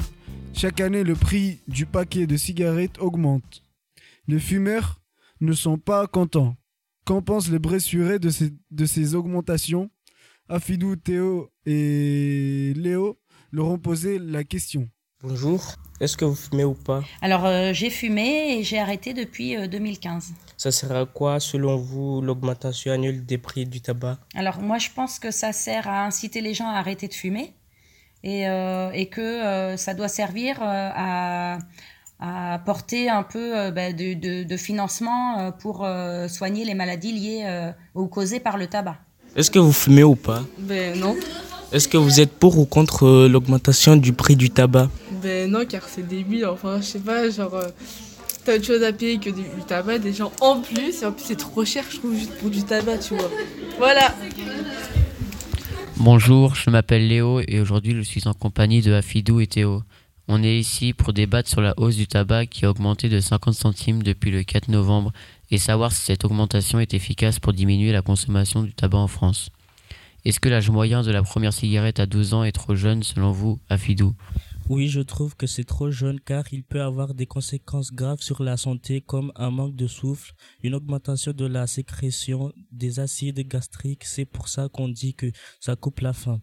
Chaque 0.55 0.81
année, 0.81 1.03
le 1.03 1.17
prix 1.17 1.59
du 1.67 1.85
paquet 1.85 2.29
de 2.29 2.37
cigarettes 2.37 2.99
augmente. 3.01 3.65
Les 4.29 4.39
fumeurs 4.39 5.01
ne 5.41 5.53
sont 5.53 5.79
pas 5.79 6.07
contents. 6.07 6.55
Qu'en 7.05 7.23
pensent 7.23 7.51
les 7.51 7.59
bressurés 7.59 8.21
de 8.21 8.31
ces, 8.31 8.53
de 8.71 8.87
ces 8.87 9.17
augmentations? 9.17 9.91
Afidou, 10.49 10.95
Théo 10.95 11.51
et 11.65 12.73
Léo 12.77 13.19
leur 13.51 13.67
ont 13.67 13.79
posé 13.79 14.21
la 14.21 14.45
question. 14.45 14.89
Bonjour, 15.23 15.75
est-ce 16.01 16.17
que 16.17 16.25
vous 16.25 16.35
fumez 16.35 16.65
ou 16.65 16.75
pas? 16.75 17.03
Alors 17.23 17.45
euh, 17.47 17.73
j'ai 17.73 17.91
fumé 17.91 18.57
et 18.59 18.63
j'ai 18.63 18.79
arrêté 18.79 19.15
depuis 19.15 19.57
euh, 19.57 19.67
2015. 19.67 20.33
Ça 20.57 20.71
sert 20.73 20.93
à 20.95 21.07
quoi 21.07 21.41
selon 21.41 21.77
vous 21.77 22.21
l'augmentation 22.23 22.93
annuelle 22.93 23.25
des 23.25 23.39
prix 23.39 23.67
du 23.67 23.81
tabac? 23.81 24.19
Alors 24.35 24.61
moi 24.61 24.79
je 24.79 24.89
pense 24.95 25.19
que 25.19 25.31
ça 25.31 25.53
sert 25.53 25.89
à 25.89 26.05
inciter 26.05 26.41
les 26.41 26.55
gens 26.55 26.69
à 26.69 26.75
arrêter 26.79 27.09
de 27.09 27.15
fumer 27.15 27.53
et, 28.25 28.49
euh, 28.49 28.91
et 28.93 29.07
que 29.07 29.21
euh, 29.21 29.77
ça 29.77 29.95
doit 29.95 30.09
servir 30.09 30.57
euh, 30.63 30.91
à, 30.95 31.59
à 32.21 32.55
apporter 32.55 33.09
un 33.11 33.23
peu 33.23 33.59
euh, 33.59 33.71
bah, 33.71 33.93
de, 33.93 34.15
de- 34.15 34.45
de 34.45 34.57
financement 34.57 35.39
euh, 35.39 35.51
pour 35.51 35.85
euh, 35.85 36.29
soigner 36.29 36.65
les 36.65 36.75
maladies 36.75 37.13
liées 37.13 37.43
euh, 37.45 37.71
ou 37.95 38.07
causées 38.07 38.41
par 38.41 38.57
le 38.57 38.67
tabac. 38.67 38.97
Est-ce 39.35 39.51
que 39.51 39.59
vous 39.59 39.73
fumez 39.73 40.03
ou 40.05 40.15
pas? 40.17 40.43
Ben 40.59 40.99
non. 40.99 41.15
Est-ce 41.73 41.89
que 41.89 41.99
vous 41.99 42.21
êtes 42.21 42.33
pour 42.33 42.59
ou 42.59 42.65
contre 42.65 43.05
euh, 43.07 43.29
l'augmentation 43.29 43.97
du 43.97 44.13
prix 44.15 44.37
du 44.37 44.49
tabac? 44.51 44.89
Ben 45.23 45.51
non, 45.51 45.65
car 45.67 45.83
c'est 45.89 46.07
débile. 46.07 46.47
Enfin, 46.47 46.79
je 46.79 46.87
sais 46.87 46.99
pas, 46.99 47.29
genre, 47.31 47.55
euh, 47.55 47.69
t'as 48.45 48.57
autre 48.57 48.65
chose 48.65 48.83
à 48.83 48.93
payer 48.93 49.19
que 49.19 49.31
du, 49.31 49.43
du 49.43 49.65
tabac, 49.67 49.99
des 49.99 50.13
gens 50.13 50.33
en 50.41 50.61
plus, 50.61 51.03
et 51.03 51.07
en 51.07 51.13
plus 51.13 51.25
c'est 51.25 51.37
trop 51.37 51.65
cher, 51.65 51.85
je 51.91 51.97
trouve, 51.97 52.15
juste 52.15 52.37
pour 52.39 52.51
du 52.51 52.63
tabac, 52.63 52.99
tu 52.99 53.15
vois. 53.15 53.31
Voilà. 53.79 54.15
Bonjour, 55.97 56.55
je 56.55 56.71
m'appelle 56.71 57.09
Léo 57.09 57.41
et 57.41 57.59
aujourd'hui 57.59 57.95
je 57.97 58.03
suis 58.03 58.29
en 58.29 58.35
compagnie 58.35 58.83
de 58.83 58.93
Afidou 58.93 59.41
et 59.41 59.47
Théo. 59.47 59.83
On 60.29 60.43
est 60.43 60.59
ici 60.59 60.93
pour 60.93 61.13
débattre 61.13 61.49
sur 61.49 61.61
la 61.61 61.75
hausse 61.77 61.97
du 61.97 62.07
tabac 62.07 62.47
qui 62.47 62.67
a 62.67 62.71
augmenté 62.71 63.09
de 63.09 63.19
50 63.19 63.55
centimes 63.55 64.03
depuis 64.03 64.31
le 64.31 64.43
4 64.43 64.69
novembre 64.69 65.13
et 65.51 65.59
savoir 65.59 65.93
si 65.93 66.05
cette 66.05 66.25
augmentation 66.25 66.81
est 66.81 66.95
efficace 66.95 67.39
pour 67.39 67.53
diminuer 67.53 67.93
la 67.93 68.03
consommation 68.03 68.63
du 68.63 68.75
tabac 68.75 68.99
en 68.99 69.09
France. 69.09 69.51
Est-ce 70.25 70.41
que 70.41 70.49
l'âge 70.49 70.71
moyen 70.71 71.03
de 71.03 71.11
la 71.11 71.23
première 71.23 71.53
cigarette 71.53 72.01
à 72.01 72.07
12 72.07 72.35
ans 72.35 72.45
est 72.45 72.53
trop 72.53 72.75
jeune 72.75 73.03
selon 73.03 73.31
vous, 73.31 73.59
Afidou 73.69 74.15
Oui, 74.69 74.89
je 74.89 75.01
trouve 75.01 75.37
que 75.37 75.47
c'est 75.47 75.65
trop 75.65 75.91
jeune 75.93 76.19
car 76.19 76.45
il 76.53 76.65
peut 76.65 76.83
avoir 76.83 77.15
des 77.15 77.27
conséquences 77.27 77.93
graves 77.93 78.21
sur 78.21 78.43
la 78.43 78.57
santé 78.57 79.01
comme 79.01 79.31
un 79.37 79.51
manque 79.51 79.77
de 79.77 79.87
souffle, 79.87 80.33
une 80.63 80.75
augmentation 80.75 81.33
de 81.33 81.47
la 81.47 81.69
sécrétion 81.69 82.53
des 82.73 82.99
acides 82.99 83.47
gastriques. 83.47 84.05
C'est 84.05 84.25
pour 84.25 84.49
ça 84.49 84.69
qu'on 84.69 84.89
dit 84.89 85.15
que 85.15 85.31
ça 85.61 85.77
coupe 85.77 86.01
la 86.01 86.13
faim. 86.13 86.41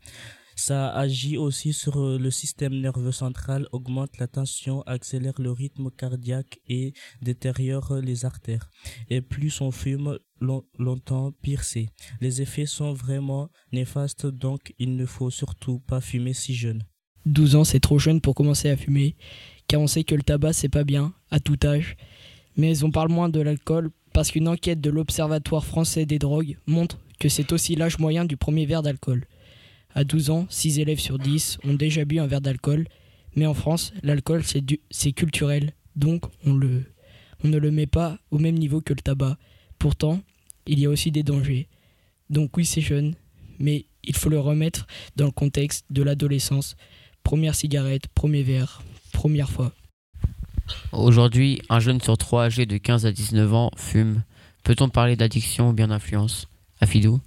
Ça 0.55 0.93
agit 0.93 1.35
aussi 1.35 1.73
sur 1.73 1.99
euh, 1.99 2.17
le 2.19 2.29
système 2.31 2.79
nerveux 2.79 3.11
central, 3.11 3.67
augmente 3.71 4.17
la 4.19 4.27
tension, 4.27 4.83
accélère 4.83 5.41
le 5.41 5.51
rythme 5.51 5.89
cardiaque 5.89 6.59
et 6.67 6.93
détériore 7.21 7.95
les 7.95 8.23
artères. 8.23 8.69
Et 9.09 9.21
plus 9.21 9.59
on 9.61 9.71
fume 9.71 10.17
long- 10.39 10.63
longtemps, 10.77 11.31
pire 11.41 11.63
c'est. 11.63 11.89
Les 12.21 12.41
effets 12.41 12.67
sont 12.67 12.93
vraiment 12.93 13.49
néfastes, 13.71 14.27
donc 14.27 14.73
il 14.77 14.95
ne 14.95 15.05
faut 15.07 15.31
surtout 15.31 15.79
pas 15.79 15.99
fumer 16.01 16.33
si 16.33 16.53
jeune. 16.53 16.83
12 17.25 17.55
ans, 17.55 17.63
c'est 17.63 17.79
trop 17.79 17.99
jeune 17.99 18.21
pour 18.21 18.35
commencer 18.35 18.69
à 18.69 18.77
fumer, 18.77 19.15
car 19.67 19.81
on 19.81 19.87
sait 19.87 20.03
que 20.03 20.15
le 20.15 20.23
tabac, 20.23 20.53
c'est 20.53 20.69
pas 20.69 20.83
bien, 20.83 21.13
à 21.31 21.39
tout 21.39 21.57
âge. 21.63 21.95
Mais 22.57 22.83
on 22.83 22.91
parle 22.91 23.09
moins 23.09 23.29
de 23.29 23.39
l'alcool, 23.39 23.91
parce 24.13 24.31
qu'une 24.31 24.47
enquête 24.47 24.81
de 24.81 24.89
l'Observatoire 24.89 25.65
français 25.65 26.05
des 26.05 26.19
drogues 26.19 26.57
montre 26.67 26.99
que 27.19 27.29
c'est 27.29 27.51
aussi 27.51 27.75
l'âge 27.75 27.99
moyen 27.99 28.25
du 28.25 28.37
premier 28.37 28.65
verre 28.65 28.83
d'alcool. 28.83 29.25
À 29.95 30.03
12 30.03 30.29
ans, 30.29 30.45
6 30.49 30.79
élèves 30.79 30.99
sur 30.99 31.19
10 31.19 31.59
ont 31.63 31.73
déjà 31.73 32.05
bu 32.05 32.19
un 32.19 32.27
verre 32.27 32.41
d'alcool, 32.41 32.87
mais 33.35 33.45
en 33.45 33.53
France, 33.53 33.93
l'alcool, 34.03 34.43
c'est 34.91 35.11
culturel, 35.13 35.73
donc 35.95 36.25
on, 36.45 36.59
on 37.43 37.47
ne 37.47 37.57
le 37.57 37.71
met 37.71 37.87
pas 37.87 38.17
au 38.31 38.37
même 38.37 38.57
niveau 38.57 38.81
que 38.81 38.93
le 38.93 39.01
tabac. 39.01 39.37
Pourtant, 39.79 40.21
il 40.65 40.79
y 40.79 40.85
a 40.85 40.89
aussi 40.89 41.11
des 41.11 41.23
dangers. 41.23 41.67
Donc 42.29 42.55
oui, 42.57 42.65
c'est 42.65 42.81
jeune, 42.81 43.15
mais 43.59 43.85
il 44.03 44.15
faut 44.15 44.29
le 44.29 44.39
remettre 44.39 44.87
dans 45.15 45.25
le 45.25 45.31
contexte 45.31 45.85
de 45.89 46.03
l'adolescence. 46.03 46.75
Première 47.23 47.55
cigarette, 47.55 48.07
premier 48.07 48.43
verre, 48.43 48.83
première 49.11 49.49
fois. 49.49 49.73
Aujourd'hui, 50.91 51.61
un 51.69 51.79
jeune 51.79 52.01
sur 52.01 52.17
trois 52.17 52.43
âgé 52.43 52.65
de 52.65 52.77
15 52.77 53.05
à 53.05 53.11
19 53.11 53.53
ans 53.53 53.71
fume. 53.75 54.23
Peut-on 54.63 54.89
parler 54.89 55.15
d'addiction 55.15 55.69
ou 55.69 55.73
bien 55.73 55.87
d'influence? 55.87 56.47
Afidou? 56.79 57.19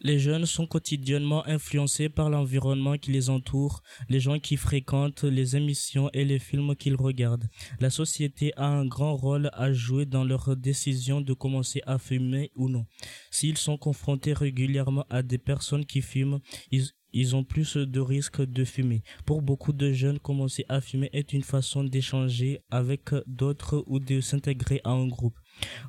Les 0.00 0.20
jeunes 0.20 0.46
sont 0.46 0.66
quotidiennement 0.66 1.44
influencés 1.48 2.08
par 2.08 2.30
l'environnement 2.30 2.96
qui 2.96 3.10
les 3.10 3.30
entoure, 3.30 3.82
les 4.08 4.20
gens 4.20 4.38
qui 4.38 4.56
fréquentent, 4.56 5.24
les 5.24 5.56
émissions 5.56 6.08
et 6.12 6.24
les 6.24 6.38
films 6.38 6.76
qu'ils 6.76 6.94
regardent. 6.94 7.48
La 7.80 7.90
société 7.90 8.52
a 8.56 8.66
un 8.66 8.86
grand 8.86 9.16
rôle 9.16 9.50
à 9.54 9.72
jouer 9.72 10.06
dans 10.06 10.22
leur 10.22 10.56
décision 10.56 11.20
de 11.20 11.32
commencer 11.32 11.82
à 11.84 11.98
fumer 11.98 12.52
ou 12.54 12.68
non. 12.68 12.86
S'ils 13.32 13.58
sont 13.58 13.76
confrontés 13.76 14.34
régulièrement 14.34 15.04
à 15.10 15.22
des 15.22 15.38
personnes 15.38 15.84
qui 15.84 16.00
fument, 16.00 16.38
ils, 16.70 16.86
ils 17.12 17.36
ont 17.36 17.44
plus 17.44 17.76
de 17.76 18.00
risques 18.00 18.42
de 18.42 18.64
fumer. 18.64 19.02
Pour 19.24 19.42
beaucoup 19.42 19.72
de 19.72 19.92
jeunes, 19.92 20.18
commencer 20.18 20.64
à 20.68 20.80
fumer 20.80 21.10
est 21.12 21.32
une 21.32 21.42
façon 21.42 21.84
d'échanger 21.84 22.60
avec 22.70 23.10
d'autres 23.26 23.84
ou 23.86 23.98
de 23.98 24.20
s'intégrer 24.20 24.80
à 24.84 24.90
un 24.90 25.06
groupe. 25.06 25.36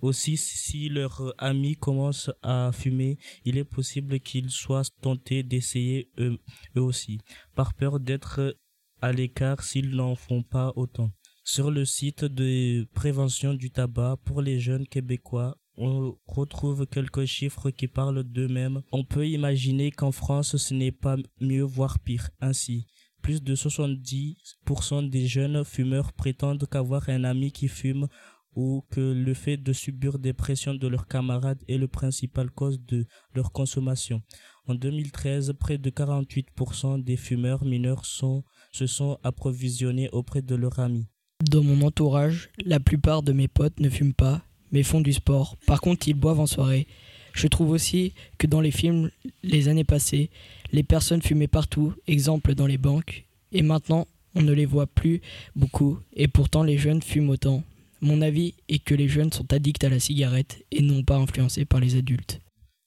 Aussi, 0.02 0.38
si 0.38 0.90
leurs 0.90 1.34
amis 1.38 1.76
commencent 1.76 2.32
à 2.42 2.72
fumer, 2.74 3.18
il 3.46 3.58
est 3.58 3.64
possible 3.64 4.20
qu'ils 4.20 4.50
soient 4.50 4.84
tentés 5.02 5.44
d'essayer 5.44 6.10
eux, 6.20 6.38
aussi, 6.76 7.20
par 7.56 7.74
peur 7.74 8.00
d'être 8.00 8.56
à 9.02 9.12
l'écart 9.12 9.64
s'ils 9.64 9.96
n'en 9.96 10.16
font 10.16 10.44
pas 10.44 10.74
autant. 10.76 11.12
Sur 11.44 11.72
le 11.72 11.86
site 11.86 12.26
de 12.26 12.86
prévention 12.94 13.54
du 13.54 13.72
tabac 13.72 14.18
pour 14.24 14.42
les 14.42 14.60
jeunes 14.60 14.88
québécois, 14.88 15.58
on 15.80 16.18
retrouve 16.28 16.86
quelques 16.86 17.26
chiffres 17.26 17.72
qui 17.72 17.88
parlent 17.88 18.24
d'eux-mêmes. 18.24 18.82
On 18.92 19.06
peut 19.06 19.28
imaginer 19.28 19.92
qu'en 19.92 20.12
France, 20.12 20.58
ce 20.58 20.74
n'est 20.74 20.92
pas 20.92 21.16
mieux, 21.40 21.64
voire 21.64 22.00
pire. 22.00 22.30
Ainsi, 22.42 22.86
plus 23.22 23.42
de 23.42 23.56
70% 23.56 25.10
des 25.10 25.26
jeunes 25.26 25.64
fumeurs 25.64 26.12
prétendent 26.14 26.68
qu'avoir 26.70 27.08
un 27.08 27.24
ami 27.24 27.52
qui 27.52 27.70
fume 27.70 28.08
ou 28.56 28.84
que 28.92 29.00
le 29.00 29.34
fait 29.34 29.58
de 29.58 29.72
subir 29.72 30.20
des 30.20 30.34
pressions 30.34 30.74
de 30.74 30.88
leurs 30.88 31.08
camarades 31.08 31.64
est 31.70 31.78
le 31.78 31.88
principal 31.88 32.52
cause 32.52 32.82
de 32.86 33.06
leur 33.34 33.52
consommation. 33.54 34.22
En 34.68 34.76
2013, 34.76 35.54
près 35.60 35.78
de 35.78 35.90
48% 35.90 37.04
des 37.04 37.16
fumeurs 37.16 37.64
mineurs 37.64 38.06
se 38.06 38.86
sont 38.86 39.18
approvisionnés 39.24 40.10
auprès 40.12 40.42
de 40.42 40.56
leurs 40.56 40.80
amis. 40.80 41.08
Dans 41.50 41.64
mon 41.64 41.82
entourage, 41.88 42.50
la 42.66 42.82
plupart 42.82 43.24
de 43.24 43.32
mes 43.32 43.48
potes 43.48 43.80
ne 43.80 43.90
fument 43.90 44.14
pas, 44.14 44.44
mais 44.72 44.84
font 44.84 45.02
du 45.02 45.14
sport. 45.14 45.58
Par 45.66 45.82
contre, 45.82 46.08
ils 46.08 46.14
boivent 46.14 46.40
en 46.40 46.46
soirée. 46.46 46.88
Je 47.34 47.48
trouve 47.48 47.72
aussi 47.72 48.14
que 48.38 48.48
dans 48.48 48.62
les 48.62 48.72
films, 48.72 49.12
les 49.44 49.68
années 49.68 49.84
passées, 49.84 50.30
les 50.72 50.84
personnes 50.84 51.22
fumaient 51.22 51.48
partout, 51.48 51.94
exemple 52.08 52.56
dans 52.56 52.68
les 52.68 52.78
banques, 52.78 53.26
et 53.52 53.62
maintenant, 53.62 54.08
on 54.36 54.42
ne 54.42 54.54
les 54.54 54.66
voit 54.66 54.88
plus 54.88 55.22
beaucoup, 55.56 56.00
et 56.14 56.28
pourtant 56.28 56.64
les 56.64 56.78
jeunes 56.78 57.02
fument 57.02 57.30
autant. 57.30 57.64
Mon 58.02 58.22
avis 58.22 58.56
est 58.70 58.80
que 58.80 58.96
les 58.96 59.10
jeunes 59.10 59.34
sont 59.34 59.52
addicts 59.52 59.84
à 59.84 59.90
la 59.90 60.00
cigarette 60.00 60.64
et 60.72 60.82
non 60.82 61.04
pas 61.04 61.18
influencés 61.18 61.66
par 61.66 61.80
les 61.80 61.96
adultes. 61.96 62.40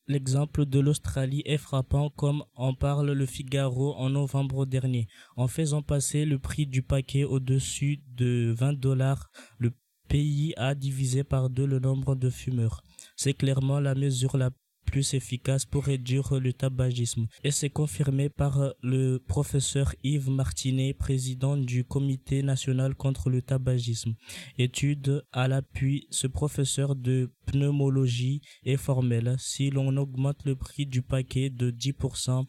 L'exemple 0.09 0.67
de 0.67 0.81
l'Australie 0.81 1.43
est 1.45 1.59
frappant 1.59 2.11
comme 2.11 2.45
en 2.55 2.75
parle 2.75 3.13
le 3.13 3.27
Figaro 3.27 3.95
en 3.95 4.11
novembre 4.11 4.67
dernier. 4.67 5.07
En 5.37 5.49
faisant 5.49 5.83
passer 5.83 6.25
le 6.25 6.39
prix 6.39 6.67
du 6.67 6.83
paquet 6.83 7.25
au-dessus 7.25 8.01
de 8.09 8.53
20 8.57 8.73
dollars, 8.73 9.31
le 9.59 9.71
pays 10.13 10.53
a 10.59 10.75
divisé 10.75 11.25
par 11.25 11.49
deux 11.49 11.65
le 11.65 11.79
nombre 11.79 12.15
de 12.15 12.29
fumeurs. 12.29 12.83
C'est 13.17 13.33
clairement 13.33 13.81
la 13.81 13.95
mesure 13.95 14.37
la 14.37 14.51
plus 14.85 15.15
efficace 15.15 15.65
pour 15.65 15.85
réduire 15.85 16.39
le 16.39 16.53
tabagisme. 16.53 17.29
Et 17.45 17.51
c'est 17.51 17.71
confirmé 17.71 18.29
par 18.29 18.75
le 18.83 19.17
professeur 19.17 19.95
Yves 20.05 20.29
Martinet, 20.29 20.93
président 20.93 21.57
du 21.57 21.85
Comité 21.85 22.43
national 22.43 22.95
contre 22.95 23.31
le 23.31 23.41
tabagisme. 23.41 24.13
Étude 24.59 25.25
à 25.33 25.49
l'appui, 25.49 26.09
ce 26.11 26.27
professeur 26.27 26.95
de 26.95 27.33
pneumologie 27.47 28.43
est 28.65 28.77
formel. 28.77 29.35
Si 29.39 29.71
l'on 29.71 29.97
augmente 29.97 30.45
le 30.45 30.57
prix 30.57 30.85
du 30.85 31.01
paquet 31.01 31.49
de 31.49 31.71
10%, 31.71 32.45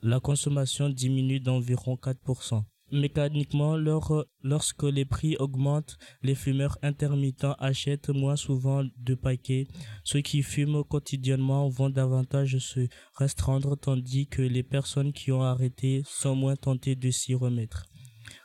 la 0.00 0.18
consommation 0.18 0.88
diminue 0.88 1.40
d'environ 1.40 1.96
4%. 1.96 2.64
Mécaniquement, 2.92 3.74
lors- 3.78 4.26
lorsque 4.42 4.82
les 4.82 5.06
prix 5.06 5.34
augmentent, 5.38 5.96
les 6.22 6.34
fumeurs 6.34 6.76
intermittents 6.82 7.54
achètent 7.58 8.10
moins 8.10 8.36
souvent 8.36 8.84
de 8.98 9.14
paquets. 9.14 9.66
Ceux 10.04 10.20
qui 10.20 10.42
fument 10.42 10.84
quotidiennement 10.84 11.70
vont 11.70 11.88
davantage 11.88 12.58
se 12.58 12.86
restreindre 13.14 13.78
tandis 13.78 14.26
que 14.26 14.42
les 14.42 14.62
personnes 14.62 15.14
qui 15.14 15.32
ont 15.32 15.42
arrêté 15.42 16.02
sont 16.04 16.34
moins 16.34 16.54
tentées 16.56 16.94
de 16.94 17.10
s'y 17.10 17.34
remettre. 17.34 17.86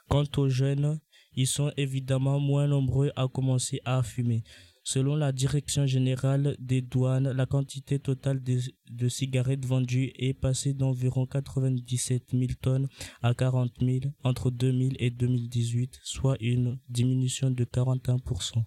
Quant 0.08 0.24
aux 0.38 0.48
jeunes, 0.48 0.98
ils 1.36 1.46
sont 1.46 1.74
évidemment 1.76 2.40
moins 2.40 2.68
nombreux 2.68 3.12
à 3.18 3.28
commencer 3.28 3.82
à 3.84 4.02
fumer. 4.02 4.44
Selon 4.90 5.18
la 5.18 5.34
Direction 5.34 5.86
générale 5.86 6.56
des 6.60 6.82
douanes, 6.82 7.30
la 7.34 7.46
quantité 7.46 8.00
totale 8.00 8.42
de, 8.42 9.10
cigarettes 9.10 9.66
vendues 9.66 10.14
est 10.18 10.34
passée 10.34 10.74
d'environ 10.74 11.26
97 11.26 12.28
000 12.32 12.46
tonnes 12.62 12.88
à 13.22 13.34
40 13.34 13.70
000 13.82 14.00
entre 14.24 14.50
2000 14.50 14.96
et 15.00 15.10
2018, 15.10 16.00
soit 16.04 16.38
une 16.40 16.78
diminution 16.88 17.52
de 17.52 17.66
41%. 17.66 18.64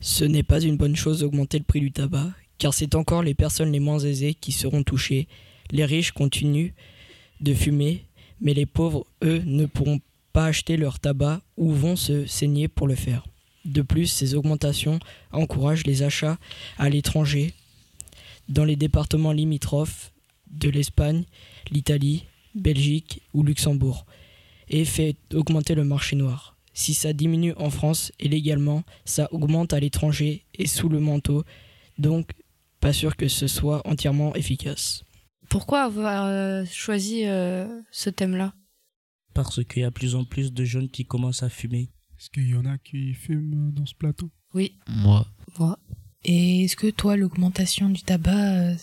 Ce 0.00 0.24
n'est 0.24 0.42
pas 0.42 0.62
une 0.62 0.78
bonne 0.78 0.96
chose 0.96 1.20
d'augmenter 1.20 1.58
le 1.58 1.64
prix 1.64 1.80
du 1.80 1.92
tabac, 1.92 2.32
car 2.56 2.72
c'est 2.72 2.94
encore 2.94 3.22
les 3.22 3.34
personnes 3.34 3.72
les 3.72 3.80
moins 3.80 3.98
aisées 3.98 4.32
qui 4.32 4.52
seront 4.52 4.82
touchées. 4.82 5.28
Les 5.72 5.84
riches 5.84 6.12
continuent 6.12 6.72
de 7.42 7.52
fumer, 7.52 8.06
mais 8.40 8.54
les 8.54 8.64
pauvres, 8.64 9.06
eux, 9.22 9.42
ne 9.44 9.66
pourront 9.66 10.00
pas 10.32 10.46
acheter 10.46 10.78
leur 10.78 11.00
tabac 11.00 11.42
ou 11.58 11.70
vont 11.70 11.96
se 11.96 12.24
saigner 12.24 12.66
pour 12.68 12.86
le 12.88 12.94
faire. 12.94 13.26
De 13.64 13.82
plus, 13.82 14.06
ces 14.06 14.34
augmentations 14.34 14.98
encouragent 15.30 15.86
les 15.86 16.02
achats 16.02 16.38
à 16.78 16.88
l'étranger 16.88 17.54
dans 18.48 18.64
les 18.64 18.76
départements 18.76 19.32
limitrophes 19.32 20.12
de 20.50 20.68
l'Espagne, 20.68 21.24
l'Italie, 21.70 22.24
Belgique 22.54 23.22
ou 23.32 23.42
Luxembourg 23.42 24.04
et 24.68 24.84
fait 24.84 25.16
augmenter 25.32 25.74
le 25.74 25.84
marché 25.84 26.16
noir. 26.16 26.56
Si 26.74 26.94
ça 26.94 27.12
diminue 27.12 27.54
en 27.56 27.70
France 27.70 28.12
et 28.18 28.28
légalement, 28.28 28.82
ça 29.04 29.28
augmente 29.32 29.72
à 29.72 29.80
l'étranger 29.80 30.44
et 30.54 30.66
sous 30.66 30.88
le 30.88 31.00
manteau, 31.00 31.44
donc 31.98 32.30
pas 32.80 32.92
sûr 32.92 33.16
que 33.16 33.28
ce 33.28 33.46
soit 33.46 33.86
entièrement 33.86 34.34
efficace. 34.34 35.04
Pourquoi 35.48 35.82
avoir 35.82 36.26
euh, 36.26 36.64
choisi 36.64 37.26
euh, 37.26 37.80
ce 37.90 38.08
thème-là? 38.10 38.54
Parce 39.34 39.62
qu'il 39.64 39.82
y 39.82 39.84
a 39.84 39.90
de 39.90 39.94
plus 39.94 40.14
en 40.14 40.24
plus 40.24 40.52
de 40.52 40.64
jeunes 40.64 40.88
qui 40.88 41.04
commencent 41.04 41.42
à 41.42 41.50
fumer. 41.50 41.90
Est-ce 42.22 42.30
qu'il 42.30 42.50
y 42.50 42.54
en 42.54 42.64
a 42.66 42.78
qui 42.78 43.14
fument 43.14 43.72
dans 43.72 43.84
ce 43.84 43.96
plateau? 43.96 44.30
Oui. 44.54 44.78
Moi. 44.86 45.26
Moi. 45.58 45.76
Et 46.22 46.62
est-ce 46.62 46.76
que 46.76 46.88
toi, 46.88 47.16
l'augmentation 47.16 47.88
du 47.88 48.00
tabac, 48.02 48.30
euh, 48.30 48.74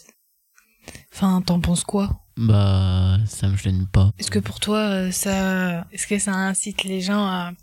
enfin, 1.14 1.42
t'en 1.42 1.62
penses 1.62 1.86
quoi? 1.86 2.26
Bah, 2.36 3.18
ça 3.28 3.48
me 3.48 3.56
gêne 3.56 3.88
pas. 3.88 4.12
Est-ce 4.20 4.30
que 4.30 4.40
pour 4.40 4.60
toi, 4.60 4.80
euh, 4.80 5.12
ça, 5.12 5.88
est-ce 5.94 6.06
que 6.06 6.20
ça 6.20 6.34
incite 6.34 6.84
les 6.84 7.00
gens 7.00 7.26
à 7.26 7.54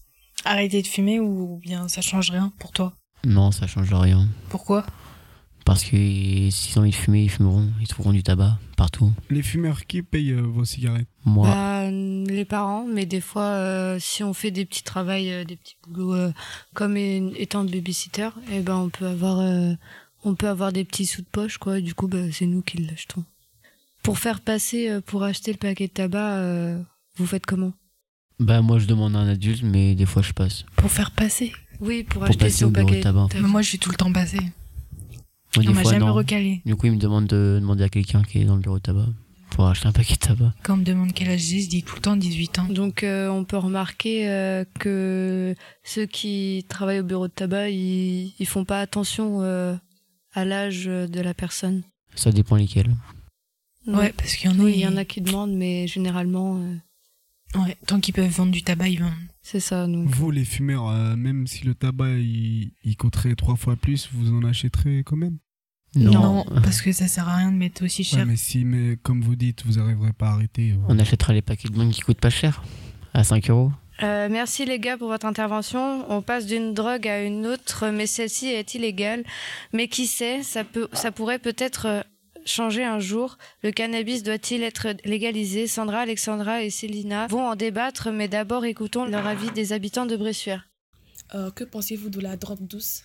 arrêter 0.46 0.80
de 0.80 0.86
fumer 0.86 1.20
ou 1.20 1.58
bien 1.58 1.88
ça 1.88 2.00
change 2.00 2.30
rien 2.30 2.54
pour 2.58 2.72
toi? 2.72 2.94
Non, 3.26 3.52
ça 3.52 3.66
change 3.66 3.92
rien. 3.92 4.26
Pourquoi? 4.48 4.86
Parce 5.66 5.82
que 5.82 5.96
s'ils 6.48 6.78
ont 6.78 6.82
envie 6.82 6.90
de 6.90 6.94
fumer, 6.94 7.24
ils 7.24 7.28
fumeront, 7.28 7.68
ils 7.80 7.88
trouveront 7.88 8.12
du 8.12 8.22
tabac 8.22 8.56
partout. 8.76 9.12
Les 9.30 9.42
fumeurs, 9.42 9.84
qui 9.84 10.00
payent 10.00 10.30
euh, 10.30 10.40
vos 10.40 10.64
cigarettes? 10.64 11.08
Moi. 11.24 11.48
Bah, 11.48 11.90
les 11.90 12.44
parents, 12.44 12.86
mais 12.86 13.04
des 13.04 13.20
fois, 13.20 13.42
euh, 13.42 13.98
si 13.98 14.22
on 14.22 14.32
fait 14.32 14.52
des 14.52 14.64
petits 14.64 14.84
travails, 14.84 15.28
euh, 15.32 15.44
des 15.44 15.56
petits 15.56 15.76
boulots, 15.88 16.14
euh, 16.14 16.32
comme 16.72 16.96
étant 16.96 17.64
babysitter, 17.64 18.28
eh 18.52 18.60
ben 18.60 18.76
on 18.76 18.90
peut 18.90 19.06
avoir, 19.08 19.40
euh, 19.40 19.72
on 20.22 20.36
peut 20.36 20.48
avoir 20.48 20.72
des 20.72 20.84
petits 20.84 21.04
sous 21.04 21.22
de 21.22 21.26
poche, 21.26 21.58
quoi. 21.58 21.80
Du 21.80 21.94
coup, 21.94 22.06
bah, 22.06 22.30
c'est 22.30 22.46
nous 22.46 22.62
qui 22.62 22.78
l'achetons. 22.78 23.24
Pour 24.04 24.20
faire 24.20 24.40
passer, 24.42 24.88
euh, 24.88 25.00
pour 25.00 25.24
acheter 25.24 25.50
le 25.50 25.58
paquet 25.58 25.88
de 25.88 25.92
tabac, 25.92 26.36
euh, 26.36 26.80
vous 27.16 27.26
faites 27.26 27.44
comment? 27.44 27.72
Bah, 28.38 28.62
moi, 28.62 28.78
je 28.78 28.86
demande 28.86 29.16
à 29.16 29.18
un 29.18 29.28
adulte, 29.28 29.64
mais 29.64 29.96
des 29.96 30.06
fois, 30.06 30.22
je 30.22 30.32
passe. 30.32 30.64
Pour 30.76 30.92
faire 30.92 31.10
passer? 31.10 31.52
Oui, 31.80 32.04
pour, 32.04 32.20
Pour 32.20 32.24
acheter 32.30 32.38
passer 32.44 32.58
son 32.58 32.66
au 32.66 32.70
bureau 32.70 32.86
de 32.86 32.90
paquet 32.90 33.02
tabac. 33.02 33.28
Mais 33.34 33.40
moi, 33.48 33.62
je 33.62 33.70
suis 33.70 33.78
tout 33.80 33.90
le 33.90 33.96
temps 33.96 34.12
passé. 34.12 34.38
On 35.58 35.72
m'a 35.74 35.82
jamais 35.82 35.98
non. 35.98 36.12
recalé. 36.14 36.62
Du 36.64 36.76
coup, 36.76 36.86
il 36.86 36.92
me 36.92 36.98
demande 36.98 37.26
de 37.26 37.58
demander 37.60 37.84
à 37.84 37.88
quelqu'un 37.88 38.22
qui 38.22 38.38
est 38.40 38.44
dans 38.44 38.54
le 38.56 38.60
bureau 38.62 38.76
de 38.78 38.82
tabac 38.82 39.06
pour 39.50 39.66
acheter 39.66 39.86
un 39.88 39.92
paquet 39.92 40.14
de 40.14 40.18
tabac. 40.18 40.52
Quand 40.62 40.74
on 40.74 40.78
me 40.78 40.84
demande 40.84 41.12
quel 41.12 41.30
âge 41.30 41.40
j'ai, 41.40 41.60
je 41.62 41.68
dis 41.68 41.82
tout 41.82 41.94
le 41.96 42.00
temps 42.02 42.16
18 42.16 42.58
ans. 42.58 42.64
Donc 42.68 43.02
euh, 43.02 43.28
on 43.28 43.44
peut 43.44 43.56
remarquer 43.56 44.28
euh, 44.28 44.64
que 44.78 45.54
ceux 45.84 46.06
qui 46.06 46.64
travaillent 46.68 47.00
au 47.00 47.04
bureau 47.04 47.28
de 47.28 47.32
tabac, 47.32 47.70
ils, 47.70 48.34
ils 48.38 48.46
font 48.46 48.64
pas 48.64 48.80
attention 48.80 49.42
euh, 49.42 49.74
à 50.34 50.44
l'âge 50.44 50.84
de 50.86 51.20
la 51.20 51.32
personne. 51.34 51.82
Ça 52.14 52.32
dépend 52.32 52.56
lesquels. 52.56 52.94
Ouais, 53.86 54.12
parce 54.16 54.34
qu'il 54.34 54.50
y 54.50 54.52
en 54.52 54.58
a, 54.58 54.62
Oui, 54.64 54.72
il 54.74 54.80
y 54.80 54.86
en 54.86 54.96
a 54.96 55.04
qui 55.04 55.20
demandent, 55.20 55.54
mais 55.54 55.86
généralement. 55.86 56.58
euh, 56.60 56.74
Ouais, 57.54 57.76
tant 57.86 58.00
qu'ils 58.00 58.12
peuvent 58.12 58.28
vendre 58.30 58.50
du 58.52 58.62
tabac, 58.62 58.88
ils 58.88 59.00
vendent. 59.00 59.12
C'est 59.40 59.60
ça, 59.60 59.86
donc. 59.86 60.08
Vous, 60.08 60.32
les 60.32 60.44
fumeurs, 60.44 60.88
euh, 60.88 61.14
même 61.14 61.46
si 61.46 61.64
le 61.64 61.74
tabac 61.76 62.18
il, 62.18 62.72
il 62.82 62.96
coûterait 62.96 63.36
trois 63.36 63.54
fois 63.54 63.76
plus, 63.76 64.08
vous 64.12 64.32
en 64.34 64.42
achèterez 64.42 65.04
quand 65.06 65.16
même? 65.16 65.38
Non. 65.96 66.44
parce 66.62 66.80
que 66.82 66.92
ça 66.92 67.08
sert 67.08 67.28
à 67.28 67.36
rien 67.36 67.50
de 67.52 67.56
mettre 67.56 67.84
aussi 67.84 68.04
cher. 68.04 68.20
Ouais, 68.20 68.24
mais 68.26 68.36
si, 68.36 68.64
mais 68.64 68.96
comme 69.02 69.22
vous 69.22 69.36
dites, 69.36 69.64
vous 69.66 69.74
n'arriverez 69.78 70.12
pas 70.12 70.28
à 70.28 70.32
arrêter. 70.34 70.72
euh, 70.72 70.76
On 70.88 70.98
achètera 70.98 71.32
les 71.32 71.42
paquets 71.42 71.68
de 71.68 71.74
bonnes 71.74 71.90
qui 71.90 72.00
coûtent 72.02 72.20
pas 72.20 72.30
cher, 72.30 72.62
à 73.14 73.24
5 73.24 73.50
euros. 73.50 73.72
Euh, 74.02 74.28
merci 74.30 74.66
les 74.66 74.78
gars 74.78 74.98
pour 74.98 75.08
votre 75.08 75.24
intervention. 75.26 76.04
On 76.10 76.20
passe 76.20 76.44
d'une 76.46 76.74
drogue 76.74 77.08
à 77.08 77.22
une 77.22 77.46
autre, 77.46 77.86
mais 77.88 78.06
celle-ci 78.06 78.48
est 78.48 78.74
illégale. 78.74 79.24
Mais 79.72 79.88
qui 79.88 80.06
sait, 80.06 80.42
ça 80.42 80.64
peut, 80.64 80.88
ça 80.92 81.12
pourrait 81.12 81.38
peut-être 81.38 81.86
euh, 81.86 82.00
changer 82.44 82.84
un 82.84 82.98
jour. 83.00 83.38
Le 83.62 83.70
cannabis 83.72 84.22
doit-il 84.22 84.62
être 84.62 84.88
légalisé? 85.06 85.66
Sandra, 85.66 86.00
Alexandra 86.00 86.62
et 86.62 86.68
Célina 86.68 87.26
vont 87.28 87.46
en 87.48 87.56
débattre, 87.56 88.10
mais 88.12 88.28
d'abord 88.28 88.66
écoutons 88.66 89.06
leur 89.06 89.26
avis 89.26 89.50
des 89.52 89.72
habitants 89.72 90.04
de 90.06 90.14
Bressuire. 90.16 90.68
Euh, 91.34 91.50
que 91.50 91.64
pensez-vous 91.64 92.10
de 92.10 92.20
la 92.20 92.36
drogue 92.36 92.66
douce? 92.66 93.02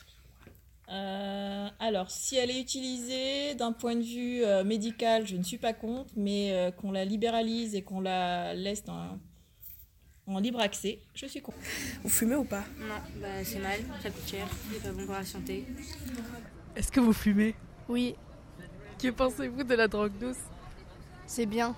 Euh, 0.91 1.69
alors, 1.79 2.11
si 2.11 2.35
elle 2.35 2.51
est 2.51 2.59
utilisée 2.59 3.55
d'un 3.55 3.71
point 3.71 3.95
de 3.95 4.03
vue 4.03 4.43
euh, 4.43 4.65
médical, 4.65 5.25
je 5.25 5.37
ne 5.37 5.43
suis 5.43 5.57
pas 5.57 5.71
contre, 5.71 6.11
mais 6.17 6.51
euh, 6.51 6.71
qu'on 6.71 6.91
la 6.91 7.05
libéralise 7.05 7.75
et 7.75 7.81
qu'on 7.81 8.01
la 8.01 8.53
laisse 8.53 8.83
en, 8.89 9.17
en 10.27 10.39
libre 10.39 10.59
accès, 10.59 10.99
je 11.13 11.27
suis 11.27 11.41
contre. 11.41 11.57
Vous 12.03 12.09
fumez 12.09 12.35
ou 12.35 12.43
pas? 12.43 12.65
Non, 12.77 12.95
bah 13.21 13.43
c'est 13.45 13.59
mal, 13.59 13.79
ça 14.03 14.09
coûte 14.09 14.27
cher, 14.29 14.45
c'est 14.69 14.83
pas 14.83 14.91
bon 14.91 15.05
pour 15.05 15.15
la 15.15 15.23
santé. 15.23 15.65
Est-ce 16.75 16.91
que 16.91 16.99
vous 16.99 17.13
fumez? 17.13 17.55
Oui. 17.87 18.15
Que 19.01 19.09
pensez-vous 19.09 19.63
de 19.63 19.75
la 19.75 19.87
drogue 19.87 20.17
douce? 20.19 20.43
C'est 21.25 21.45
bien. 21.45 21.73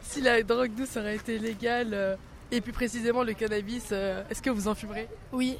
Si 0.00 0.22
la 0.22 0.42
drogue 0.42 0.74
douce 0.74 0.96
aurait 0.96 1.16
été 1.16 1.38
légale, 1.38 1.92
euh, 1.92 2.16
et 2.50 2.62
plus 2.62 2.72
précisément 2.72 3.22
le 3.24 3.34
cannabis, 3.34 3.88
euh, 3.92 4.24
est-ce 4.30 4.40
que 4.40 4.50
vous 4.50 4.68
en 4.68 4.74
fumerez? 4.74 5.08
Oui. 5.32 5.58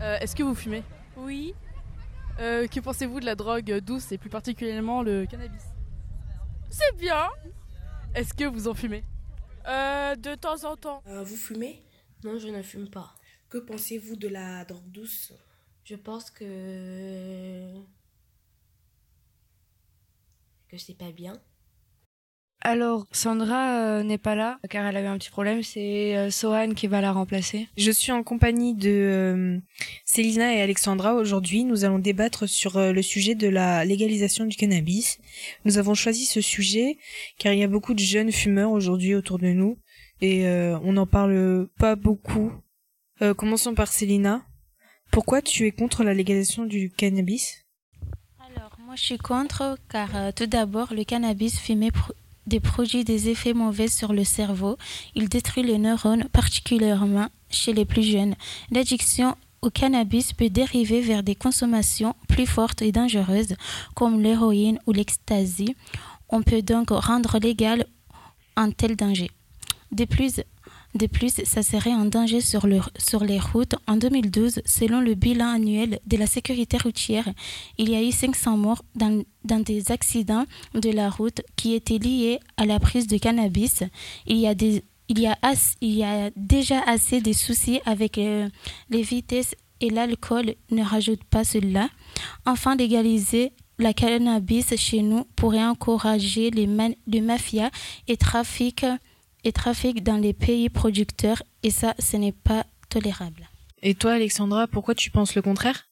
Euh, 0.00 0.18
est-ce 0.20 0.36
que 0.36 0.42
vous 0.42 0.54
fumez? 0.54 0.82
Oui. 1.16 1.54
Euh, 2.38 2.68
que 2.68 2.78
pensez-vous 2.80 3.18
de 3.20 3.24
la 3.24 3.34
drogue 3.34 3.78
douce 3.80 4.12
et 4.12 4.18
plus 4.18 4.30
particulièrement 4.30 5.02
le 5.02 5.26
cannabis? 5.26 5.64
C'est 6.70 6.96
bien 6.96 7.28
Est-ce 8.14 8.32
que 8.32 8.44
vous 8.44 8.68
en 8.68 8.74
fumez? 8.74 9.02
Euh, 9.66 10.14
de 10.14 10.34
temps 10.34 10.64
en 10.64 10.76
temps. 10.76 11.02
vous 11.04 11.36
fumez? 11.36 11.82
Non, 12.24 12.38
je 12.38 12.48
ne 12.48 12.62
fume 12.62 12.88
pas. 12.88 13.14
Que 13.48 13.58
pensez-vous 13.58 14.16
de 14.16 14.28
la 14.28 14.64
drogue 14.64 14.90
douce? 14.90 15.32
Je 15.84 15.96
pense 15.96 16.30
que. 16.30 17.74
que 20.68 20.76
c'est 20.76 20.96
pas 20.96 21.10
bien. 21.12 21.40
Alors, 22.60 23.06
Sandra 23.12 23.80
euh, 23.80 24.02
n'est 24.02 24.18
pas 24.18 24.34
là, 24.34 24.58
car 24.68 24.84
elle 24.84 24.96
a 24.96 25.02
eu 25.02 25.06
un 25.06 25.16
petit 25.16 25.30
problème. 25.30 25.62
C'est 25.62 26.16
euh, 26.16 26.30
Sohan 26.30 26.74
qui 26.74 26.88
va 26.88 27.00
la 27.00 27.12
remplacer. 27.12 27.68
Je 27.76 27.90
suis 27.90 28.10
en 28.10 28.24
compagnie 28.24 28.74
de 28.74 28.90
euh, 28.90 29.58
Célina 30.04 30.54
et 30.54 30.60
Alexandra. 30.60 31.14
Aujourd'hui, 31.14 31.64
nous 31.64 31.84
allons 31.84 32.00
débattre 32.00 32.48
sur 32.48 32.76
euh, 32.76 32.92
le 32.92 33.02
sujet 33.02 33.36
de 33.36 33.48
la 33.48 33.84
légalisation 33.84 34.44
du 34.44 34.56
cannabis. 34.56 35.18
Nous 35.64 35.78
avons 35.78 35.94
choisi 35.94 36.24
ce 36.24 36.40
sujet 36.40 36.98
car 37.38 37.52
il 37.52 37.60
y 37.60 37.62
a 37.62 37.68
beaucoup 37.68 37.94
de 37.94 38.00
jeunes 38.00 38.32
fumeurs 38.32 38.72
aujourd'hui 38.72 39.14
autour 39.14 39.38
de 39.38 39.48
nous 39.48 39.78
et 40.20 40.46
euh, 40.46 40.78
on 40.82 40.92
n'en 40.92 41.06
parle 41.06 41.68
pas 41.78 41.96
beaucoup. 41.96 42.52
Euh, 43.22 43.34
commençons 43.34 43.74
par 43.74 43.88
Célina. 43.88 44.42
Pourquoi 45.10 45.42
tu 45.42 45.66
es 45.66 45.70
contre 45.72 46.04
la 46.04 46.14
légalisation 46.14 46.64
du 46.64 46.90
cannabis? 46.90 47.64
Alors, 48.50 48.76
moi, 48.84 48.94
je 48.96 49.02
suis 49.02 49.18
contre 49.18 49.78
car 49.88 50.14
euh, 50.16 50.30
tout 50.34 50.46
d'abord, 50.46 50.92
le 50.92 51.04
cannabis 51.04 51.58
fumé 51.58 51.90
des 52.48 52.60
produits 52.60 53.04
des 53.04 53.28
effets 53.28 53.54
mauvais 53.54 53.88
sur 53.88 54.12
le 54.12 54.24
cerveau. 54.24 54.76
Il 55.14 55.28
détruit 55.28 55.62
les 55.62 55.78
neurones, 55.78 56.24
particulièrement 56.32 57.28
chez 57.50 57.72
les 57.72 57.84
plus 57.84 58.02
jeunes. 58.02 58.34
L'addiction 58.70 59.36
au 59.62 59.70
cannabis 59.70 60.32
peut 60.32 60.50
dériver 60.50 61.00
vers 61.00 61.22
des 61.22 61.34
consommations 61.34 62.14
plus 62.28 62.46
fortes 62.46 62.82
et 62.82 62.92
dangereuses, 62.92 63.56
comme 63.94 64.20
l'héroïne 64.20 64.78
ou 64.86 64.92
l'ecstasy. 64.92 65.76
On 66.28 66.42
peut 66.42 66.62
donc 66.62 66.90
rendre 66.90 67.38
légal 67.38 67.86
un 68.56 68.70
tel 68.70 68.96
danger. 68.96 69.30
De 69.92 70.04
plus, 70.04 70.42
de 70.94 71.06
plus, 71.06 71.42
ça 71.44 71.62
serait 71.62 71.92
un 71.92 72.06
danger 72.06 72.40
sur, 72.40 72.66
le- 72.66 72.80
sur 72.98 73.22
les 73.22 73.38
routes. 73.38 73.74
En 73.86 73.96
2012, 73.96 74.60
selon 74.64 75.00
le 75.00 75.14
bilan 75.14 75.48
annuel 75.48 76.00
de 76.06 76.16
la 76.16 76.26
sécurité 76.26 76.78
routière, 76.78 77.28
il 77.76 77.90
y 77.90 77.94
a 77.94 78.02
eu 78.02 78.10
500 78.10 78.56
morts 78.56 78.82
dans, 78.94 79.22
des 79.44 79.92
accidents 79.92 80.44
de 80.74 80.90
la 80.90 81.10
route 81.10 81.42
qui 81.56 81.74
étaient 81.74 81.98
liés 81.98 82.40
à 82.56 82.64
la 82.64 82.80
prise 82.80 83.06
de 83.06 83.18
cannabis. 83.18 83.82
Il 84.26 84.36
y 84.38 84.46
a, 84.46 84.54
déjà 86.36 86.80
assez 86.86 87.20
de 87.20 87.32
soucis 87.32 87.80
avec 87.84 88.18
euh, 88.18 88.48
les 88.90 89.02
vitesses 89.02 89.54
et 89.80 89.90
l'alcool 89.90 90.54
ne 90.70 90.82
rajoute 90.82 91.22
pas 91.24 91.44
cela. 91.44 91.88
Enfin, 92.46 92.76
légaliser 92.76 93.52
la 93.78 93.92
cannabis 93.92 94.74
chez 94.76 95.02
nous 95.02 95.24
pourrait 95.36 95.64
encourager 95.64 96.50
les, 96.50 96.68
les 97.06 97.20
mafias 97.20 97.70
et 98.08 98.16
trafics 98.16 98.84
et 99.48 99.52
trafic 99.52 100.02
dans 100.02 100.18
les 100.18 100.34
pays 100.34 100.68
producteurs 100.68 101.42
et 101.62 101.70
ça, 101.70 101.94
ce 101.98 102.18
n'est 102.18 102.32
pas 102.32 102.66
tolérable. 102.90 103.48
Et 103.80 103.94
toi, 103.94 104.12
Alexandra, 104.12 104.66
pourquoi 104.66 104.94
tu 104.94 105.10
penses 105.10 105.34
le 105.34 105.40
contraire? 105.40 105.88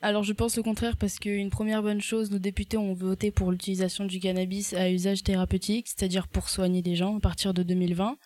Alors 0.00 0.22
je 0.22 0.32
pense 0.32 0.56
le 0.56 0.62
contraire 0.62 0.96
parce 0.96 1.18
qu'une 1.18 1.50
première 1.50 1.82
bonne 1.82 2.00
chose, 2.00 2.30
nos 2.30 2.38
députés 2.38 2.76
ont 2.76 2.94
voté 2.94 3.32
pour 3.32 3.50
l'utilisation 3.50 4.04
du 4.04 4.20
cannabis 4.20 4.74
à 4.74 4.90
usage 4.90 5.24
thérapeutique, 5.24 5.88
c'est-à-dire 5.88 6.28
pour 6.28 6.48
soigner 6.48 6.82
des 6.82 6.94
gens 6.94 7.16
à 7.16 7.20
partir 7.20 7.52
de 7.52 7.64
2020. 7.64 8.16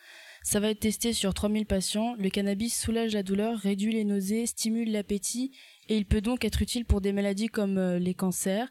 Ça 0.43 0.61
va 0.61 0.69
être 0.69 0.81
testé 0.81 1.15
sur 1.15 1.33
3000 1.33 1.65
patients. 1.65 2.15
Le 2.19 2.29
cannabis 2.29 2.79
soulage 2.79 3.15
la 3.15 3.23
douleur, 3.23 3.59
réduit 3.59 3.95
les 3.95 4.05
nausées, 4.05 4.45
stimule 4.45 4.93
l'appétit 4.93 5.57
et 5.89 5.97
il 5.97 6.05
peut 6.05 6.21
donc 6.21 6.45
être 6.45 6.61
utile 6.61 6.85
pour 6.85 7.01
des 7.01 7.13
maladies 7.13 7.49
comme 7.49 7.79
euh, 7.79 7.99
les 7.99 8.15
cancers, 8.15 8.69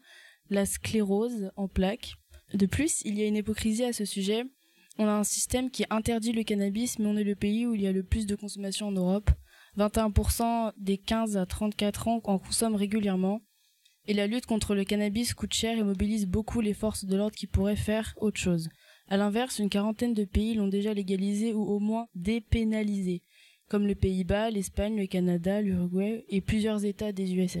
la 0.48 0.64
sclérose 0.64 1.50
en 1.56 1.66
plaques. 1.66 2.14
De 2.54 2.66
plus, 2.66 3.02
il 3.04 3.18
y 3.18 3.22
a 3.22 3.26
une 3.26 3.36
hypocrisie 3.36 3.84
à 3.84 3.92
ce 3.92 4.04
sujet. 4.04 4.44
On 4.98 5.08
a 5.08 5.12
un 5.12 5.24
système 5.24 5.70
qui 5.70 5.84
interdit 5.90 6.32
le 6.32 6.44
cannabis, 6.44 6.98
mais 6.98 7.06
on 7.06 7.16
est 7.16 7.24
le 7.24 7.34
pays 7.34 7.66
où 7.66 7.74
il 7.74 7.82
y 7.82 7.86
a 7.86 7.92
le 7.92 8.04
plus 8.04 8.26
de 8.26 8.36
consommation 8.36 8.88
en 8.88 8.92
Europe. 8.92 9.30
21% 9.76 10.72
des 10.76 10.98
15 10.98 11.36
à 11.36 11.46
34 11.46 12.08
ans 12.08 12.20
en 12.24 12.38
consomment 12.38 12.76
régulièrement. 12.76 13.40
Et 14.06 14.14
la 14.14 14.26
lutte 14.26 14.46
contre 14.46 14.74
le 14.74 14.84
cannabis 14.84 15.34
coûte 15.34 15.54
cher 15.54 15.78
et 15.78 15.82
mobilise 15.82 16.26
beaucoup 16.26 16.60
les 16.60 16.74
forces 16.74 17.06
de 17.06 17.16
l'ordre 17.16 17.34
qui 17.34 17.46
pourraient 17.46 17.74
faire 17.74 18.14
autre 18.18 18.38
chose. 18.38 18.68
À 19.08 19.16
l'inverse, 19.16 19.58
une 19.58 19.68
quarantaine 19.68 20.14
de 20.14 20.24
pays 20.24 20.54
l'ont 20.54 20.68
déjà 20.68 20.94
légalisé 20.94 21.52
ou 21.52 21.62
au 21.62 21.80
moins 21.80 22.06
dépénalisé, 22.14 23.22
comme 23.68 23.86
le 23.86 23.94
Pays-Bas, 23.94 24.50
l'Espagne, 24.50 24.96
le 24.96 25.06
Canada, 25.06 25.60
l'Uruguay 25.60 26.24
et 26.28 26.40
plusieurs 26.40 26.84
États 26.84 27.12
des 27.12 27.34
USA. 27.34 27.60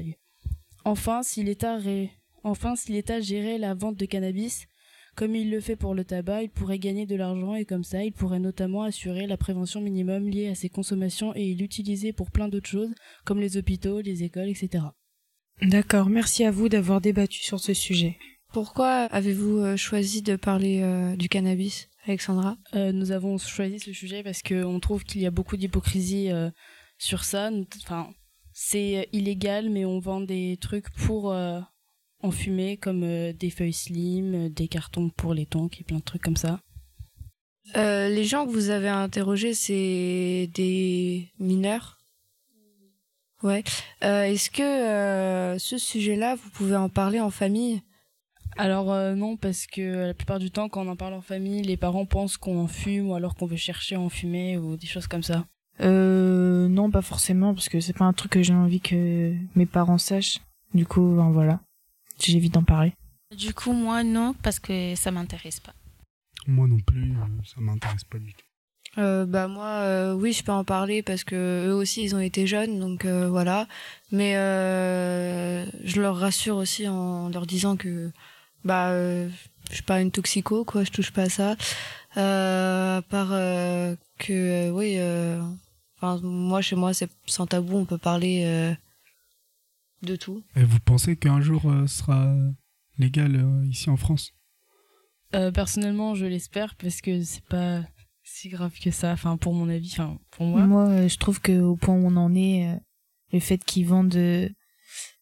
Enfin, 0.84 1.22
si 1.22 1.42
l'État 1.42 1.78
ré... 1.78 2.12
enfin, 2.44 2.76
si 2.76 2.92
l'État 2.92 3.20
gérait 3.20 3.58
la 3.58 3.74
vente 3.74 3.96
de 3.96 4.06
cannabis, 4.06 4.66
comme 5.14 5.34
il 5.34 5.50
le 5.50 5.60
fait 5.60 5.76
pour 5.76 5.94
le 5.94 6.04
tabac, 6.04 6.42
il 6.42 6.50
pourrait 6.50 6.78
gagner 6.78 7.06
de 7.06 7.16
l'argent 7.16 7.54
et 7.54 7.64
comme 7.64 7.84
ça, 7.84 8.04
il 8.04 8.12
pourrait 8.12 8.40
notamment 8.40 8.82
assurer 8.82 9.26
la 9.26 9.36
prévention 9.36 9.80
minimum 9.80 10.28
liée 10.28 10.48
à 10.48 10.54
ses 10.54 10.68
consommations 10.68 11.34
et 11.34 11.54
l'utiliser 11.54 12.12
pour 12.12 12.30
plein 12.30 12.48
d'autres 12.48 12.68
choses, 12.68 12.94
comme 13.24 13.40
les 13.40 13.56
hôpitaux, 13.56 14.00
les 14.00 14.22
écoles, 14.24 14.48
etc. 14.48 14.84
D'accord, 15.62 16.08
merci 16.08 16.44
à 16.44 16.50
vous 16.50 16.68
d'avoir 16.68 17.00
débattu 17.00 17.42
sur 17.42 17.60
ce 17.60 17.74
sujet. 17.74 18.16
Pourquoi 18.52 19.06
avez-vous 19.06 19.58
euh, 19.58 19.76
choisi 19.76 20.22
de 20.22 20.36
parler 20.36 20.80
euh, 20.82 21.16
du 21.16 21.28
cannabis, 21.28 21.88
Alexandra? 22.06 22.56
Euh, 22.74 22.92
Nous 22.92 23.12
avons 23.12 23.38
choisi 23.38 23.80
ce 23.80 23.92
sujet 23.92 24.22
parce 24.22 24.42
qu'on 24.42 24.78
trouve 24.80 25.04
qu'il 25.04 25.20
y 25.20 25.26
a 25.26 25.30
beaucoup 25.30 25.56
d'hypocrisie 25.56 26.30
sur 26.98 27.24
ça. 27.24 27.50
Enfin, 27.82 28.10
c'est 28.52 29.08
illégal, 29.12 29.70
mais 29.70 29.84
on 29.84 29.98
vend 29.98 30.20
des 30.20 30.56
trucs 30.60 30.90
pour 30.90 31.34
en 32.24 32.30
fumée, 32.30 32.76
comme 32.76 33.02
euh, 33.04 33.32
des 33.32 33.50
feuilles 33.50 33.72
slim, 33.72 34.34
euh, 34.34 34.48
des 34.48 34.66
cartons 34.66 35.10
pour 35.10 35.34
les 35.34 35.46
tonks 35.46 35.80
et 35.80 35.84
plein 35.84 35.98
de 35.98 36.02
trucs 36.02 36.22
comme 36.22 36.36
ça. 36.36 36.60
Euh, 37.76 38.08
les 38.08 38.24
gens 38.24 38.46
que 38.46 38.50
vous 38.50 38.70
avez 38.70 38.88
interrogés, 38.88 39.54
c'est 39.54 40.48
des 40.54 41.28
mineurs? 41.38 41.98
Ouais. 43.42 43.62
Est-ce 44.00 44.48
que 44.48 45.58
ce 45.58 45.76
sujet-là, 45.76 46.34
vous 46.34 46.48
pouvez 46.50 46.76
en 46.76 46.88
parler 46.88 47.20
en 47.20 47.30
famille? 47.30 47.82
Alors 48.56 48.86
non, 49.16 49.36
parce 49.36 49.66
que 49.66 50.06
la 50.06 50.14
plupart 50.14 50.38
du 50.38 50.50
temps, 50.50 50.70
quand 50.70 50.86
on 50.86 50.90
en 50.90 50.96
parle 50.96 51.12
en 51.12 51.20
famille, 51.20 51.60
les 51.60 51.76
parents 51.76 52.06
pensent 52.06 52.38
qu'on 52.38 52.58
en 52.58 52.68
fume 52.68 53.10
ou 53.10 53.14
alors 53.14 53.34
qu'on 53.34 53.44
veut 53.44 53.56
chercher 53.56 53.96
à 53.96 54.00
en 54.00 54.08
fumer 54.08 54.56
ou 54.56 54.76
des 54.76 54.86
choses 54.86 55.06
comme 55.08 55.22
ça. 55.22 55.44
Euh, 55.80 56.68
non, 56.68 56.90
pas 56.90 57.02
forcément, 57.02 57.52
parce 57.52 57.68
que 57.68 57.80
c'est 57.80 57.92
pas 57.92 58.06
un 58.06 58.14
truc 58.14 58.32
que 58.32 58.42
j'ai 58.42 58.54
envie 58.54 58.80
que 58.80 59.34
mes 59.56 59.66
parents 59.66 59.98
sachent. 59.98 60.40
Du 60.72 60.86
coup, 60.86 61.14
ben 61.14 61.30
voilà 61.30 61.60
j'évite 62.20 62.54
d'en 62.54 62.64
parler. 62.64 62.94
Du 63.36 63.54
coup, 63.54 63.72
moi, 63.72 64.04
non, 64.04 64.34
parce 64.42 64.58
que 64.58 64.94
ça 64.94 65.10
m'intéresse 65.10 65.60
pas. 65.60 65.74
Moi 66.46 66.66
non 66.66 66.78
plus, 66.78 67.12
euh, 67.12 67.42
ça 67.44 67.60
m'intéresse 67.60 68.04
pas 68.04 68.18
du 68.18 68.32
tout. 68.34 68.44
Euh, 68.96 69.26
bah 69.26 69.48
moi 69.48 69.80
euh, 69.80 70.14
oui 70.14 70.32
je 70.32 70.44
peux 70.44 70.52
en 70.52 70.62
parler 70.62 71.02
parce 71.02 71.24
que 71.24 71.66
eux 71.66 71.74
aussi 71.74 72.04
ils 72.04 72.14
ont 72.14 72.20
été 72.20 72.46
jeunes 72.46 72.78
donc 72.78 73.06
voilà 73.06 73.66
mais 74.12 74.34
je 74.34 76.00
leur 76.00 76.16
rassure 76.16 76.54
aussi 76.54 76.86
en 76.86 77.28
leur 77.30 77.44
disant 77.44 77.76
que 77.76 78.12
bah 78.64 78.96
je 78.96 79.74
suis 79.74 79.82
pas 79.82 80.00
une 80.00 80.12
toxico 80.12 80.64
quoi 80.64 80.84
je 80.84 80.92
touche 80.92 81.10
pas 81.10 81.22
à 81.22 81.28
ça 81.28 81.56
à 82.14 83.02
part 83.10 83.30
que 84.18 84.70
oui 84.70 84.96
enfin 85.96 86.20
moi 86.22 86.60
chez 86.60 86.76
moi 86.76 86.94
c'est 86.94 87.10
sans 87.26 87.48
tabou 87.48 87.78
on 87.78 87.86
peut 87.86 87.98
parler 87.98 88.76
de 90.04 90.16
tout. 90.16 90.42
Et 90.56 90.64
vous 90.64 90.80
pensez 90.80 91.16
qu'un 91.16 91.40
jour 91.40 91.70
euh, 91.70 91.86
sera 91.86 92.34
légal 92.98 93.36
euh, 93.36 93.66
ici 93.66 93.90
en 93.90 93.96
France? 93.96 94.32
Euh, 95.34 95.50
Personnellement, 95.50 96.14
je 96.14 96.26
l'espère 96.26 96.74
parce 96.76 97.00
que 97.00 97.22
c'est 97.22 97.44
pas 97.44 97.82
si 98.22 98.48
grave 98.48 98.72
que 98.80 98.90
ça. 98.90 99.12
Enfin, 99.12 99.36
pour 99.36 99.54
mon 99.54 99.68
avis, 99.68 99.90
enfin 99.92 100.18
pour 100.30 100.46
moi. 100.46 100.66
Moi, 100.66 101.08
je 101.08 101.16
trouve 101.16 101.40
que 101.40 101.60
au 101.60 101.76
point 101.76 101.94
où 101.94 102.06
on 102.06 102.16
en 102.16 102.34
est, 102.34 102.78
le 103.32 103.40
fait 103.40 103.62
qu'ils 103.64 103.86
vendent 103.86 104.08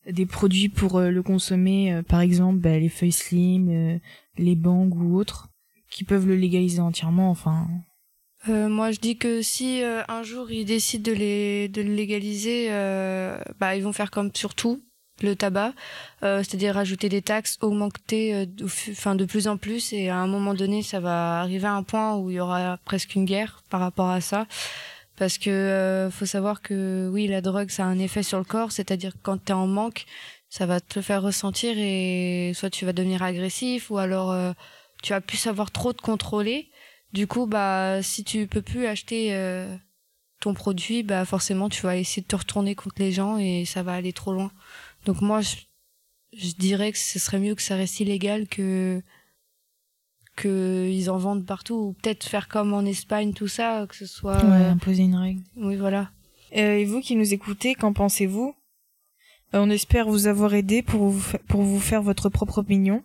des 0.07 0.27
produits 0.27 0.69
pour 0.69 1.01
le 1.01 1.23
consommer, 1.23 2.03
par 2.09 2.21
exemple 2.21 2.59
bah, 2.59 2.79
les 2.79 2.89
feuilles 2.89 3.13
slim, 3.13 4.01
les 4.37 4.57
bangs 4.57 4.91
ou 4.91 5.17
autres, 5.17 5.49
qui 5.91 6.05
peuvent 6.05 6.27
le 6.27 6.37
légaliser 6.37 6.81
entièrement. 6.81 7.31
Enfin, 7.31 7.69
euh, 8.49 8.69
moi, 8.69 8.91
je 8.91 8.99
dis 8.99 9.17
que 9.17 9.41
si 9.41 9.83
euh, 9.83 10.03
un 10.09 10.23
jour 10.23 10.51
ils 10.51 10.65
décident 10.65 11.11
de, 11.11 11.17
les, 11.17 11.69
de 11.69 11.81
le 11.83 11.95
légaliser, 11.95 12.69
euh, 12.71 13.39
bah, 13.61 13.77
ils 13.77 13.85
vont 13.85 13.93
faire 13.93 14.11
comme 14.11 14.31
sur 14.35 14.55
tout, 14.55 14.83
le 15.21 15.37
tabac, 15.37 15.73
c'est-à-dire 16.21 16.75
rajouter 16.75 17.09
des 17.09 17.23
taxes, 17.23 17.57
augmenter 17.61 18.49
enfin, 18.65 19.15
de 19.15 19.25
plus 19.25 19.47
en 19.47 19.57
plus, 19.57 19.93
et 19.93 20.09
à 20.09 20.17
un 20.17 20.27
moment 20.27 20.53
donné, 20.53 20.83
ça 20.83 20.99
va 20.99 21.41
arriver 21.41 21.67
à 21.69 21.75
un 21.75 21.85
point 21.85 22.17
où 22.17 22.31
il 22.31 22.37
y 22.37 22.41
aura 22.41 22.79
presque 22.85 23.15
une 23.15 23.25
guerre 23.25 23.63
par 23.71 23.79
rapport 23.79 24.09
à 24.09 24.21
ça. 24.21 24.47
Parce 25.17 25.39
que 25.39 26.09
faut 26.11 26.27
savoir 26.27 26.61
que 26.61 27.09
oui, 27.13 27.29
la 27.29 27.41
drogue, 27.41 27.71
ça 27.71 27.85
a 27.85 27.87
un 27.87 28.01
effet 28.01 28.25
sur 28.25 28.39
le 28.39 28.45
corps, 28.45 28.73
c'est-à-dire 28.73 29.13
quand 29.23 29.45
tu 29.45 29.53
es 29.53 29.55
en 29.55 29.69
manque, 29.69 30.07
ça 30.49 30.67
va 30.67 30.81
te 30.81 31.01
faire 31.01 31.23
ressentir 31.23 31.75
et 31.77 32.53
soit 32.57 32.71
tu 32.71 32.85
vas 32.85 32.93
devenir 32.93 33.23
agressif 33.23 33.91
ou 33.93 33.99
alors 33.99 34.35
tu 35.05 35.13
vas 35.13 35.21
plus 35.21 35.37
savoir 35.37 35.71
trop 35.71 35.93
te 35.93 36.03
contrôler 36.03 36.72
du 37.13 37.27
coup, 37.27 37.47
bah, 37.47 38.03
si 38.03 38.25
tu 38.25 38.47
peux 38.47 38.63
plus 38.63 38.87
acheter 38.87 39.35
euh, 39.35 39.77
ton 40.41 40.55
produit, 40.55 41.03
bah, 41.03 41.25
forcément, 41.25 41.69
tu 41.69 41.83
vas 41.83 41.97
essayer 41.97 42.23
de 42.23 42.27
te 42.27 42.37
retourner 42.37 42.75
contre 42.75 42.97
les 42.99 43.13
gens 43.13 43.39
et 43.39 43.65
ça 43.65 43.83
va 43.83 43.93
aller 43.93 44.13
trop 44.13 44.33
loin. 44.33 44.51
Donc 45.05 45.21
moi, 45.21 45.41
je, 45.41 46.53
dirais 46.59 46.93
que 46.93 46.99
ce 46.99 47.19
serait 47.19 47.39
mieux 47.39 47.55
que 47.55 47.63
ça 47.63 47.77
reste 47.77 48.01
illégal 48.01 48.49
que 48.49 49.03
qu'ils 50.39 51.11
en 51.11 51.19
vendent 51.19 51.45
partout 51.45 51.75
ou 51.75 51.93
peut-être 51.93 52.25
faire 52.25 52.49
comme 52.49 52.73
en 52.73 52.87
Espagne 52.87 53.35
tout 53.35 53.49
ça 53.49 53.85
que 53.87 53.95
ce 53.95 54.07
soit 54.07 54.43
ouais, 54.43 54.65
imposer 54.65 55.03
une 55.03 55.15
règle. 55.15 55.43
oui 55.57 55.77
voilà. 55.77 56.11
Euh, 56.57 56.79
et 56.79 56.87
vous 56.87 57.01
qui 57.01 57.17
nous 57.17 57.35
écoutez 57.35 57.75
qu'en 57.75 57.93
pensez-vous? 57.93 58.55
Euh, 59.55 59.59
on 59.59 59.69
espère 59.69 60.09
vous 60.09 60.29
avoir 60.29 60.55
aidé 60.55 60.81
pour 60.81 61.11
vous, 61.11 61.37
pour 61.49 61.61
vous 61.61 61.81
faire 61.81 62.01
votre 62.01 62.31
propre 62.31 62.59
opinion. 62.59 63.05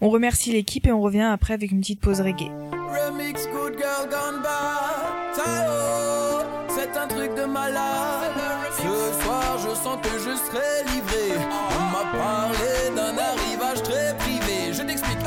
On 0.00 0.08
remercie 0.08 0.52
l'équipe 0.52 0.86
et 0.86 0.92
on 0.92 1.02
revient 1.02 1.20
après 1.20 1.52
avec 1.52 1.72
une 1.72 1.80
petite 1.80 2.00
pause 2.00 2.22
reggae 2.22 2.50
Remix 2.90 3.46
Good 3.46 3.76
Girl 3.78 4.08
Gone 4.08 4.42
Bad. 4.42 5.36
c'est 6.68 6.96
un 6.98 7.06
truc 7.06 7.34
de 7.34 7.44
malade. 7.44 8.32
Ce 8.76 9.22
soir, 9.22 9.58
je 9.58 9.74
sens 9.74 9.98
que 10.02 10.18
je 10.18 10.34
serai 10.44 10.84
livré. 10.92 11.38
On 11.78 11.84
m'a 11.92 12.04
parlé 12.18 12.90
d'un 12.96 13.16
arrivage 13.16 13.82
très 13.82 14.16
privé. 14.18 14.72
Je 14.72 14.82
t'explique, 14.82 15.18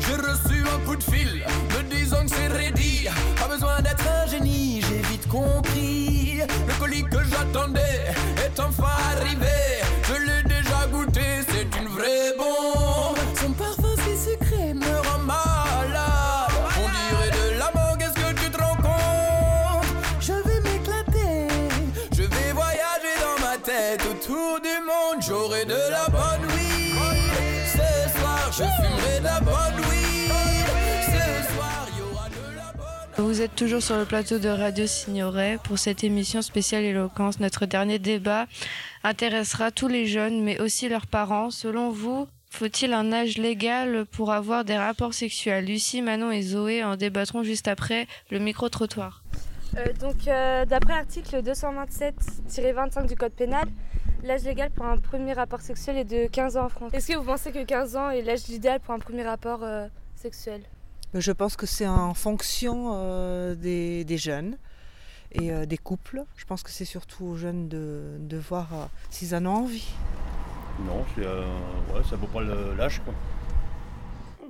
j'ai 0.00 0.14
reçu 0.14 0.64
un 0.74 0.78
coup 0.86 0.96
de 0.96 1.02
fil 1.02 1.44
me 1.74 1.82
disant 1.94 2.22
que 2.24 2.30
c'est 2.30 2.48
ready. 2.48 3.08
Pas 3.40 3.48
besoin 3.48 3.80
d'être 3.82 4.06
un 4.08 4.26
génie, 4.26 4.80
j'ai 4.82 5.02
vite 5.10 5.26
compris. 5.28 6.40
Le 6.68 6.74
colis 6.78 7.04
que 7.04 7.18
j'attendais 7.30 8.14
est 8.44 8.60
enfin 8.60 8.96
arrivé. 9.16 9.82
Je 10.04 10.14
l'ai 10.14 10.42
déjà 10.44 10.86
goûté, 10.90 11.42
c'est 11.48 11.80
une 11.80 11.88
vraie 11.88 12.34
bombe. 12.38 12.55
Vous 33.36 33.42
êtes 33.42 33.54
toujours 33.54 33.82
sur 33.82 33.98
le 33.98 34.06
plateau 34.06 34.38
de 34.38 34.48
Radio 34.48 34.86
Signoret 34.86 35.58
pour 35.62 35.78
cette 35.78 36.02
émission 36.02 36.40
spéciale 36.40 36.84
éloquence. 36.84 37.38
Notre 37.38 37.66
dernier 37.66 37.98
débat 37.98 38.46
intéressera 39.04 39.70
tous 39.70 39.88
les 39.88 40.06
jeunes, 40.06 40.42
mais 40.42 40.58
aussi 40.58 40.88
leurs 40.88 41.06
parents. 41.06 41.50
Selon 41.50 41.90
vous, 41.90 42.26
faut-il 42.48 42.94
un 42.94 43.12
âge 43.12 43.36
légal 43.36 44.06
pour 44.06 44.32
avoir 44.32 44.64
des 44.64 44.78
rapports 44.78 45.12
sexuels? 45.12 45.66
Lucie, 45.66 46.00
Manon 46.00 46.30
et 46.30 46.40
Zoé 46.40 46.82
en 46.82 46.96
débattront 46.96 47.42
juste 47.42 47.68
après 47.68 48.06
le 48.30 48.38
micro-trottoir. 48.38 49.22
Euh, 49.76 49.84
donc, 50.00 50.26
euh, 50.28 50.64
d'après 50.64 50.94
l'article 50.94 51.42
227-25 51.42 53.06
du 53.06 53.16
Code 53.16 53.32
pénal, 53.32 53.66
l'âge 54.24 54.44
légal 54.44 54.70
pour 54.70 54.86
un 54.86 54.96
premier 54.96 55.34
rapport 55.34 55.60
sexuel 55.60 55.98
est 55.98 56.04
de 56.04 56.26
15 56.26 56.56
ans 56.56 56.64
en 56.64 56.68
France. 56.70 56.94
Est-ce 56.94 57.08
que 57.08 57.18
vous 57.18 57.24
pensez 57.24 57.52
que 57.52 57.62
15 57.62 57.96
ans 57.96 58.08
est 58.08 58.22
l'âge 58.22 58.48
idéal 58.48 58.80
pour 58.80 58.94
un 58.94 58.98
premier 58.98 59.24
rapport 59.24 59.62
euh, 59.62 59.88
sexuel? 60.14 60.62
Je 61.18 61.32
pense 61.32 61.56
que 61.56 61.66
c'est 61.66 61.86
en 61.86 62.14
fonction 62.14 63.54
des, 63.54 64.04
des, 64.04 64.18
jeunes 64.18 64.56
et 65.32 65.50
des 65.66 65.78
couples. 65.78 66.24
Je 66.36 66.44
pense 66.44 66.62
que 66.62 66.70
c'est 66.70 66.84
surtout 66.84 67.24
aux 67.24 67.36
jeunes 67.36 67.68
de, 67.68 68.16
de 68.18 68.36
voir 68.36 68.90
s'ils 69.10 69.34
en 69.34 69.46
ont 69.46 69.54
envie. 69.54 69.88
Non, 70.86 71.04
ouais, 71.18 72.02
ça 72.08 72.16
vaut 72.16 72.26
pas 72.26 72.42
l'âge. 72.42 73.00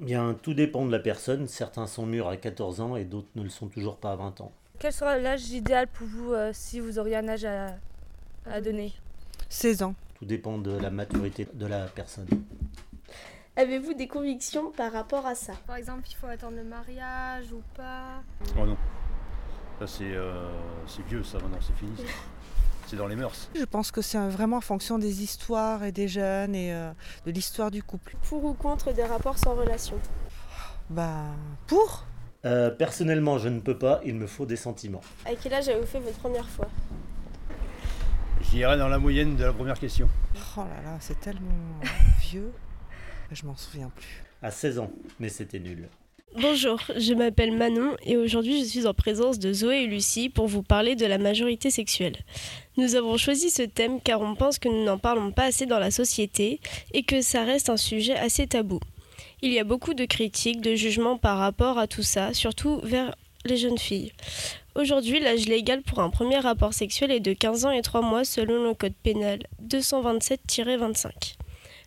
Bien, 0.00 0.34
tout 0.42 0.54
dépend 0.54 0.84
de 0.84 0.92
la 0.92 0.98
personne. 0.98 1.46
Certains 1.46 1.86
sont 1.86 2.04
mûrs 2.04 2.28
à 2.28 2.36
14 2.36 2.80
ans 2.80 2.96
et 2.96 3.04
d'autres 3.04 3.28
ne 3.36 3.42
le 3.42 3.48
sont 3.48 3.68
toujours 3.68 3.96
pas 3.96 4.12
à 4.12 4.16
20 4.16 4.40
ans. 4.40 4.52
Quel 4.78 4.92
sera 4.92 5.16
l'âge 5.18 5.50
idéal 5.50 5.86
pour 5.86 6.06
vous 6.06 6.34
si 6.52 6.80
vous 6.80 6.98
auriez 6.98 7.16
un 7.16 7.28
âge 7.28 7.44
à, 7.44 7.76
à 8.50 8.60
donner? 8.60 8.92
16 9.48 9.82
ans. 9.82 9.94
Tout 10.18 10.24
dépend 10.24 10.58
de 10.58 10.70
la 10.76 10.90
maturité 10.90 11.46
de 11.52 11.66
la 11.66 11.86
personne. 11.86 12.26
Avez-vous 13.58 13.94
des 13.94 14.06
convictions 14.06 14.70
par 14.70 14.92
rapport 14.92 15.24
à 15.24 15.34
ça? 15.34 15.54
Par 15.66 15.76
exemple, 15.76 16.02
il 16.10 16.14
faut 16.14 16.26
attendre 16.26 16.56
le 16.56 16.64
mariage 16.64 17.52
ou 17.52 17.62
pas? 17.74 18.22
Oh 18.54 18.66
non. 18.66 18.76
Ça, 19.78 19.86
c'est 19.86 20.12
euh, 20.14 20.50
vieux, 21.08 21.24
ça, 21.24 21.38
maintenant, 21.38 21.58
c'est 21.60 21.74
fini. 21.76 21.92
C'est 22.86 22.96
dans 22.96 23.06
les 23.06 23.16
mœurs. 23.16 23.48
Je 23.54 23.64
pense 23.64 23.90
que 23.90 24.02
c'est 24.02 24.18
vraiment 24.28 24.58
en 24.58 24.60
fonction 24.60 24.98
des 24.98 25.22
histoires 25.22 25.84
et 25.84 25.90
des 25.92 26.06
jeunes 26.06 26.54
et 26.54 26.74
euh, 26.74 26.90
de 27.24 27.30
l'histoire 27.30 27.70
du 27.70 27.82
couple. 27.82 28.16
Pour 28.28 28.44
ou 28.44 28.52
contre 28.52 28.92
des 28.92 29.04
rapports 29.04 29.38
sans 29.38 29.54
relation? 29.54 29.98
Bah, 30.90 31.24
pour 31.66 32.04
euh, 32.44 32.70
Personnellement, 32.70 33.38
je 33.38 33.48
ne 33.48 33.60
peux 33.60 33.78
pas, 33.78 34.00
il 34.04 34.16
me 34.16 34.26
faut 34.26 34.44
des 34.44 34.56
sentiments. 34.56 35.00
À 35.24 35.34
quel 35.34 35.54
âge 35.54 35.68
avez-vous 35.68 35.86
fait 35.86 35.98
votre 36.00 36.18
première 36.18 36.48
fois? 36.48 36.68
J'irai 38.42 38.76
dans 38.76 38.88
la 38.88 38.98
moyenne 38.98 39.34
de 39.34 39.44
la 39.44 39.52
première 39.54 39.78
question. 39.78 40.08
Oh 40.56 40.60
là 40.60 40.90
là, 40.90 40.96
c'est 41.00 41.18
tellement 41.18 41.80
vieux. 42.20 42.52
Je 43.32 43.44
m'en 43.46 43.56
souviens 43.56 43.90
plus. 43.94 44.22
À 44.42 44.50
16 44.50 44.78
ans, 44.78 44.90
mais 45.18 45.28
c'était 45.28 45.58
nul. 45.58 45.88
Bonjour, 46.38 46.78
je 46.96 47.14
m'appelle 47.14 47.56
Manon 47.56 47.96
et 48.04 48.18
aujourd'hui 48.18 48.60
je 48.60 48.68
suis 48.68 48.86
en 48.86 48.92
présence 48.92 49.38
de 49.38 49.54
Zoé 49.54 49.84
et 49.84 49.86
Lucie 49.86 50.28
pour 50.28 50.46
vous 50.46 50.62
parler 50.62 50.94
de 50.94 51.06
la 51.06 51.16
majorité 51.16 51.70
sexuelle. 51.70 52.16
Nous 52.76 52.94
avons 52.94 53.16
choisi 53.16 53.48
ce 53.48 53.62
thème 53.62 54.02
car 54.02 54.20
on 54.20 54.34
pense 54.34 54.58
que 54.58 54.68
nous 54.68 54.84
n'en 54.84 54.98
parlons 54.98 55.32
pas 55.32 55.44
assez 55.44 55.64
dans 55.64 55.78
la 55.78 55.90
société 55.90 56.60
et 56.92 57.04
que 57.04 57.22
ça 57.22 57.44
reste 57.44 57.70
un 57.70 57.78
sujet 57.78 58.16
assez 58.16 58.46
tabou. 58.46 58.80
Il 59.40 59.50
y 59.50 59.58
a 59.58 59.64
beaucoup 59.64 59.94
de 59.94 60.04
critiques, 60.04 60.60
de 60.60 60.74
jugements 60.74 61.16
par 61.16 61.38
rapport 61.38 61.78
à 61.78 61.86
tout 61.86 62.02
ça, 62.02 62.34
surtout 62.34 62.80
vers 62.82 63.14
les 63.46 63.56
jeunes 63.56 63.78
filles. 63.78 64.12
Aujourd'hui, 64.74 65.20
l'âge 65.20 65.46
légal 65.46 65.80
pour 65.80 66.00
un 66.00 66.10
premier 66.10 66.38
rapport 66.38 66.74
sexuel 66.74 67.10
est 67.10 67.20
de 67.20 67.32
15 67.32 67.64
ans 67.64 67.70
et 67.70 67.80
3 67.80 68.02
mois 68.02 68.24
selon 68.24 68.62
le 68.62 68.74
code 68.74 68.92
pénal 69.02 69.38
227-25. 69.66 71.35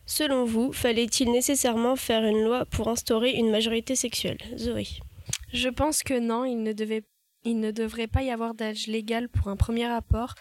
Selon 0.10 0.44
vous, 0.44 0.74
fallait-il 0.74 1.32
nécessairement 1.32 1.96
faire 1.96 2.26
une 2.26 2.44
loi 2.44 2.66
pour 2.66 2.88
instaurer 2.88 3.30
une 3.34 3.52
majorité 3.52 3.96
sexuelle? 3.96 4.40
Zoé. 4.58 4.88
Je 5.54 5.70
pense 5.70 6.02
que 6.02 6.20
non, 6.20 6.46
il 6.46 6.64
ne, 6.64 6.74
devrait 7.72 8.08
pas 8.08 8.24
y 8.24 8.32
avoir 8.32 8.56
d'âge 8.56 8.88
légal 8.88 9.30
pour 9.30 9.50
un 9.50 9.56
premier 9.56 9.86
rapport, 9.88 10.34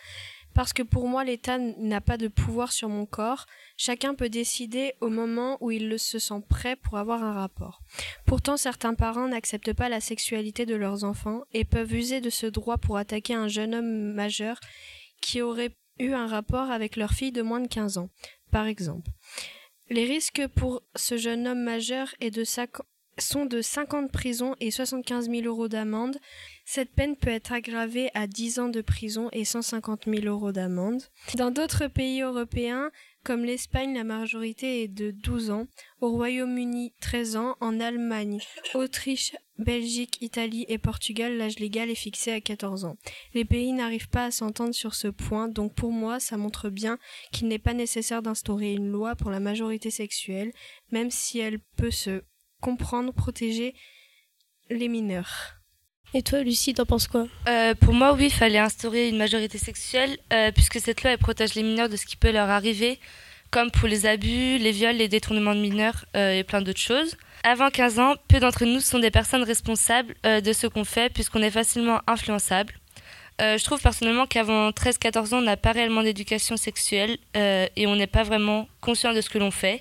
parce 0.55 0.73
que 0.73 0.83
pour 0.83 1.07
moi 1.07 1.23
l'État 1.23 1.59
n'a 1.59 2.01
pas 2.01 2.17
de 2.17 2.29
pouvoir 2.29 2.73
sur 2.73 2.89
mon 2.89 3.05
corps, 3.05 3.45
chacun 3.77 4.15
peut 4.15 4.31
décider 4.31 4.95
au 5.03 5.11
moment 5.11 5.59
où 5.61 5.71
il 5.71 5.99
se 5.99 6.19
sent 6.19 6.43
prêt 6.49 6.77
pour 6.77 6.97
avoir 6.97 7.23
un 7.23 7.35
rapport. 7.35 7.83
Pourtant 8.25 8.57
certains 8.57 8.95
parents 8.95 9.29
n'acceptent 9.29 9.75
pas 9.75 9.91
la 9.91 10.01
sexualité 10.01 10.65
de 10.65 10.77
leurs 10.77 11.05
enfants 11.05 11.43
et 11.53 11.67
peuvent 11.67 11.93
user 11.93 12.23
de 12.23 12.31
ce 12.31 12.47
droit 12.47 12.79
pour 12.79 12.97
attaquer 12.97 13.35
un 13.35 13.49
jeune 13.49 13.75
homme 13.75 14.15
majeur 14.15 14.59
qui 15.21 15.43
aurait 15.43 15.77
eu 15.99 16.13
un 16.15 16.27
rapport 16.27 16.71
avec 16.71 16.97
leur 16.97 17.11
fille 17.11 17.33
de 17.33 17.43
moins 17.43 17.61
de 17.61 17.69
15 17.69 17.99
ans, 17.99 18.09
par 18.51 18.67
exemple. 18.67 19.11
Les 19.91 20.05
risques 20.05 20.47
pour 20.55 20.83
ce 20.97 21.17
jeune 21.17 21.47
homme 21.47 21.63
majeur 21.63 22.15
sont 23.19 23.47
de 23.47 23.63
5 23.63 23.95
ans 23.95 24.03
de 24.03 24.11
prison 24.11 24.55
et 24.61 24.71
75 24.71 25.31
000 25.31 25.43
euros 25.47 25.69
d'amende. 25.69 26.19
Cette 26.67 26.93
peine 26.93 27.17
peut 27.17 27.31
être 27.31 27.53
aggravée 27.53 28.11
à 28.15 28.27
10 28.27 28.59
ans 28.59 28.69
de 28.69 28.83
prison 28.83 29.29
et 29.33 29.45
150 29.45 30.05
000 30.07 30.27
euros 30.27 30.53
d'amende. 30.53 31.03
Dans 31.37 31.51
d'autres 31.51 31.87
pays 31.87 32.21
européens, 32.21 32.91
comme 33.25 33.45
l'Espagne, 33.45 33.95
la 33.95 34.05
majorité 34.05 34.83
est 34.83 34.89
de 34.89 35.11
12 35.11 35.51
ans, 35.51 35.67
au 36.01 36.11
Royaume-Uni 36.11 36.95
13 37.01 37.37
ans, 37.37 37.57
en 37.61 37.81
Allemagne, 37.81 38.39
Autriche, 38.75 39.37
Belgique, 39.59 40.19
Italie 40.21 40.65
et 40.69 40.79
Portugal, 40.79 41.37
l'âge 41.37 41.59
légal 41.59 41.91
est 41.91 41.95
fixé 41.95 42.33
à 42.33 42.41
14 42.41 42.85
ans. 42.85 42.97
Les 43.35 43.45
pays 43.45 43.73
n'arrivent 43.73 44.09
pas 44.09 44.27
à 44.27 44.31
s'entendre 44.31 44.75
sur 44.75 44.95
ce 44.95 45.09
point, 45.09 45.49
donc 45.49 45.75
pour 45.75 45.93
moi, 45.93 46.21
ça 46.21 46.37
montre 46.37 46.71
bien 46.71 46.99
qu'il 47.33 47.49
n'est 47.49 47.59
pas 47.59 47.75
nécessaire 47.75 48.23
d'instaurer 48.23 48.73
une 48.73 48.91
loi 48.91 49.17
pour 49.17 49.31
la 49.31 49.41
majorité 49.41 49.91
sexuelle, 49.91 50.53
même 50.91 51.11
si 51.11 51.39
elle 51.39 51.59
peut 51.77 51.91
se 51.91 52.23
comprendre, 52.61 53.13
protéger 53.13 53.75
les 54.71 54.89
mineurs. 54.89 55.58
Et 56.15 56.23
toi, 56.23 56.41
Lucie, 56.41 56.73
t'en 56.73 56.87
penses 56.87 57.07
quoi? 57.07 57.27
Euh, 57.49 57.75
Pour 57.75 57.93
moi, 57.93 58.15
oui, 58.15 58.27
il 58.27 58.33
fallait 58.33 58.59
instaurer 58.59 59.09
une 59.09 59.19
majorité 59.19 59.59
sexuelle, 59.59 60.17
euh, 60.33 60.51
puisque 60.53 60.81
cette 60.81 61.03
loi 61.03 61.17
protège 61.19 61.55
les 61.55 61.63
mineurs 61.63 61.91
de 61.91 61.97
ce 61.97 62.07
qui 62.07 62.17
peut 62.17 62.31
leur 62.33 62.49
arriver, 62.49 62.99
comme 63.51 63.71
pour 63.71 63.89
les 63.89 64.07
abus, 64.07 64.57
les 64.59 64.71
viols, 64.73 64.97
les 64.97 65.09
détournements 65.09 65.55
de 65.55 65.61
mineurs 65.61 66.07
euh, 66.17 66.33
et 66.33 66.45
plein 66.45 66.63
d'autres 66.63 66.81
choses. 66.81 67.17
Avant 67.45 67.69
15 67.69 67.99
ans, 67.99 68.15
peu 68.27 68.41
d'entre 68.41 68.65
nous 68.65 68.81
sont 68.81 68.99
des 68.99 69.11
personnes 69.11 69.43
responsables 69.43 70.15
de 70.25 70.53
ce 70.53 70.67
qu'on 70.67 70.85
fait, 70.85 71.13
puisqu'on 71.13 71.41
est 71.41 71.53
facilement 71.53 72.01
influençable. 72.09 72.75
je 73.39 73.63
trouve 73.65 73.81
personnellement 73.81 74.27
qu'avant 74.27 74.71
13-14 74.71 75.35
ans, 75.35 75.39
on 75.39 75.43
n'a 75.43 75.57
pas 75.57 75.71
réellement 75.71 76.03
d'éducation 76.03 76.57
sexuelle 76.57 77.17
et 77.37 77.87
on 77.87 77.95
n'est 77.95 78.09
pas 78.09 78.25
vraiment 78.25 78.69
conscient 78.81 79.15
de 79.15 79.21
ce 79.21 79.31
que 79.31 79.39
l'on 79.39 79.53
fait. 79.53 79.81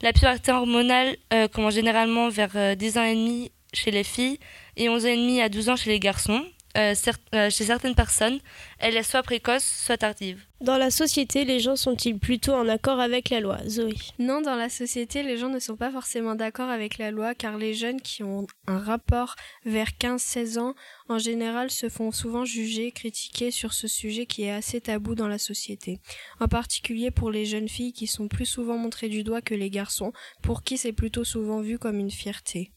La 0.00 0.12
puberté 0.12 0.52
hormonale 0.52 1.16
commence 1.52 1.74
généralement 1.74 2.28
vers 2.28 2.76
10 2.76 2.98
ans 2.98 3.04
et 3.04 3.16
demi 3.16 3.50
chez 3.72 3.90
les 3.90 4.04
filles 4.04 4.38
et 4.76 4.88
11 4.88 5.04
ans 5.04 5.08
et 5.08 5.16
demi 5.16 5.40
à 5.40 5.48
12 5.48 5.68
ans 5.68 5.76
chez 5.76 5.90
les 5.90 6.00
garçons. 6.00 6.44
Euh, 6.76 6.94
euh, 7.34 7.50
chez 7.50 7.64
certaines 7.64 7.94
personnes, 7.94 8.38
elle 8.78 8.96
est 8.96 9.02
soit 9.02 9.22
précoce, 9.22 9.64
soit 9.64 9.98
tardive. 9.98 10.42
Dans 10.62 10.78
la 10.78 10.90
société, 10.90 11.44
les 11.44 11.60
gens 11.60 11.76
sont-ils 11.76 12.18
plutôt 12.18 12.54
en 12.54 12.66
accord 12.66 12.98
avec 12.98 13.28
la 13.28 13.40
loi? 13.40 13.58
Zoé 13.68 13.94
Non, 14.18 14.40
dans 14.40 14.54
la 14.54 14.70
société, 14.70 15.22
les 15.22 15.36
gens 15.36 15.50
ne 15.50 15.58
sont 15.58 15.76
pas 15.76 15.90
forcément 15.90 16.34
d'accord 16.34 16.70
avec 16.70 16.96
la 16.96 17.10
loi 17.10 17.34
car 17.34 17.58
les 17.58 17.74
jeunes 17.74 18.00
qui 18.00 18.22
ont 18.22 18.46
un 18.66 18.78
rapport 18.78 19.34
vers 19.66 19.90
15-16 20.00 20.58
ans, 20.58 20.74
en 21.10 21.18
général, 21.18 21.70
se 21.70 21.90
font 21.90 22.10
souvent 22.10 22.46
juger, 22.46 22.90
critiquer 22.90 23.50
sur 23.50 23.74
ce 23.74 23.86
sujet 23.86 24.24
qui 24.24 24.44
est 24.44 24.52
assez 24.52 24.80
tabou 24.80 25.14
dans 25.14 25.28
la 25.28 25.38
société. 25.38 26.00
En 26.40 26.48
particulier 26.48 27.10
pour 27.10 27.30
les 27.30 27.44
jeunes 27.44 27.68
filles 27.68 27.92
qui 27.92 28.06
sont 28.06 28.28
plus 28.28 28.46
souvent 28.46 28.78
montrées 28.78 29.10
du 29.10 29.24
doigt 29.24 29.42
que 29.42 29.54
les 29.54 29.68
garçons, 29.68 30.12
pour 30.42 30.62
qui 30.62 30.78
c'est 30.78 30.92
plutôt 30.92 31.24
souvent 31.24 31.60
vu 31.60 31.78
comme 31.78 31.98
une 31.98 32.10
fierté. 32.10 32.72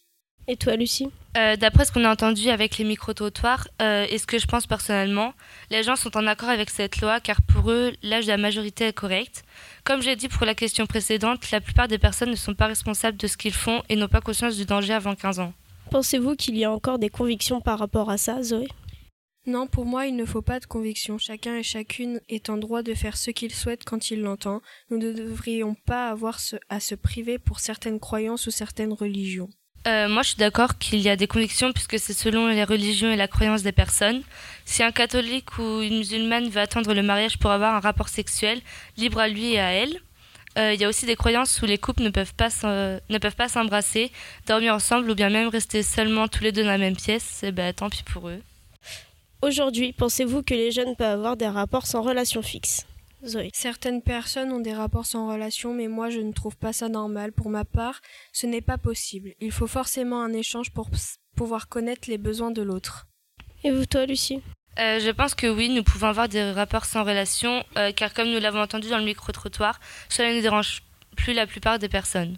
Et 0.48 0.58
toi, 0.58 0.76
Lucie? 0.76 1.08
Euh, 1.38 1.56
D'après 1.56 1.86
ce 1.86 1.92
qu'on 1.92 2.06
a 2.06 2.12
entendu 2.12 2.50
avec 2.50 2.78
les 2.78 2.86
micro-trottoirs 2.86 3.68
euh, 3.82 4.06
et 4.10 4.18
ce 4.20 4.28
que 4.28 4.38
je 4.38 4.46
pense 4.46 4.68
personnellement, 4.68 5.34
les 5.72 5.82
gens 5.82 5.96
sont 5.96 6.16
en 6.16 6.28
accord 6.28 6.50
avec 6.50 6.70
cette 6.70 7.02
loi 7.02 7.20
car 7.20 7.42
pour 7.42 7.72
eux, 7.72 7.94
l'âge 8.04 8.26
de 8.26 8.32
la 8.32 8.38
majorité 8.38 8.86
est 8.86 8.94
correct. 8.94 9.44
Comme 9.84 10.02
j'ai 10.02 10.16
dit 10.16 10.28
pour 10.28 10.46
la 10.46 10.54
question 10.54 10.86
précédente, 10.86 11.50
la 11.52 11.62
plupart 11.62 11.88
des 11.88 11.98
personnes 11.98 12.30
ne 12.30 12.36
sont 12.36 12.54
pas 12.54 12.68
responsables 12.68 13.18
de 13.18 13.28
ce 13.28 13.38
qu'ils 13.38 13.54
font 13.54 13.82
et 13.90 13.96
n'ont 13.96 14.08
pas 14.08 14.22
conscience 14.22 14.56
du 14.56 14.66
danger 14.66 14.94
avant 14.94 15.16
15 15.16 15.40
ans. 15.40 15.54
Pensez-vous 15.90 16.36
qu'il 16.36 16.58
y 16.58 16.64
a 16.64 16.72
encore 16.72 17.00
des 17.00 17.10
convictions 17.10 17.60
par 17.60 17.80
rapport 17.80 18.10
à 18.10 18.18
ça, 18.18 18.42
Zoé? 18.42 18.68
Non, 19.48 19.68
pour 19.68 19.86
moi, 19.86 20.08
il 20.08 20.16
ne 20.16 20.26
faut 20.26 20.42
pas 20.42 20.60
de 20.60 20.66
conviction. 20.66 21.20
Chacun 21.20 21.56
et 21.58 21.64
chacune 21.64 22.20
est 22.30 22.50
en 22.50 22.58
droit 22.58 22.82
de 22.82 22.96
faire 22.96 23.16
ce 23.16 23.30
qu'il 23.30 23.54
souhaite 23.54 23.84
quand 23.84 24.10
il 24.10 24.22
l'entend. 24.22 24.62
Nous 24.90 24.98
ne 24.98 25.12
devrions 25.12 25.76
pas 25.86 26.10
avoir 26.10 26.40
à 26.70 26.80
se 26.80 26.96
priver 26.96 27.38
pour 27.38 27.60
certaines 27.60 28.00
croyances 28.00 28.48
ou 28.48 28.52
certaines 28.52 28.94
religions. 28.94 29.50
Euh, 29.88 30.10
moi, 30.10 30.24
je 30.24 30.30
suis 30.30 30.38
d'accord 30.38 30.78
qu'il 30.80 31.00
y 31.00 31.10
a 31.10 31.16
des 31.16 31.28
convictions 31.28 31.72
puisque 31.72 32.00
c'est 32.00 32.14
selon 32.14 32.48
les 32.48 32.64
religions 32.64 33.12
et 33.12 33.16
la 33.16 33.28
croyance 33.28 33.62
des 33.62 33.72
personnes. 33.72 34.24
Si 34.66 34.82
un 34.82 34.92
catholique 34.92 35.60
ou 35.60 35.82
une 35.82 36.00
musulmane 36.00 36.50
veut 36.50 36.62
attendre 36.62 36.94
le 36.94 37.04
mariage 37.04 37.38
pour 37.38 37.52
avoir 37.52 37.76
un 37.76 37.80
rapport 37.80 38.10
sexuel, 38.10 38.62
libre 38.98 39.20
à 39.20 39.28
lui 39.28 39.54
et 39.54 39.60
à 39.60 39.72
elle. 39.72 40.00
Euh, 40.58 40.74
il 40.74 40.80
y 40.80 40.86
a 40.86 40.90
aussi 40.90 41.06
des 41.06 41.16
croyances 41.16 41.62
où 41.62 41.66
les 41.66 41.78
couples 41.78 42.02
ne 42.02 42.10
peuvent 42.10 42.34
pas 42.34 42.50
s'embrasser, 43.50 44.12
dormir 44.48 44.74
ensemble 44.74 45.10
ou 45.12 45.16
bien 45.16 45.30
même 45.30 45.50
rester 45.50 45.84
seulement 45.84 46.28
tous 46.28 46.44
les 46.44 46.52
deux 46.52 46.64
dans 46.64 46.70
la 46.70 46.78
même 46.78 46.96
pièce. 46.96 47.44
Et 47.44 47.48
eh 47.48 47.52
ben, 47.52 47.74
tant 47.74 47.90
pis 47.90 48.04
pour 48.04 48.30
eux. 48.30 48.42
Aujourd'hui, 49.42 49.94
pensez-vous 49.94 50.42
que 50.42 50.54
les 50.54 50.72
jeunes 50.72 50.96
peuvent 50.96 51.12
avoir 51.12 51.38
des 51.38 51.48
rapports 51.48 51.86
sans 51.86 52.02
relation 52.02 52.42
fixe? 52.42 52.88
Certaines 53.54 54.02
personnes 54.02 54.52
ont 54.52 54.60
des 54.60 54.74
rapports 54.74 55.06
sans 55.06 55.32
relation, 55.32 55.74
mais 55.74 55.88
moi 55.88 56.10
je 56.10 56.20
ne 56.20 56.32
trouve 56.32 56.56
pas 56.58 56.74
ça 56.74 56.90
normal. 56.90 57.32
Pour 57.32 57.50
ma 57.50 57.66
part, 57.66 58.02
ce 58.32 58.48
n'est 58.48 58.62
pas 58.62 58.78
possible. 58.78 59.34
Il 59.40 59.52
faut 59.52 59.68
forcément 59.68 60.22
un 60.22 60.34
échange 60.34 60.72
pour 60.72 60.90
pouvoir 61.36 61.68
connaître 61.68 62.10
les 62.10 62.18
besoins 62.18 62.52
de 62.52 62.62
l'autre. 62.62 63.08
Et 63.64 63.72
vous, 63.72 63.86
toi, 63.86 64.06
Lucie? 64.06 64.42
Euh, 64.78 65.00
je 65.00 65.10
pense 65.10 65.36
que 65.36 65.48
oui, 65.48 65.70
nous 65.70 65.84
pouvons 65.84 66.08
avoir 66.08 66.28
des 66.28 66.52
rapports 66.52 66.86
sans 66.86 67.04
relation, 67.04 67.64
euh, 67.78 67.92
car 67.94 68.14
comme 68.14 68.30
nous 68.30 68.40
l'avons 68.40 68.62
entendu 68.62 68.90
dans 68.90 68.98
le 68.98 69.06
micro-trottoir, 69.06 69.80
cela 70.10 70.34
ne 70.34 70.42
dérange 70.42 70.84
plus 71.16 71.34
la 71.34 71.48
plupart 71.48 71.80
des 71.80 71.90
personnes. 71.90 72.38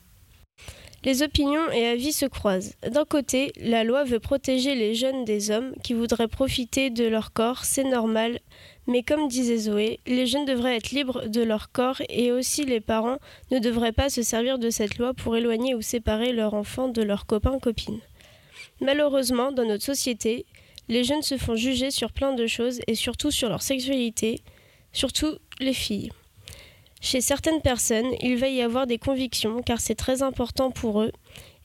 Les 1.07 1.23
opinions 1.23 1.71
et 1.71 1.87
avis 1.87 2.11
se 2.11 2.25
croisent. 2.25 2.73
D'un 2.85 3.05
côté, 3.05 3.53
la 3.61 3.85
loi 3.85 4.03
veut 4.03 4.19
protéger 4.19 4.75
les 4.75 4.93
jeunes 4.93 5.23
des 5.23 5.51
hommes 5.51 5.73
qui 5.81 5.93
voudraient 5.93 6.27
profiter 6.27 6.89
de 6.89 7.05
leur 7.05 7.31
corps, 7.31 7.63
c'est 7.63 7.85
normal, 7.85 8.41
mais 8.87 9.03
comme 9.03 9.29
disait 9.29 9.55
Zoé, 9.55 10.01
les 10.05 10.27
jeunes 10.27 10.43
devraient 10.43 10.75
être 10.75 10.91
libres 10.91 11.27
de 11.27 11.41
leur 11.41 11.71
corps 11.71 12.01
et 12.09 12.33
aussi 12.33 12.65
les 12.65 12.81
parents 12.81 13.19
ne 13.51 13.59
devraient 13.59 13.93
pas 13.93 14.09
se 14.09 14.21
servir 14.21 14.59
de 14.59 14.69
cette 14.69 14.97
loi 14.97 15.13
pour 15.13 15.37
éloigner 15.37 15.75
ou 15.75 15.81
séparer 15.81 16.33
leur 16.33 16.55
enfant 16.55 16.89
de 16.89 17.03
leurs 17.03 17.25
copains-copines. 17.25 18.01
Malheureusement, 18.81 19.53
dans 19.53 19.63
notre 19.63 19.85
société, 19.85 20.45
Les 20.89 21.03
jeunes 21.03 21.21
se 21.21 21.37
font 21.37 21.55
juger 21.55 21.91
sur 21.91 22.13
plein 22.13 22.33
de 22.33 22.47
choses 22.47 22.79
et 22.87 22.95
surtout 22.95 23.29
sur 23.29 23.49
leur 23.49 23.61
sexualité, 23.61 24.41
surtout 24.93 25.37
les 25.59 25.73
filles. 25.73 26.11
Chez 27.01 27.21
certaines 27.21 27.61
personnes, 27.61 28.11
il 28.21 28.37
va 28.37 28.47
y 28.47 28.61
avoir 28.61 28.87
des 28.87 28.97
convictions 28.97 29.61
car 29.61 29.79
c'est 29.79 29.95
très 29.95 30.23
important 30.23 30.71
pour 30.71 31.01
eux, 31.01 31.11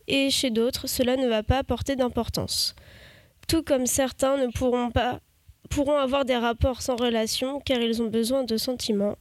et 0.06 0.30
chez 0.30 0.50
d'autres, 0.50 0.86
cela 0.86 1.16
ne 1.16 1.28
va 1.28 1.42
pas 1.42 1.58
apporter 1.58 1.96
d'importance. 1.96 2.74
Tout 3.48 3.62
comme 3.62 3.86
certains 3.86 4.36
ne 4.36 4.50
pourront 4.50 4.90
pas 4.90 5.20
pourront 5.70 5.96
avoir 5.96 6.26
des 6.26 6.36
rapports 6.36 6.82
sans 6.82 6.96
relation 6.96 7.60
car 7.60 7.80
ils 7.80 8.02
ont 8.02 8.08
besoin 8.08 8.44
de 8.44 8.58
sentiments 8.58 9.16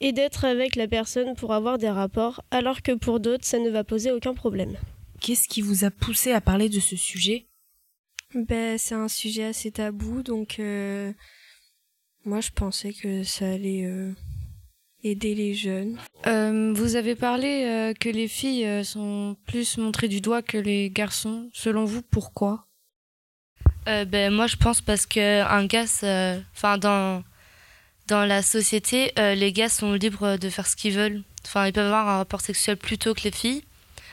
et 0.00 0.12
d'être 0.12 0.44
avec 0.44 0.76
la 0.76 0.86
personne 0.86 1.34
pour 1.34 1.52
avoir 1.52 1.78
des 1.78 1.90
rapports 1.90 2.44
alors 2.52 2.82
que 2.82 2.92
pour 2.92 3.18
d'autres 3.18 3.44
ça 3.44 3.58
ne 3.58 3.70
va 3.70 3.82
poser 3.82 4.12
aucun 4.12 4.34
problème. 4.34 4.76
Qu'est-ce 5.20 5.48
qui 5.48 5.62
vous 5.62 5.84
a 5.84 5.90
poussé 5.90 6.30
à 6.32 6.40
parler 6.40 6.68
de 6.68 6.78
ce 6.78 6.94
sujet? 6.94 7.46
Ben, 8.34 8.78
C'est 8.78 8.94
un 8.94 9.08
sujet 9.08 9.44
assez 9.44 9.72
tabou 9.72 10.22
donc 10.22 10.60
euh, 10.60 11.12
moi 12.24 12.40
je 12.40 12.50
pensais 12.50 12.92
que 12.92 13.24
ça 13.24 13.50
allait 13.50 13.84
euh, 13.84 14.12
aider 15.10 15.34
les 15.34 15.54
jeunes. 15.54 15.98
Euh, 16.26 16.72
vous 16.74 16.96
avez 16.96 17.14
parlé 17.14 17.92
que 17.98 18.08
les 18.08 18.28
filles 18.28 18.84
sont 18.84 19.36
plus 19.46 19.78
montrées 19.78 20.08
du 20.08 20.20
doigt 20.20 20.42
que 20.42 20.58
les 20.58 20.90
garçons. 20.90 21.48
Selon 21.52 21.84
vous, 21.84 22.02
pourquoi? 22.02 22.66
Euh, 23.88 24.04
ben, 24.04 24.32
Moi, 24.32 24.46
je 24.46 24.56
pense 24.56 24.80
parce 24.80 25.06
qu'un 25.06 25.66
gars, 25.66 25.84
enfin, 26.54 26.78
dans, 26.78 27.22
dans 28.08 28.24
la 28.24 28.42
société, 28.42 29.12
euh, 29.18 29.34
les 29.34 29.52
gars 29.52 29.68
sont 29.68 29.92
libres 29.94 30.36
de 30.36 30.50
faire 30.50 30.66
ce 30.66 30.76
qu'ils 30.76 30.94
veulent. 30.94 31.22
Enfin, 31.44 31.66
ils 31.66 31.72
peuvent 31.72 31.86
avoir 31.86 32.08
un 32.08 32.18
rapport 32.18 32.40
sexuel 32.40 32.76
plus 32.76 32.98
tôt 32.98 33.14
que 33.14 33.22
les 33.22 33.30
filles, 33.30 33.62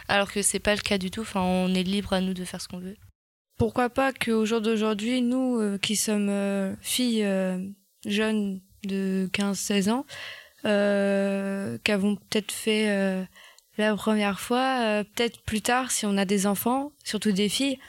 alors 0.07 0.31
que 0.31 0.41
c'est 0.41 0.59
pas 0.59 0.75
le 0.75 0.81
cas 0.81 0.97
du 0.97 1.09
tout. 1.09 1.21
Enfin, 1.21 1.41
on 1.41 1.73
est 1.73 1.83
libre 1.83 2.13
à 2.13 2.21
nous 2.21 2.33
de 2.33 2.45
faire 2.45 2.61
ce 2.61 2.67
qu'on 2.67 2.79
veut. 2.79 2.95
Pourquoi 3.57 3.89
pas 3.89 4.13
qu'au 4.13 4.45
jour 4.45 4.61
d'aujourd'hui, 4.61 5.21
nous 5.21 5.59
euh, 5.59 5.77
qui 5.77 5.95
sommes 5.95 6.75
filles 6.81 7.25
jeunes 8.05 8.61
de 8.83 9.29
15-16 9.33 9.89
ans, 9.89 10.05
qui 10.63 11.91
avons 11.91 12.15
peut-être 12.15 12.51
fait 12.51 13.27
la 13.77 13.95
première 13.95 14.39
fois, 14.39 15.03
peut-être 15.15 15.41
plus 15.41 15.61
tard, 15.61 15.91
si 15.91 16.05
on 16.05 16.17
a 16.17 16.25
des 16.25 16.47
enfants, 16.47 16.91
surtout 17.03 17.31
des 17.31 17.49
filles, 17.49 17.79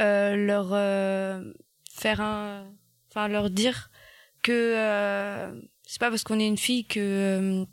euh, 0.00 0.34
leur 0.34 0.70
euh, 0.72 1.52
faire 1.88 2.20
un, 2.20 2.66
enfin 3.08 3.28
leur 3.28 3.48
dire 3.48 3.90
que 4.42 4.52
euh, 4.52 5.52
c'est 5.84 6.00
pas 6.00 6.10
parce 6.10 6.24
qu'on 6.24 6.40
est 6.40 6.48
une 6.48 6.58
fille 6.58 6.84
que 6.84 7.64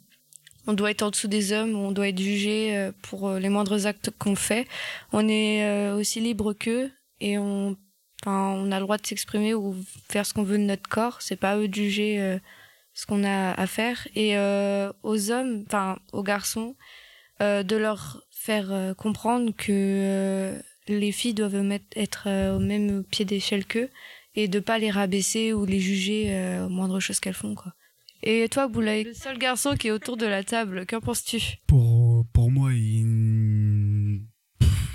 on 0.67 0.73
doit 0.73 0.91
être 0.91 1.01
en 1.01 1.09
dessous 1.09 1.27
des 1.27 1.51
hommes, 1.51 1.75
on 1.75 1.91
doit 1.91 2.09
être 2.09 2.19
jugé 2.19 2.91
pour 3.01 3.31
les 3.31 3.49
moindres 3.49 3.87
actes 3.87 4.11
qu'on 4.19 4.35
fait. 4.35 4.67
On 5.11 5.27
est 5.27 5.89
aussi 5.89 6.19
libre 6.19 6.53
qu'eux 6.53 6.91
et 7.19 7.39
on, 7.39 7.75
enfin, 8.21 8.53
on 8.55 8.71
a 8.71 8.77
le 8.77 8.83
droit 8.83 8.97
de 8.97 9.07
s'exprimer 9.07 9.55
ou 9.55 9.75
faire 10.07 10.23
ce 10.23 10.35
qu'on 10.35 10.43
veut 10.43 10.59
de 10.59 10.63
notre 10.63 10.87
corps. 10.87 11.23
C'est 11.23 11.35
pas 11.35 11.57
eux 11.57 11.67
de 11.67 11.73
juger 11.73 12.37
ce 12.93 13.05
qu'on 13.05 13.23
a 13.23 13.53
à 13.53 13.67
faire. 13.67 14.07
Et 14.15 14.37
aux 14.37 15.31
hommes, 15.31 15.63
enfin 15.67 15.99
aux 16.13 16.23
garçons, 16.23 16.75
de 17.39 17.75
leur 17.75 18.21
faire 18.29 18.95
comprendre 18.97 19.51
que 19.55 20.61
les 20.87 21.11
filles 21.11 21.33
doivent 21.33 21.79
être 21.95 22.23
euh, 22.27 22.55
au 22.55 22.59
même 22.59 23.03
pied 23.03 23.25
d'échelle 23.25 23.65
qu'eux 23.65 23.89
et 24.35 24.47
de 24.47 24.59
pas 24.59 24.79
les 24.79 24.91
rabaisser 24.91 25.53
ou 25.53 25.65
les 25.65 25.79
juger 25.79 26.35
euh, 26.35 26.65
aux 26.65 26.69
moindres 26.69 26.99
choses 26.99 27.19
qu'elles 27.19 27.33
font 27.33 27.55
quoi. 27.55 27.73
Et 28.23 28.47
toi 28.49 28.67
Boulaye, 28.67 29.03
le 29.03 29.13
seul 29.13 29.37
garçon 29.39 29.75
qui 29.75 29.87
est 29.87 29.91
autour 29.91 30.15
de 30.15 30.27
la 30.27 30.43
table, 30.43 30.85
qu'en 30.85 31.01
penses-tu? 31.01 31.57
Pour 31.67 32.25
pour 32.33 32.51
moi, 32.51 32.71
il 32.73 34.21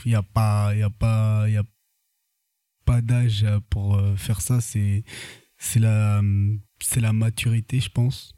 n'y 0.06 0.14
a 0.14 0.22
pas 0.22 0.70
il 0.74 0.80
y 0.80 0.82
a 0.82 0.90
pas 0.90 1.44
il 1.48 1.54
y 1.54 1.56
a 1.56 1.64
pas 2.84 3.00
d'âge 3.00 3.44
pour 3.68 3.96
euh, 3.96 4.14
faire 4.16 4.40
ça, 4.40 4.60
c'est 4.60 5.02
c'est 5.58 5.80
la 5.80 6.22
c'est 6.80 7.00
la 7.00 7.12
maturité, 7.12 7.80
je 7.80 7.90
pense. 7.90 8.34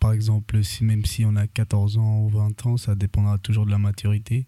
Par 0.00 0.12
exemple, 0.12 0.62
si 0.62 0.84
même 0.84 1.04
si 1.04 1.24
on 1.24 1.34
a 1.36 1.46
14 1.46 1.96
ans 1.98 2.20
ou 2.20 2.28
20 2.28 2.66
ans, 2.66 2.76
ça 2.76 2.94
dépendra 2.94 3.38
toujours 3.38 3.64
de 3.64 3.70
la 3.70 3.78
maturité. 3.78 4.46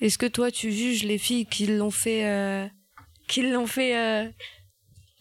Est-ce 0.00 0.18
que 0.18 0.26
toi, 0.26 0.50
tu 0.50 0.72
juges 0.72 1.04
les 1.04 1.18
filles 1.18 1.46
qui 1.46 1.66
l'ont 1.66 1.90
fait, 1.90 2.26
euh, 2.26 2.66
qui 3.28 3.48
l'ont 3.48 3.66
fait 3.66 3.96
euh, 3.96 4.28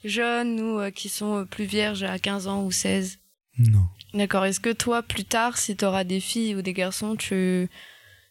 jeunes 0.03 0.59
ou 0.59 0.79
euh, 0.79 0.91
qui 0.91 1.09
sont 1.09 1.45
plus 1.49 1.65
vierges 1.65 2.03
à 2.03 2.17
15 2.19 2.47
ans 2.47 2.63
ou 2.63 2.71
16 2.71 3.19
Non. 3.59 3.87
D'accord. 4.13 4.45
Est-ce 4.45 4.59
que 4.59 4.73
toi, 4.73 5.03
plus 5.03 5.25
tard, 5.25 5.57
si 5.57 5.75
tu 5.75 5.85
auras 5.85 6.03
des 6.03 6.19
filles 6.19 6.55
ou 6.55 6.61
des 6.61 6.73
garçons, 6.73 7.15
tu, 7.15 7.69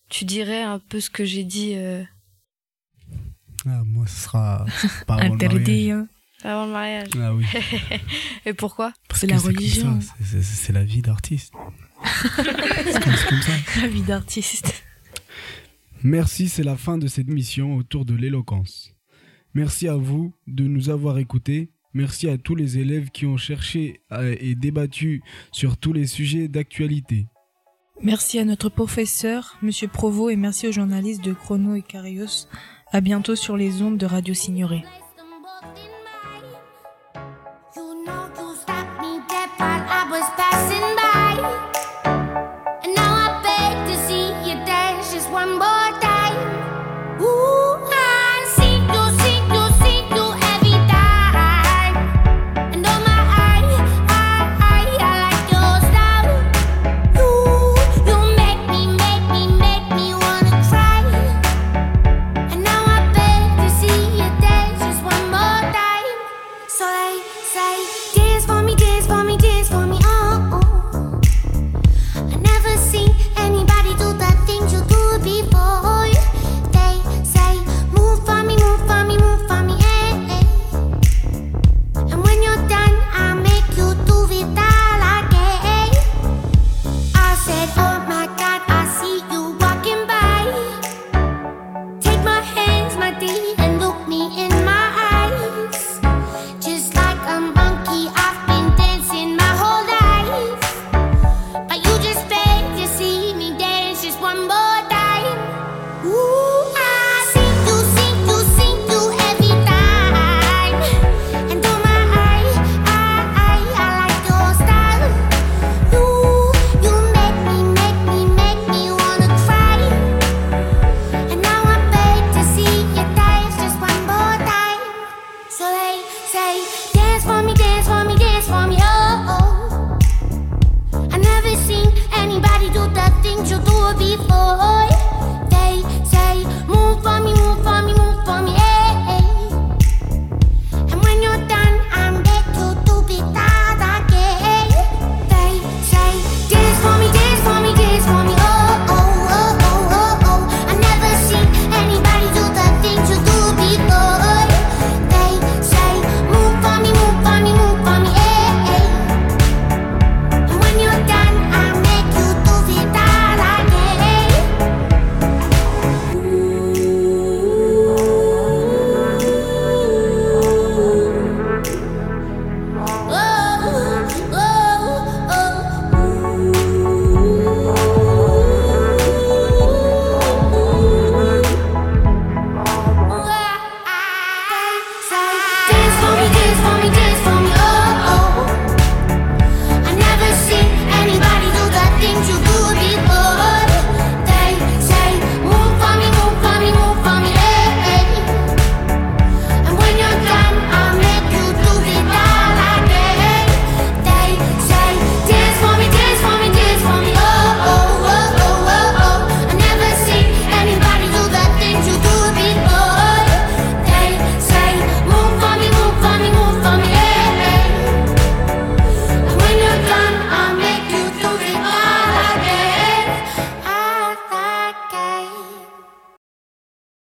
tu 0.09 0.25
dirais 0.25 0.63
un 0.63 0.79
peu 0.79 1.01
ce 1.01 1.11
que 1.11 1.25
j'ai 1.25 1.45
dit 1.45 1.77
ah, 3.65 3.83
Moi, 3.85 4.07
ce 4.07 4.23
sera 4.23 4.67
pas 5.07 5.15
avant 5.17 5.35
Interdit, 5.35 5.89
le 5.89 5.95
mariage. 5.95 6.09
Avant 6.43 6.67
le 6.67 6.73
mariage. 6.73 7.09
Ah 7.21 7.35
oui. 7.35 7.45
Et 8.47 8.53
pourquoi? 8.53 8.93
C'est 9.15 9.27
la 9.27 9.39
religion. 9.39 9.99
C'est 10.21 10.73
la 10.73 10.85
vie 10.85 11.03
d'artiste. 11.03 11.53
c'est 12.05 13.29
comme 13.29 13.41
ça. 13.43 13.53
La 13.81 13.89
vie 13.89 14.03
d'artiste. 14.03 14.85
Merci, 16.03 16.49
c'est 16.49 16.63
la 16.63 16.77
fin 16.77 16.99
de 16.99 17.07
cette 17.07 17.29
mission 17.29 17.77
autour 17.77 18.05
de 18.05 18.15
l'éloquence. 18.15 18.95
Merci 19.55 19.89
à 19.89 19.97
vous 19.97 20.35
de 20.47 20.65
nous 20.65 20.91
avoir 20.91 21.19
écoutés. 21.19 21.71
Merci 21.95 22.29
à 22.29 22.37
tous 22.37 22.55
les 22.55 22.79
élèves 22.79 23.11
qui 23.11 23.25
ont 23.25 23.39
cherché 23.39 24.03
et 24.39 24.55
débattu 24.55 25.23
sur 25.51 25.79
tous 25.79 25.95
les 25.95 26.07
sujets 26.07 26.47
d'actualité. 26.49 27.27
Merci 28.03 28.39
à 28.39 28.45
notre 28.45 28.69
professeur, 28.69 29.57
Monsieur 29.63 29.89
Provo, 29.89 30.29
et 30.29 30.37
merci 30.37 30.69
aux 30.69 30.73
journalistes 30.73 31.25
de 31.25 31.33
Chrono 31.33 31.75
et 31.75 31.83
Carios. 31.83 32.47
À 32.93 33.01
bientôt 33.01 33.35
sur 33.35 33.57
les 33.57 33.81
ondes 33.81 33.97
de 33.97 34.05
Radio 34.05 34.35
Signoret. 34.35 34.85